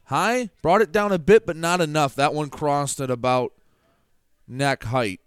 [0.05, 0.49] High.
[0.63, 2.15] Brought it down a bit, but not enough.
[2.15, 3.53] That one crossed at about
[4.47, 5.21] neck height.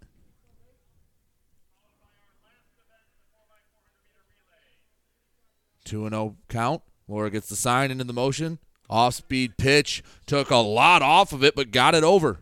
[5.84, 6.82] Two and zero count.
[7.06, 8.58] Lore gets the sign into the motion.
[8.90, 10.02] Off speed pitch.
[10.26, 12.40] Took a lot off of it, but got it over.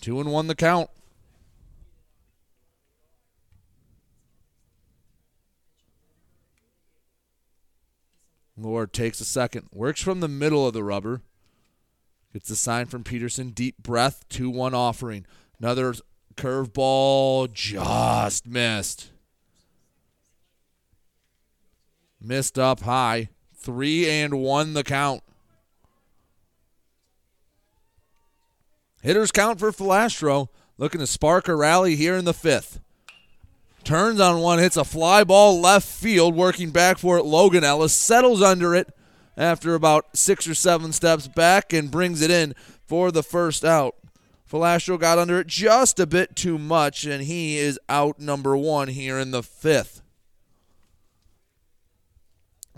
[0.00, 0.90] Two and one the count.
[8.58, 9.68] Lore takes a second.
[9.72, 11.22] Works from the middle of the rubber.
[12.32, 13.50] Gets a sign from Peterson.
[13.50, 14.24] Deep breath.
[14.30, 15.24] 2 1 offering.
[15.60, 15.94] Another
[16.34, 17.52] curveball.
[17.52, 19.10] Just missed.
[22.20, 23.28] Missed up high.
[23.66, 25.24] 3 and 1 the count.
[29.02, 30.48] Hitters count for Filastro.
[30.78, 32.80] Looking to spark a rally here in the fifth.
[33.82, 37.24] Turns on one, hits a fly ball left field, working back for it.
[37.24, 38.94] Logan Ellis settles under it
[39.36, 42.54] after about six or seven steps back and brings it in
[42.86, 43.96] for the first out.
[44.48, 48.88] Filastro got under it just a bit too much, and he is out number one
[48.88, 50.02] here in the fifth.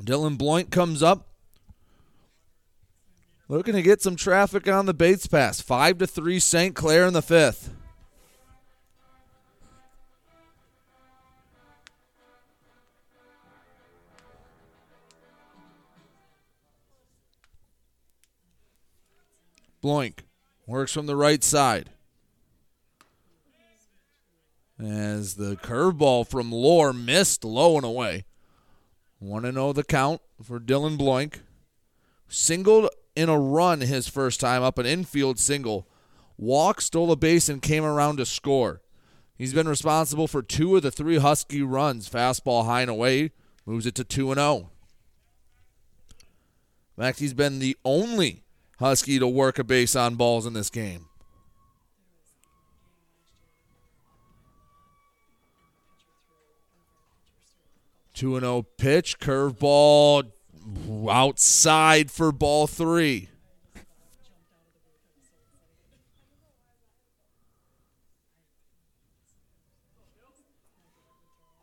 [0.00, 1.26] Dylan Bloink comes up.
[3.48, 5.60] Looking to get some traffic on the base paths.
[5.60, 6.74] Five to three St.
[6.74, 7.70] Clair in the fifth.
[19.82, 20.20] Bloink
[20.66, 21.90] works from the right side.
[24.78, 28.24] As the curveball from Lore missed low and away.
[29.18, 31.40] 1 0 the count for Dylan Bloink.
[32.28, 35.88] singled in a run his first time up an infield single.
[36.36, 38.80] Walk, stole a base, and came around to score.
[39.36, 42.08] He's been responsible for two of the three Husky runs.
[42.08, 43.32] Fastball high and away,
[43.66, 44.70] moves it to 2 and 0.
[46.96, 48.44] In fact, he's been the only
[48.78, 51.07] Husky to work a base on balls in this game.
[58.18, 60.32] Two and zero pitch, curveball
[61.08, 63.28] outside for ball three.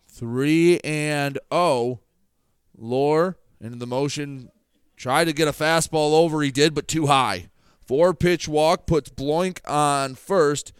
[0.07, 1.99] Three and oh,
[2.77, 4.49] Lore into the motion
[4.95, 7.49] Tried to get a fastball over, he did, but too high.
[7.85, 10.71] Four pitch walk puts Bloink on first.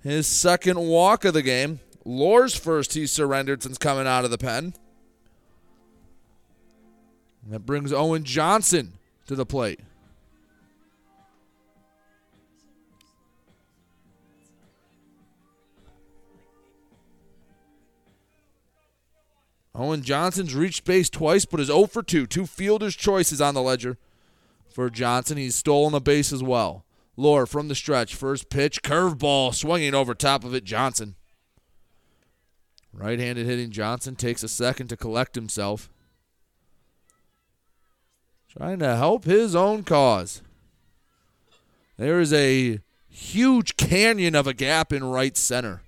[0.00, 1.80] His second walk of the game.
[2.06, 4.72] Lore's first he surrendered since coming out of the pen.
[7.48, 8.92] That brings Owen Johnson
[9.26, 9.80] to the plate.
[19.74, 22.26] Owen Johnson's reached base twice, but is 0 for 2.
[22.26, 23.96] Two fielder's choices on the ledger
[24.68, 25.38] for Johnson.
[25.38, 26.84] He's stolen a base as well.
[27.16, 28.14] Lore from the stretch.
[28.14, 30.64] First pitch, curveball, swinging over top of it.
[30.64, 31.14] Johnson.
[32.92, 35.88] Right handed hitting Johnson takes a second to collect himself.
[38.56, 40.42] Trying to help his own cause.
[41.96, 45.82] There is a huge canyon of a gap in right center.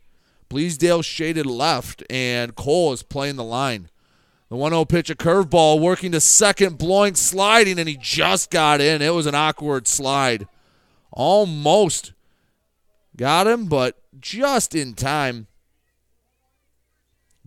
[0.50, 3.88] Bleasdale shaded left, and Cole is playing the line.
[4.48, 8.80] The 1 0 pitch, a curveball, working to second, Bloink, sliding, and he just got
[8.80, 9.00] in.
[9.00, 10.48] It was an awkward slide.
[11.12, 12.12] Almost
[13.16, 15.46] got him, but just in time.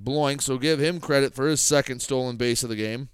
[0.01, 3.09] Bloink, so give him credit for his second stolen base of the game.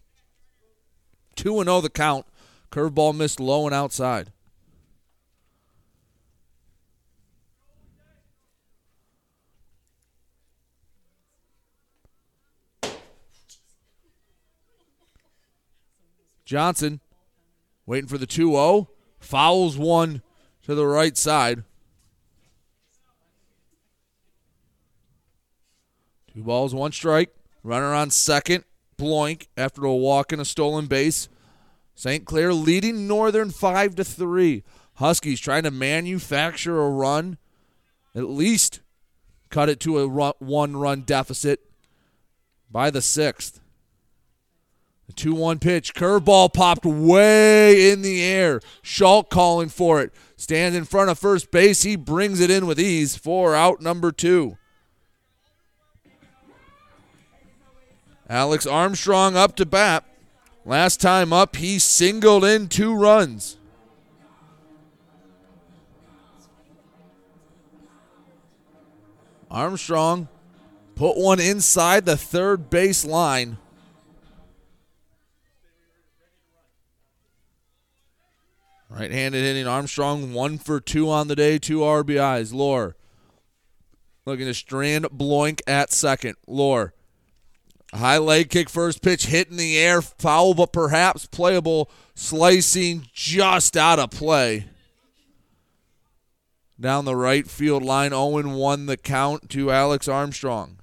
[1.39, 2.25] 2 0 the count.
[2.69, 4.33] Curveball missed low and outside.
[16.43, 16.99] Johnson
[17.85, 18.89] waiting for the 2 0.
[19.21, 20.21] Fouls one
[20.63, 21.63] to the right side.
[26.33, 27.33] Two balls, one strike.
[27.63, 28.65] Runner on second.
[28.99, 31.29] Bloink after a walk and a stolen base.
[31.95, 32.25] St.
[32.25, 34.63] Clair leading Northern 5 to 3.
[34.95, 37.37] Huskies trying to manufacture a run,
[38.13, 38.81] at least
[39.49, 41.61] cut it to a one run deficit
[42.69, 43.61] by the sixth.
[45.07, 45.95] The 2 1 pitch.
[45.95, 48.61] Curveball popped way in the air.
[48.83, 50.13] Schulk calling for it.
[50.35, 51.81] Stands in front of first base.
[51.81, 54.57] He brings it in with ease for out number two.
[58.29, 60.05] Alex Armstrong up to bat.
[60.63, 63.57] Last time up, he singled in two runs.
[69.49, 70.27] Armstrong
[70.93, 73.57] put one inside the third base line.
[78.89, 82.53] Right handed hitting Armstrong, one for two on the day, two RBIs.
[82.53, 82.95] Lore
[84.25, 86.35] looking to strand Bloink at second.
[86.47, 86.93] Lore.
[87.93, 93.75] High leg kick, first pitch hit in the air, foul but perhaps playable, slicing just
[93.75, 94.65] out of play.
[96.79, 100.78] Down the right field line, oh Owen won the count to Alex Armstrong.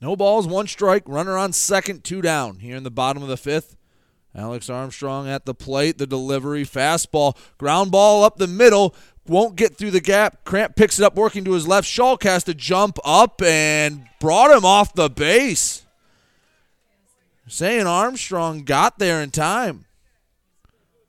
[0.00, 3.36] No balls, one strike, runner on second, two down here in the bottom of the
[3.36, 3.76] fifth.
[4.34, 8.94] Alex Armstrong at the plate, the delivery, fastball, ground ball up the middle,
[9.26, 10.44] won't get through the gap.
[10.44, 11.88] Cramp picks it up, working to his left.
[11.88, 15.86] Schulk has to jump up and brought him off the base.
[17.48, 19.86] Saying Armstrong got there in time.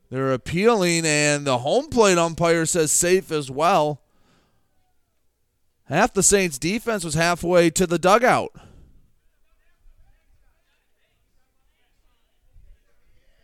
[0.10, 4.02] They're appealing, and the home plate umpire says safe as well.
[5.86, 8.52] Half the Saints defense was halfway to the dugout.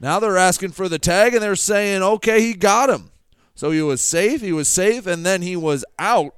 [0.04, 3.10] Now they're asking for the tag and they're saying, okay, he got him.
[3.56, 6.36] So he was safe, he was safe, and then he was out.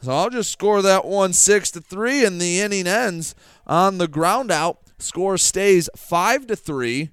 [0.00, 3.34] So I'll just score that one six to three, and the inning ends
[3.66, 4.78] on the ground out.
[4.98, 7.10] Score stays five to three.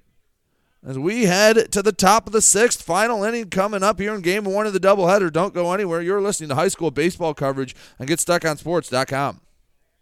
[0.82, 4.22] As we head to the top of the sixth, final inning coming up here in
[4.22, 5.30] game one of the doubleheader.
[5.30, 6.00] Don't go anywhere.
[6.00, 9.42] You're listening to high school baseball coverage and GetStuckOnSports.com.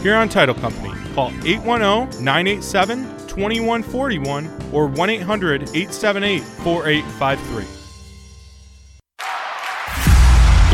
[0.00, 0.92] Huron Title Company.
[1.14, 7.64] Call 810 987 2141 or 1 800 878 4853.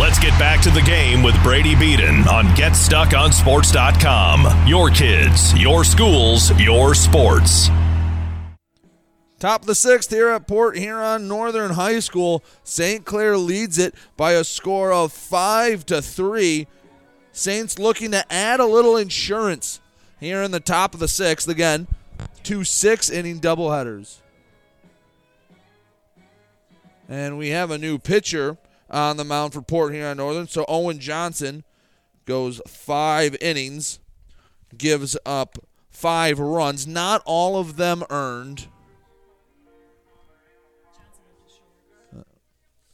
[0.00, 4.66] Let's get back to the game with Brady Beaton on GetStuckOnSports.com.
[4.66, 7.68] Your kids, your schools, your sports.
[9.38, 12.42] Top of the sixth here at Port Huron Northern High School.
[12.64, 13.04] St.
[13.04, 16.68] Clair leads it by a score of five to three.
[17.32, 19.80] Saints looking to add a little insurance
[20.20, 21.48] here in the top of the sixth.
[21.48, 21.88] Again,
[22.42, 24.18] two six inning doubleheaders.
[27.08, 28.58] And we have a new pitcher
[28.90, 30.46] on the mound for Port Huron Northern.
[30.46, 31.64] So Owen Johnson
[32.26, 33.98] goes five innings,
[34.76, 35.58] gives up
[35.90, 38.68] five runs, not all of them earned.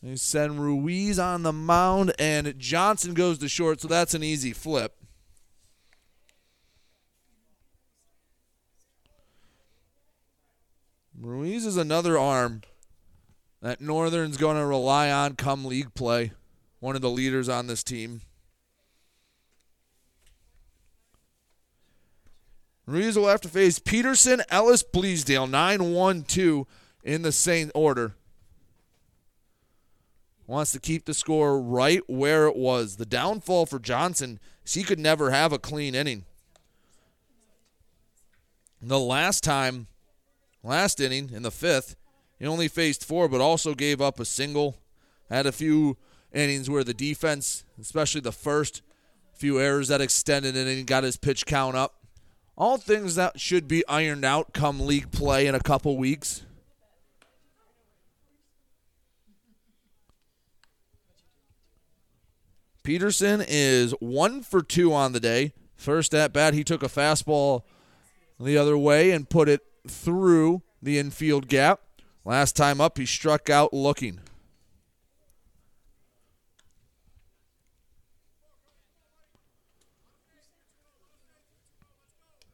[0.03, 4.53] They send Ruiz on the mound, and Johnson goes to short, so that's an easy
[4.53, 4.95] flip.
[11.21, 12.63] Ruiz is another arm
[13.61, 16.33] that Northern's going to rely on come league play.
[16.79, 18.21] One of the leaders on this team.
[22.87, 26.67] Ruiz will have to face Peterson, Ellis, Bleasdale, 9 1 2
[27.03, 28.15] in the same order.
[30.49, 32.97] Wants to keep the score right where it was.
[32.97, 36.25] The downfall for Johnson is he could never have a clean inning.
[38.81, 39.89] The last time,
[40.63, 41.97] last inning in the fifth,
[42.39, 44.79] he only faced four, but also gave up a single.
[45.29, 45.99] Had a few
[46.33, 48.81] innings where the defense, especially the first
[49.35, 52.07] few errors that extended it, and got his pitch count up.
[52.57, 56.47] All things that should be ironed out come league play in a couple weeks.
[62.89, 65.53] Peterson is one for two on the day.
[65.77, 67.65] First at bat, he took a fastball
[68.41, 71.81] the other way and put it through the infield gap.
[72.25, 74.21] Last time up, he struck out looking.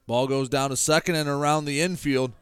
[0.08, 2.32] Ball goes down to second and around the infield.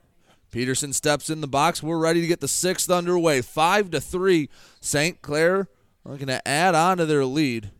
[0.50, 1.82] Peterson steps in the box.
[1.82, 3.42] We're ready to get the sixth underway.
[3.42, 4.48] Five to three.
[4.80, 5.20] St.
[5.20, 5.68] Clair
[6.06, 7.70] looking to add on to their lead.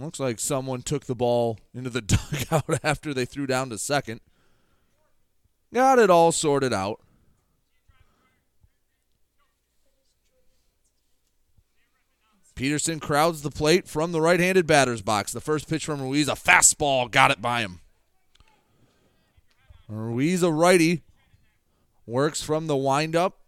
[0.00, 4.20] Looks like someone took the ball into the dugout after they threw down to second.
[5.74, 7.00] Got it all sorted out.
[12.54, 15.32] Peterson crowds the plate from the right handed batter's box.
[15.32, 17.80] The first pitch from Ruiz, a fastball, got it by him.
[19.88, 21.02] Ruiz, a righty,
[22.06, 23.38] works from the windup,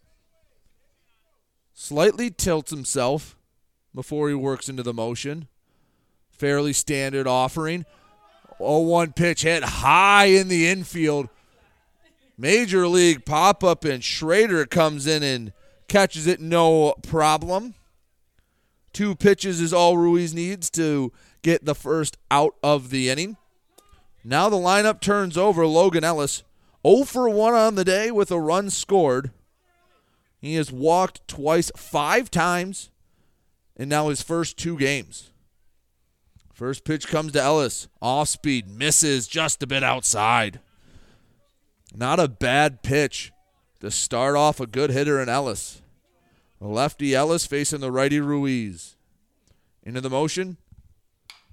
[1.74, 3.36] slightly tilts himself
[3.94, 5.48] before he works into the motion.
[6.32, 7.84] Fairly standard offering.
[8.58, 11.28] 0 1 pitch hit high in the infield.
[12.38, 15.52] Major league pop up, and Schrader comes in and
[15.88, 17.74] catches it no problem.
[18.92, 23.36] Two pitches is all Ruiz needs to get the first out of the inning.
[24.24, 25.66] Now the lineup turns over.
[25.66, 26.42] Logan Ellis
[26.86, 29.30] 0 for 1 on the day with a run scored.
[30.40, 32.90] He has walked twice, five times,
[33.76, 35.31] in now his first two games.
[36.62, 37.88] First pitch comes to Ellis.
[38.00, 40.60] Off speed, misses just a bit outside.
[41.92, 43.32] Not a bad pitch
[43.80, 45.82] to start off a good hitter in Ellis.
[46.60, 48.94] A lefty Ellis facing the righty Ruiz.
[49.82, 50.56] Into the motion.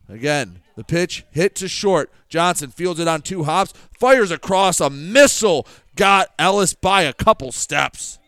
[0.08, 2.12] Again, the pitch hit to short.
[2.28, 5.66] Johnson fields it on two hops, fires across a missile,
[5.96, 8.20] got Ellis by a couple steps.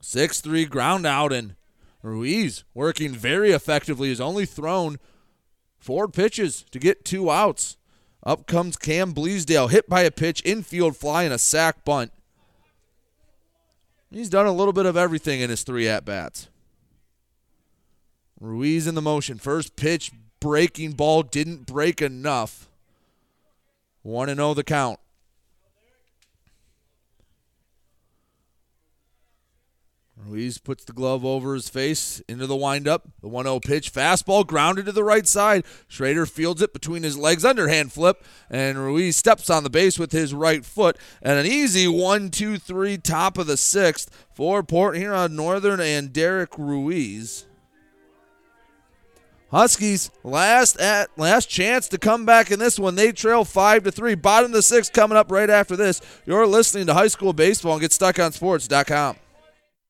[0.00, 1.54] Six three ground out, and
[2.04, 4.98] Ruiz working very effectively, has only thrown
[5.78, 7.78] four pitches to get two outs.
[8.22, 12.12] Up comes Cam Bleasdale, hit by a pitch, infield fly, and a sac bunt.
[14.10, 16.48] He's done a little bit of everything in his three at bats.
[18.38, 19.38] Ruiz in the motion.
[19.38, 22.68] First pitch, breaking ball, didn't break enough.
[24.02, 25.00] 1 0 the count.
[30.26, 33.08] Ruiz puts the glove over his face into the windup.
[33.20, 33.92] The 1 0 pitch.
[33.92, 35.64] Fastball grounded to the right side.
[35.88, 40.12] Schrader fields it between his legs, underhand flip, and Ruiz steps on the base with
[40.12, 40.96] his right foot.
[41.22, 46.12] And an easy 1 2 3 top of the sixth for Port Huron Northern and
[46.12, 47.46] Derek Ruiz.
[49.50, 52.96] Huskies last at last chance to come back in this one.
[52.96, 54.16] They trail five to three.
[54.16, 56.00] Bottom of the sixth coming up right after this.
[56.26, 59.16] You're listening to high school baseball and get stuck on sports.com.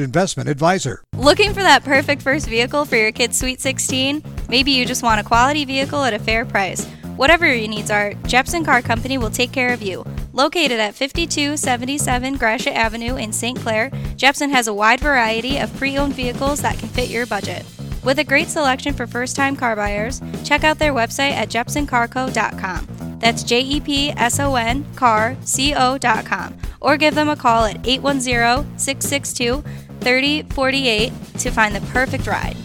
[0.00, 1.02] investment advisor.
[1.16, 4.22] Looking for that perfect first vehicle for your kid's Sweet 16?
[4.48, 6.86] Maybe you just want a quality vehicle at a fair price.
[7.16, 10.04] Whatever your needs are, Jepson Car Company will take care of you.
[10.32, 13.58] Located at 5277 Gratiot Avenue in St.
[13.58, 17.66] Clair, Jepson has a wide variety of pre owned vehicles that can fit your budget.
[18.02, 23.18] With a great selection for first time car buyers, check out their website at jepsoncarco.com.
[23.20, 26.56] That's J E P S O N car C O.com.
[26.80, 29.62] Or give them a call at 810 662
[30.00, 32.56] 3048 to find the perfect ride.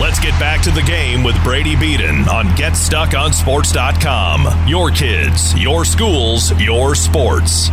[0.00, 4.66] Let's get back to the game with Brady Beaton on GetStuckOnSports.com.
[4.66, 7.68] Your kids, your schools, your sports.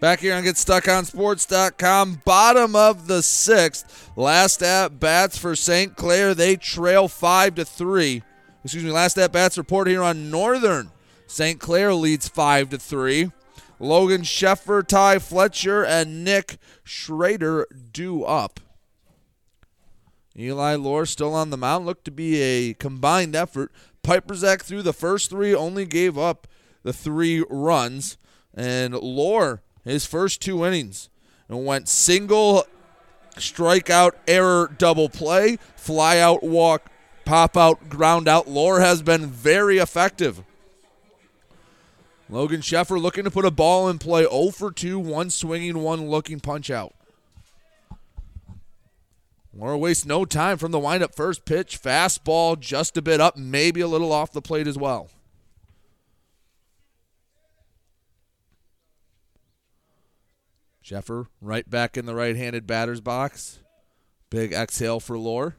[0.00, 4.10] Back here on GetStuckOnSports.com, bottom of the sixth.
[4.16, 5.94] Last at bats for St.
[5.94, 6.34] Clair.
[6.34, 8.22] They trail five to three.
[8.64, 10.90] Excuse me, last at bats report here on Northern.
[11.26, 11.60] St.
[11.60, 13.30] Clair leads five to three.
[13.78, 18.58] Logan Sheffer, Ty Fletcher, and Nick Schrader do up.
[20.34, 21.84] Eli Lore still on the mound.
[21.84, 23.70] Looked to be a combined effort.
[24.02, 26.48] Piperzak threw the first three, only gave up
[26.84, 28.16] the three runs.
[28.54, 31.08] And Lore, his first two innings,
[31.48, 32.64] and went single,
[33.36, 36.90] strikeout, error, double play, fly out, walk,
[37.24, 38.48] pop out, ground out.
[38.48, 40.42] Lore has been very effective.
[42.28, 46.08] Logan Sheffer looking to put a ball in play 0 for 2, one swinging, one
[46.08, 46.94] looking punch out.
[49.52, 51.82] Lore wastes no time from the windup first pitch.
[51.82, 55.10] Fastball just a bit up, maybe a little off the plate as well.
[60.90, 63.60] Sheffer right back in the right handed batter's box.
[64.28, 65.54] Big exhale for Lore.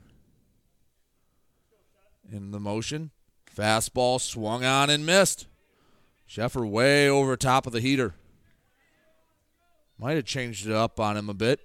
[2.30, 3.12] In the motion.
[3.56, 5.48] Fastball swung on and missed.
[6.30, 8.14] Sheffer way over top of the heater.
[9.98, 11.62] Might have changed it up on him a bit.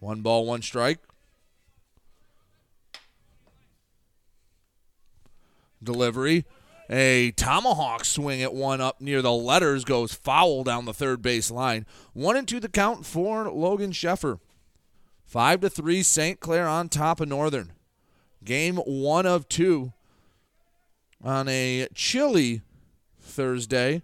[0.00, 0.98] One ball, one strike.
[5.82, 6.44] Delivery.
[6.92, 11.48] A tomahawk swing at one up near the letters goes foul down the third base
[11.48, 11.86] line.
[12.14, 14.40] One and two the count for Logan Sheffer.
[15.24, 16.40] Five to three, St.
[16.40, 17.72] Clair on top of Northern.
[18.42, 19.92] Game one of two
[21.22, 22.62] on a chilly
[23.20, 24.02] Thursday.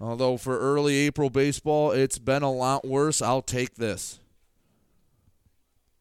[0.00, 3.20] Although for early April baseball, it's been a lot worse.
[3.20, 4.20] I'll take this.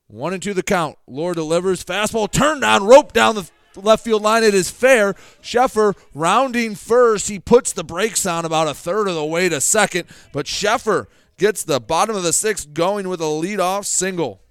[0.06, 1.00] One and two the count.
[1.08, 1.84] Lore delivers.
[1.84, 4.44] Fastball turned on, rope down the left field line.
[4.44, 5.14] It is fair.
[5.42, 7.30] Sheffer rounding first.
[7.30, 11.08] He puts the brakes on about a third of the way to second, but Sheffer
[11.38, 14.42] gets the bottom of the sixth going with a leadoff single.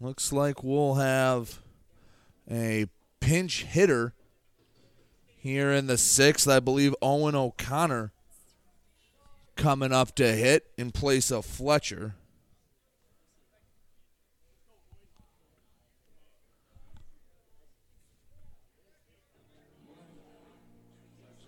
[0.00, 1.60] Looks like we'll have
[2.50, 2.86] a
[3.20, 4.12] pinch hitter
[5.38, 6.46] here in the sixth.
[6.46, 8.12] I believe Owen O'Connor
[9.56, 12.14] coming up to hit in place of Fletcher.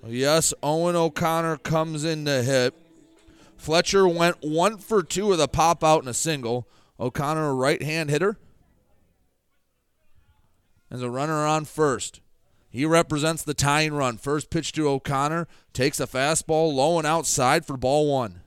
[0.08, 2.74] Yes, Owen O'Connor comes in to hit.
[3.56, 6.68] Fletcher went one for two with a pop out and a single.
[7.00, 8.38] O'Connor, a right hand hitter.
[10.90, 12.20] has a runner on first.
[12.68, 14.18] He represents the tying run.
[14.18, 18.40] First pitch to O'Connor takes a fastball low and outside for ball one.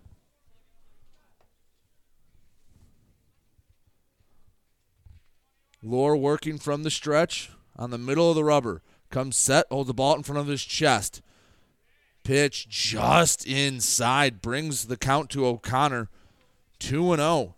[5.81, 8.81] Lore working from the stretch on the middle of the rubber.
[9.09, 11.21] Comes set, holds the ball in front of his chest.
[12.23, 16.09] Pitch just inside brings the count to O'Connor
[16.79, 17.55] 2 and 0.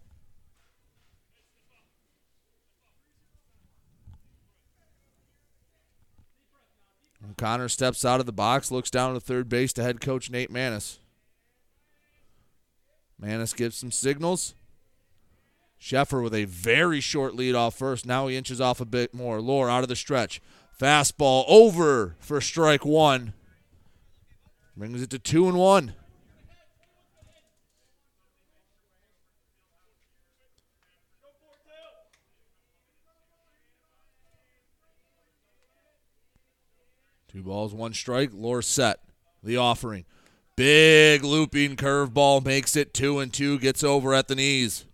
[7.30, 10.52] O'Connor steps out of the box, looks down to third base to head coach Nate
[10.52, 10.99] Manis.
[13.19, 14.56] Manis gives some signals.
[15.80, 18.06] Sheffer with a very short lead off first.
[18.06, 19.41] Now he inches off a bit more.
[19.41, 20.41] Lore out of the stretch.
[20.80, 23.34] Fastball over for strike one.
[24.76, 25.93] Brings it to two and one.
[37.31, 38.31] Two balls, one strike.
[38.33, 38.99] Lore set.
[39.43, 40.05] The offering.
[40.55, 43.57] Big looping curveball makes it two and two.
[43.57, 44.85] Gets over at the knees.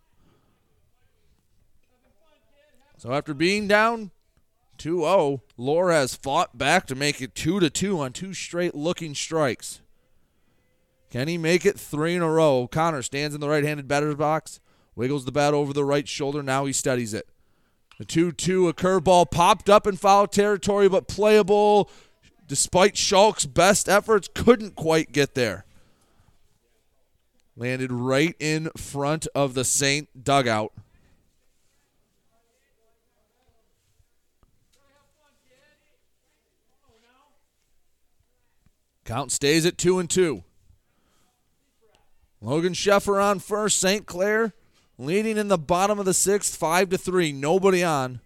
[2.97, 4.11] So after being down
[4.77, 9.13] 2-0, Lore has fought back to make it 2 to 2 on two straight looking
[9.13, 9.81] strikes.
[11.09, 12.67] Can he make it three in a row?
[12.67, 14.59] Connor stands in the right-handed batter's box,
[14.95, 16.43] wiggles the bat over the right shoulder.
[16.43, 17.27] Now he studies it.
[17.97, 21.89] The 2-2, a curveball popped up in foul territory, but playable.
[22.47, 25.65] Despite Schalk's best efforts, couldn't quite get there.
[27.55, 30.71] Landed right in front of the Saint dugout.
[39.03, 40.43] Count stays at two and two.
[42.41, 43.79] Logan Sheffer on first.
[43.79, 44.05] St.
[44.05, 44.53] Clair
[44.97, 47.31] leading in the bottom of the sixth, five to three.
[47.31, 48.19] Nobody on.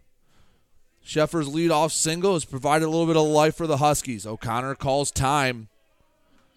[1.03, 4.25] Sheffer's leadoff single has provided a little bit of life for the Huskies.
[4.25, 5.67] O'Connor calls time.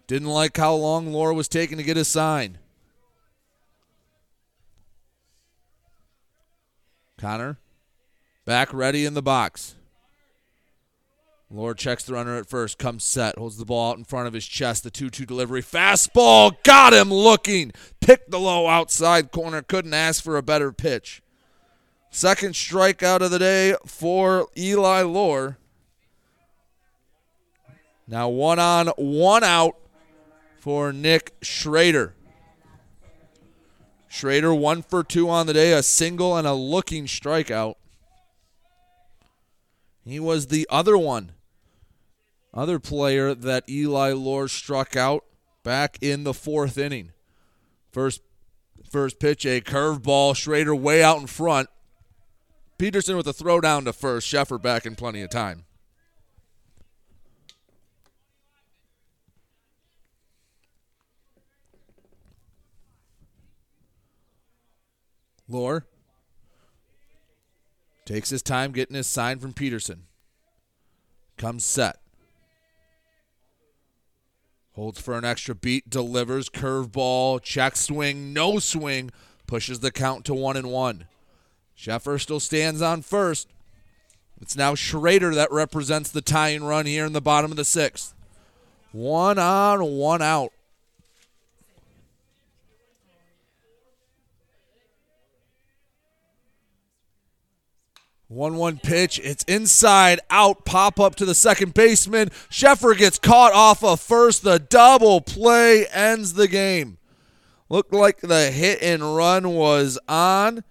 [0.06, 2.58] Didn't like how long Lore was taking to get his sign.
[7.18, 7.58] Connor
[8.44, 9.76] back ready in the box.
[11.50, 14.32] Lore checks the runner at first, comes set, holds the ball out in front of
[14.32, 14.82] his chest.
[14.82, 15.62] The 2 2 delivery.
[15.62, 17.72] Fastball, got him looking.
[18.00, 21.22] Picked the low outside corner, couldn't ask for a better pitch.
[22.14, 25.58] Second strikeout of the day for Eli Lore.
[28.06, 29.74] Now one on, one out
[30.60, 32.14] for Nick Schrader.
[34.06, 37.74] Schrader one for two on the day, a single and a looking strikeout.
[40.04, 41.32] He was the other one
[42.54, 45.24] other player that Eli Lore struck out
[45.64, 47.10] back in the fourth inning.
[47.90, 48.22] First
[48.88, 51.68] first pitch, a curveball, Schrader way out in front.
[52.78, 55.64] Peterson with a throw down to first, Sheffer back in plenty of time.
[65.48, 65.86] Lore
[68.04, 70.04] takes his time getting his sign from Peterson.
[71.36, 71.98] Comes set.
[74.72, 79.10] Holds for an extra beat, delivers curveball, check swing, no swing,
[79.46, 81.06] pushes the count to one and one.
[81.76, 83.48] Sheffer still stands on first.
[84.40, 88.14] It's now Schrader that represents the tying run here in the bottom of the sixth.
[88.92, 90.52] One on, one out.
[98.34, 99.20] 1 1 pitch.
[99.22, 100.64] It's inside out.
[100.64, 102.30] Pop up to the second baseman.
[102.50, 104.42] Sheffer gets caught off of first.
[104.42, 106.98] The double play ends the game.
[107.68, 110.64] Looked like the hit and run was on,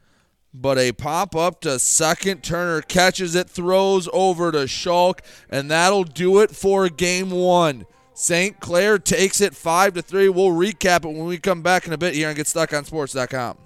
[0.53, 2.43] but a pop up to second.
[2.43, 7.85] Turner catches it, throws over to Schalk, and that'll do it for game one.
[8.13, 8.59] St.
[8.59, 10.29] Clair takes it 5 to 3.
[10.29, 13.57] We'll recap it when we come back in a bit here and GetStuckOnSports.com.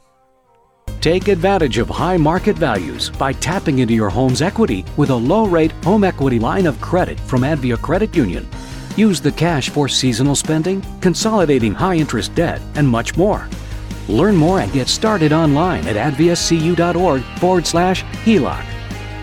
[1.02, 5.46] Take advantage of high market values by tapping into your home's equity with a low
[5.46, 8.48] rate home equity line of credit from Advia Credit Union.
[8.96, 13.48] Use the cash for seasonal spending, consolidating high interest debt, and much more.
[14.10, 18.66] Learn more and get started online at adviacu.org forward slash HELOC.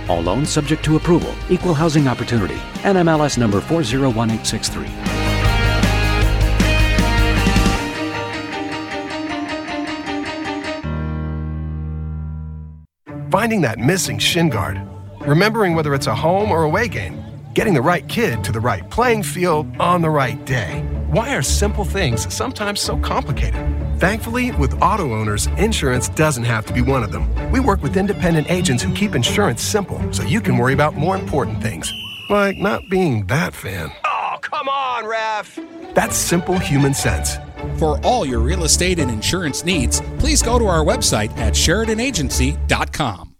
[0.09, 5.15] All loans subject to approval, equal housing opportunity, NMLS number 401863.
[13.31, 14.81] Finding that missing shin guard.
[15.23, 17.21] Remembering whether it's a home or away game.
[17.53, 20.85] Getting the right kid to the right playing field on the right day.
[21.11, 23.84] Why are simple things sometimes so complicated?
[23.99, 27.33] Thankfully, with auto owners, insurance doesn't have to be one of them.
[27.53, 31.15] We work with independent agents who keep insurance simple so you can worry about more
[31.15, 31.93] important things,
[32.29, 33.93] like not being that fan.
[34.05, 35.61] Oh, come on, ref!
[35.95, 37.37] That's simple human sense.
[37.79, 43.37] For all your real estate and insurance needs, please go to our website at SheridanAgency.com.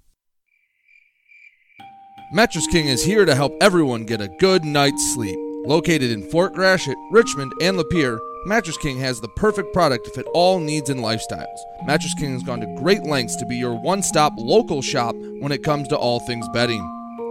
[2.33, 5.37] Mattress King is here to help everyone get a good night's sleep.
[5.67, 10.27] Located in Fort Gratiot, Richmond, and Lapeer, Mattress King has the perfect product to fit
[10.35, 11.57] all needs and lifestyles.
[11.87, 15.51] Mattress King has gone to great lengths to be your one stop local shop when
[15.51, 16.83] it comes to all things bedding.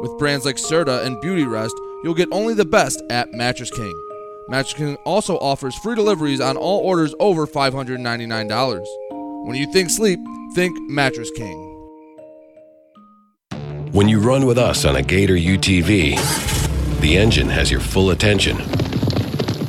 [0.02, 3.94] With brands like Serta and Beauty Rest, you'll get only the best at Mattress King.
[4.48, 8.84] Mattress King also offers free deliveries on all orders over $599.
[9.46, 10.20] When you think sleep,
[10.56, 11.70] think Mattress King.
[13.92, 18.58] When you run with us on a Gator UTV, the engine has your full attention.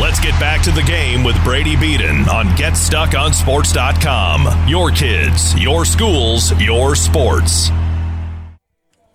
[0.00, 4.68] Let's get back to the game with Brady Beaton on GetStuckOnSports.com.
[4.68, 7.70] Your kids, your schools, your sports.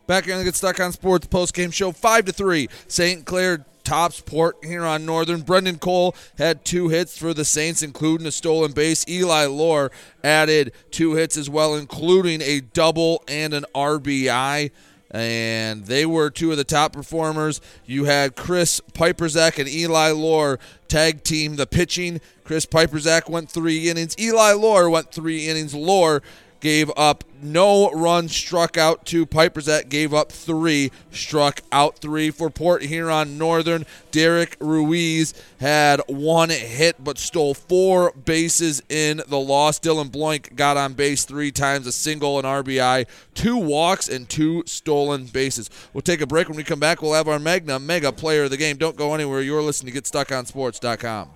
[0.07, 2.69] Back here on the Get Stuck on Sports post game show, five to three.
[2.87, 3.25] St.
[3.25, 5.41] Clair tops Port Huron Northern.
[5.41, 9.05] Brendan Cole had two hits for the Saints, including a stolen base.
[9.09, 9.91] Eli Lore
[10.23, 14.71] added two hits as well, including a double and an RBI
[15.11, 17.61] and they were two of the top performers.
[17.85, 22.21] You had Chris Piperzak and Eli Lore tag team the pitching.
[22.43, 24.15] Chris Piperzak went three innings.
[24.19, 25.73] Eli Lore went three innings.
[25.73, 26.21] Lore
[26.59, 29.25] gave up no runs, struck out two.
[29.25, 33.85] Piperzak gave up three, struck out three for Port Huron Northern.
[34.11, 39.79] Derek Ruiz had one hit but stole four bases in the loss.
[39.79, 44.63] Dylan Bloink got on base three times, a single, an RBI, two walks, and two
[44.65, 45.69] stolen bases.
[45.93, 46.49] We'll take a break.
[46.49, 48.77] When we come back, we'll have our Magna Mega Player of the Game.
[48.77, 49.41] Don't go anywhere.
[49.41, 51.29] You're listening to GetStuckOnSports.com.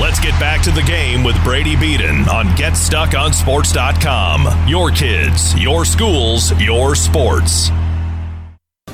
[0.00, 4.66] Let's get back to the game with Brady Beaton on GetStuckOnSports.com.
[4.66, 7.68] Your kids, your schools, your sports.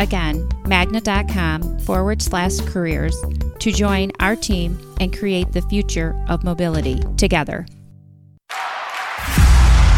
[0.00, 3.16] Again, magna.com forward slash careers
[3.60, 7.64] to join our team and create the future of mobility together.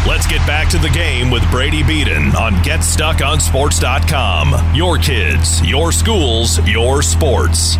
[0.05, 4.75] Let's get back to the game with Brady Beaton on GetStuckOnSports.com.
[4.75, 7.77] Your kids, your schools, your sports.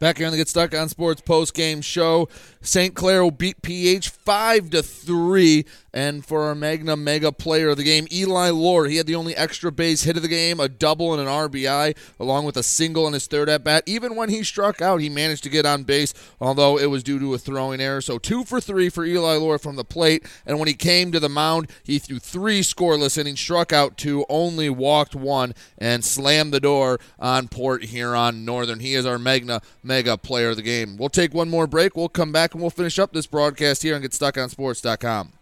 [0.00, 2.28] Back here on the Get Stuck on Sports post game show,
[2.62, 2.94] St.
[2.94, 5.64] Clair will beat PH five to three.
[5.92, 9.34] And for our Magna Mega player of the game, Eli Lore, he had the only
[9.34, 13.08] extra base hit of the game, a double and an RBI, along with a single
[13.08, 13.82] in his third at bat.
[13.86, 17.18] Even when he struck out, he managed to get on base, although it was due
[17.18, 18.00] to a throwing error.
[18.00, 20.24] So two for three for Eli Lore from the plate.
[20.46, 24.24] And when he came to the mound, he threw three scoreless innings, struck out two,
[24.28, 28.78] only walked one, and slammed the door on Port Huron Northern.
[28.78, 30.96] He is our Magna Mega player of the game.
[30.96, 31.96] We'll take one more break.
[31.96, 35.32] We'll come back and we'll finish up this broadcast here on GetStuckOnSports.com.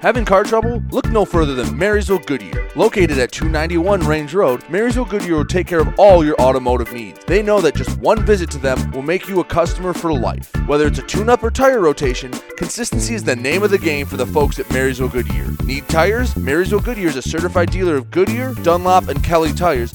[0.00, 0.82] Having car trouble?
[0.90, 2.68] Look no further than Marysville Goodyear.
[2.76, 7.18] Located at 291 Range Road, Marysville Goodyear will take care of all your automotive needs.
[7.24, 10.54] They know that just one visit to them will make you a customer for life.
[10.66, 14.04] Whether it's a tune up or tire rotation, consistency is the name of the game
[14.04, 15.46] for the folks at Marysville Goodyear.
[15.64, 16.36] Need tires?
[16.36, 19.94] Marysville Goodyear is a certified dealer of Goodyear, Dunlop, and Kelly tires,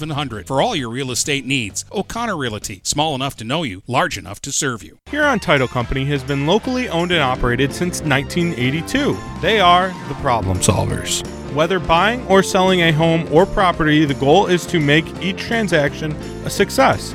[0.00, 1.84] 8700 for all your real estate needs.
[1.92, 4.98] O'Connor Realty, small enough to know you, large enough to serve you.
[5.10, 9.16] Huron Title Company has been locally owned and operated since 1982.
[9.40, 11.26] They are the problem solvers.
[11.52, 16.12] Whether buying or selling a home or property, the goal is to make each transaction
[16.44, 17.14] a success.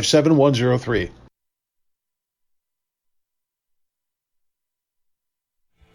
[0.05, 1.11] 7103.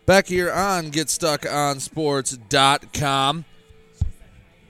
[0.07, 3.45] Back here on GetStuckOnSports.com.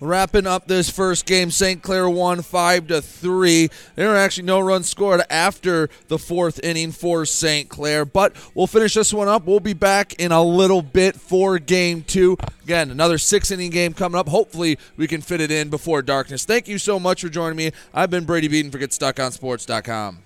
[0.07, 1.83] Wrapping up this first game, St.
[1.83, 3.71] Clair won five to three.
[3.97, 7.69] There were actually no runs scored after the fourth inning for St.
[7.69, 9.47] Clair, but we'll finish this one up.
[9.47, 12.39] We'll be back in a little bit for game two.
[12.63, 14.29] Again, another six inning game coming up.
[14.29, 16.45] Hopefully, we can fit it in before darkness.
[16.45, 17.73] Thank you so much for joining me.
[17.93, 20.26] I've been Brady Beaton for GetStuckOnSports.com.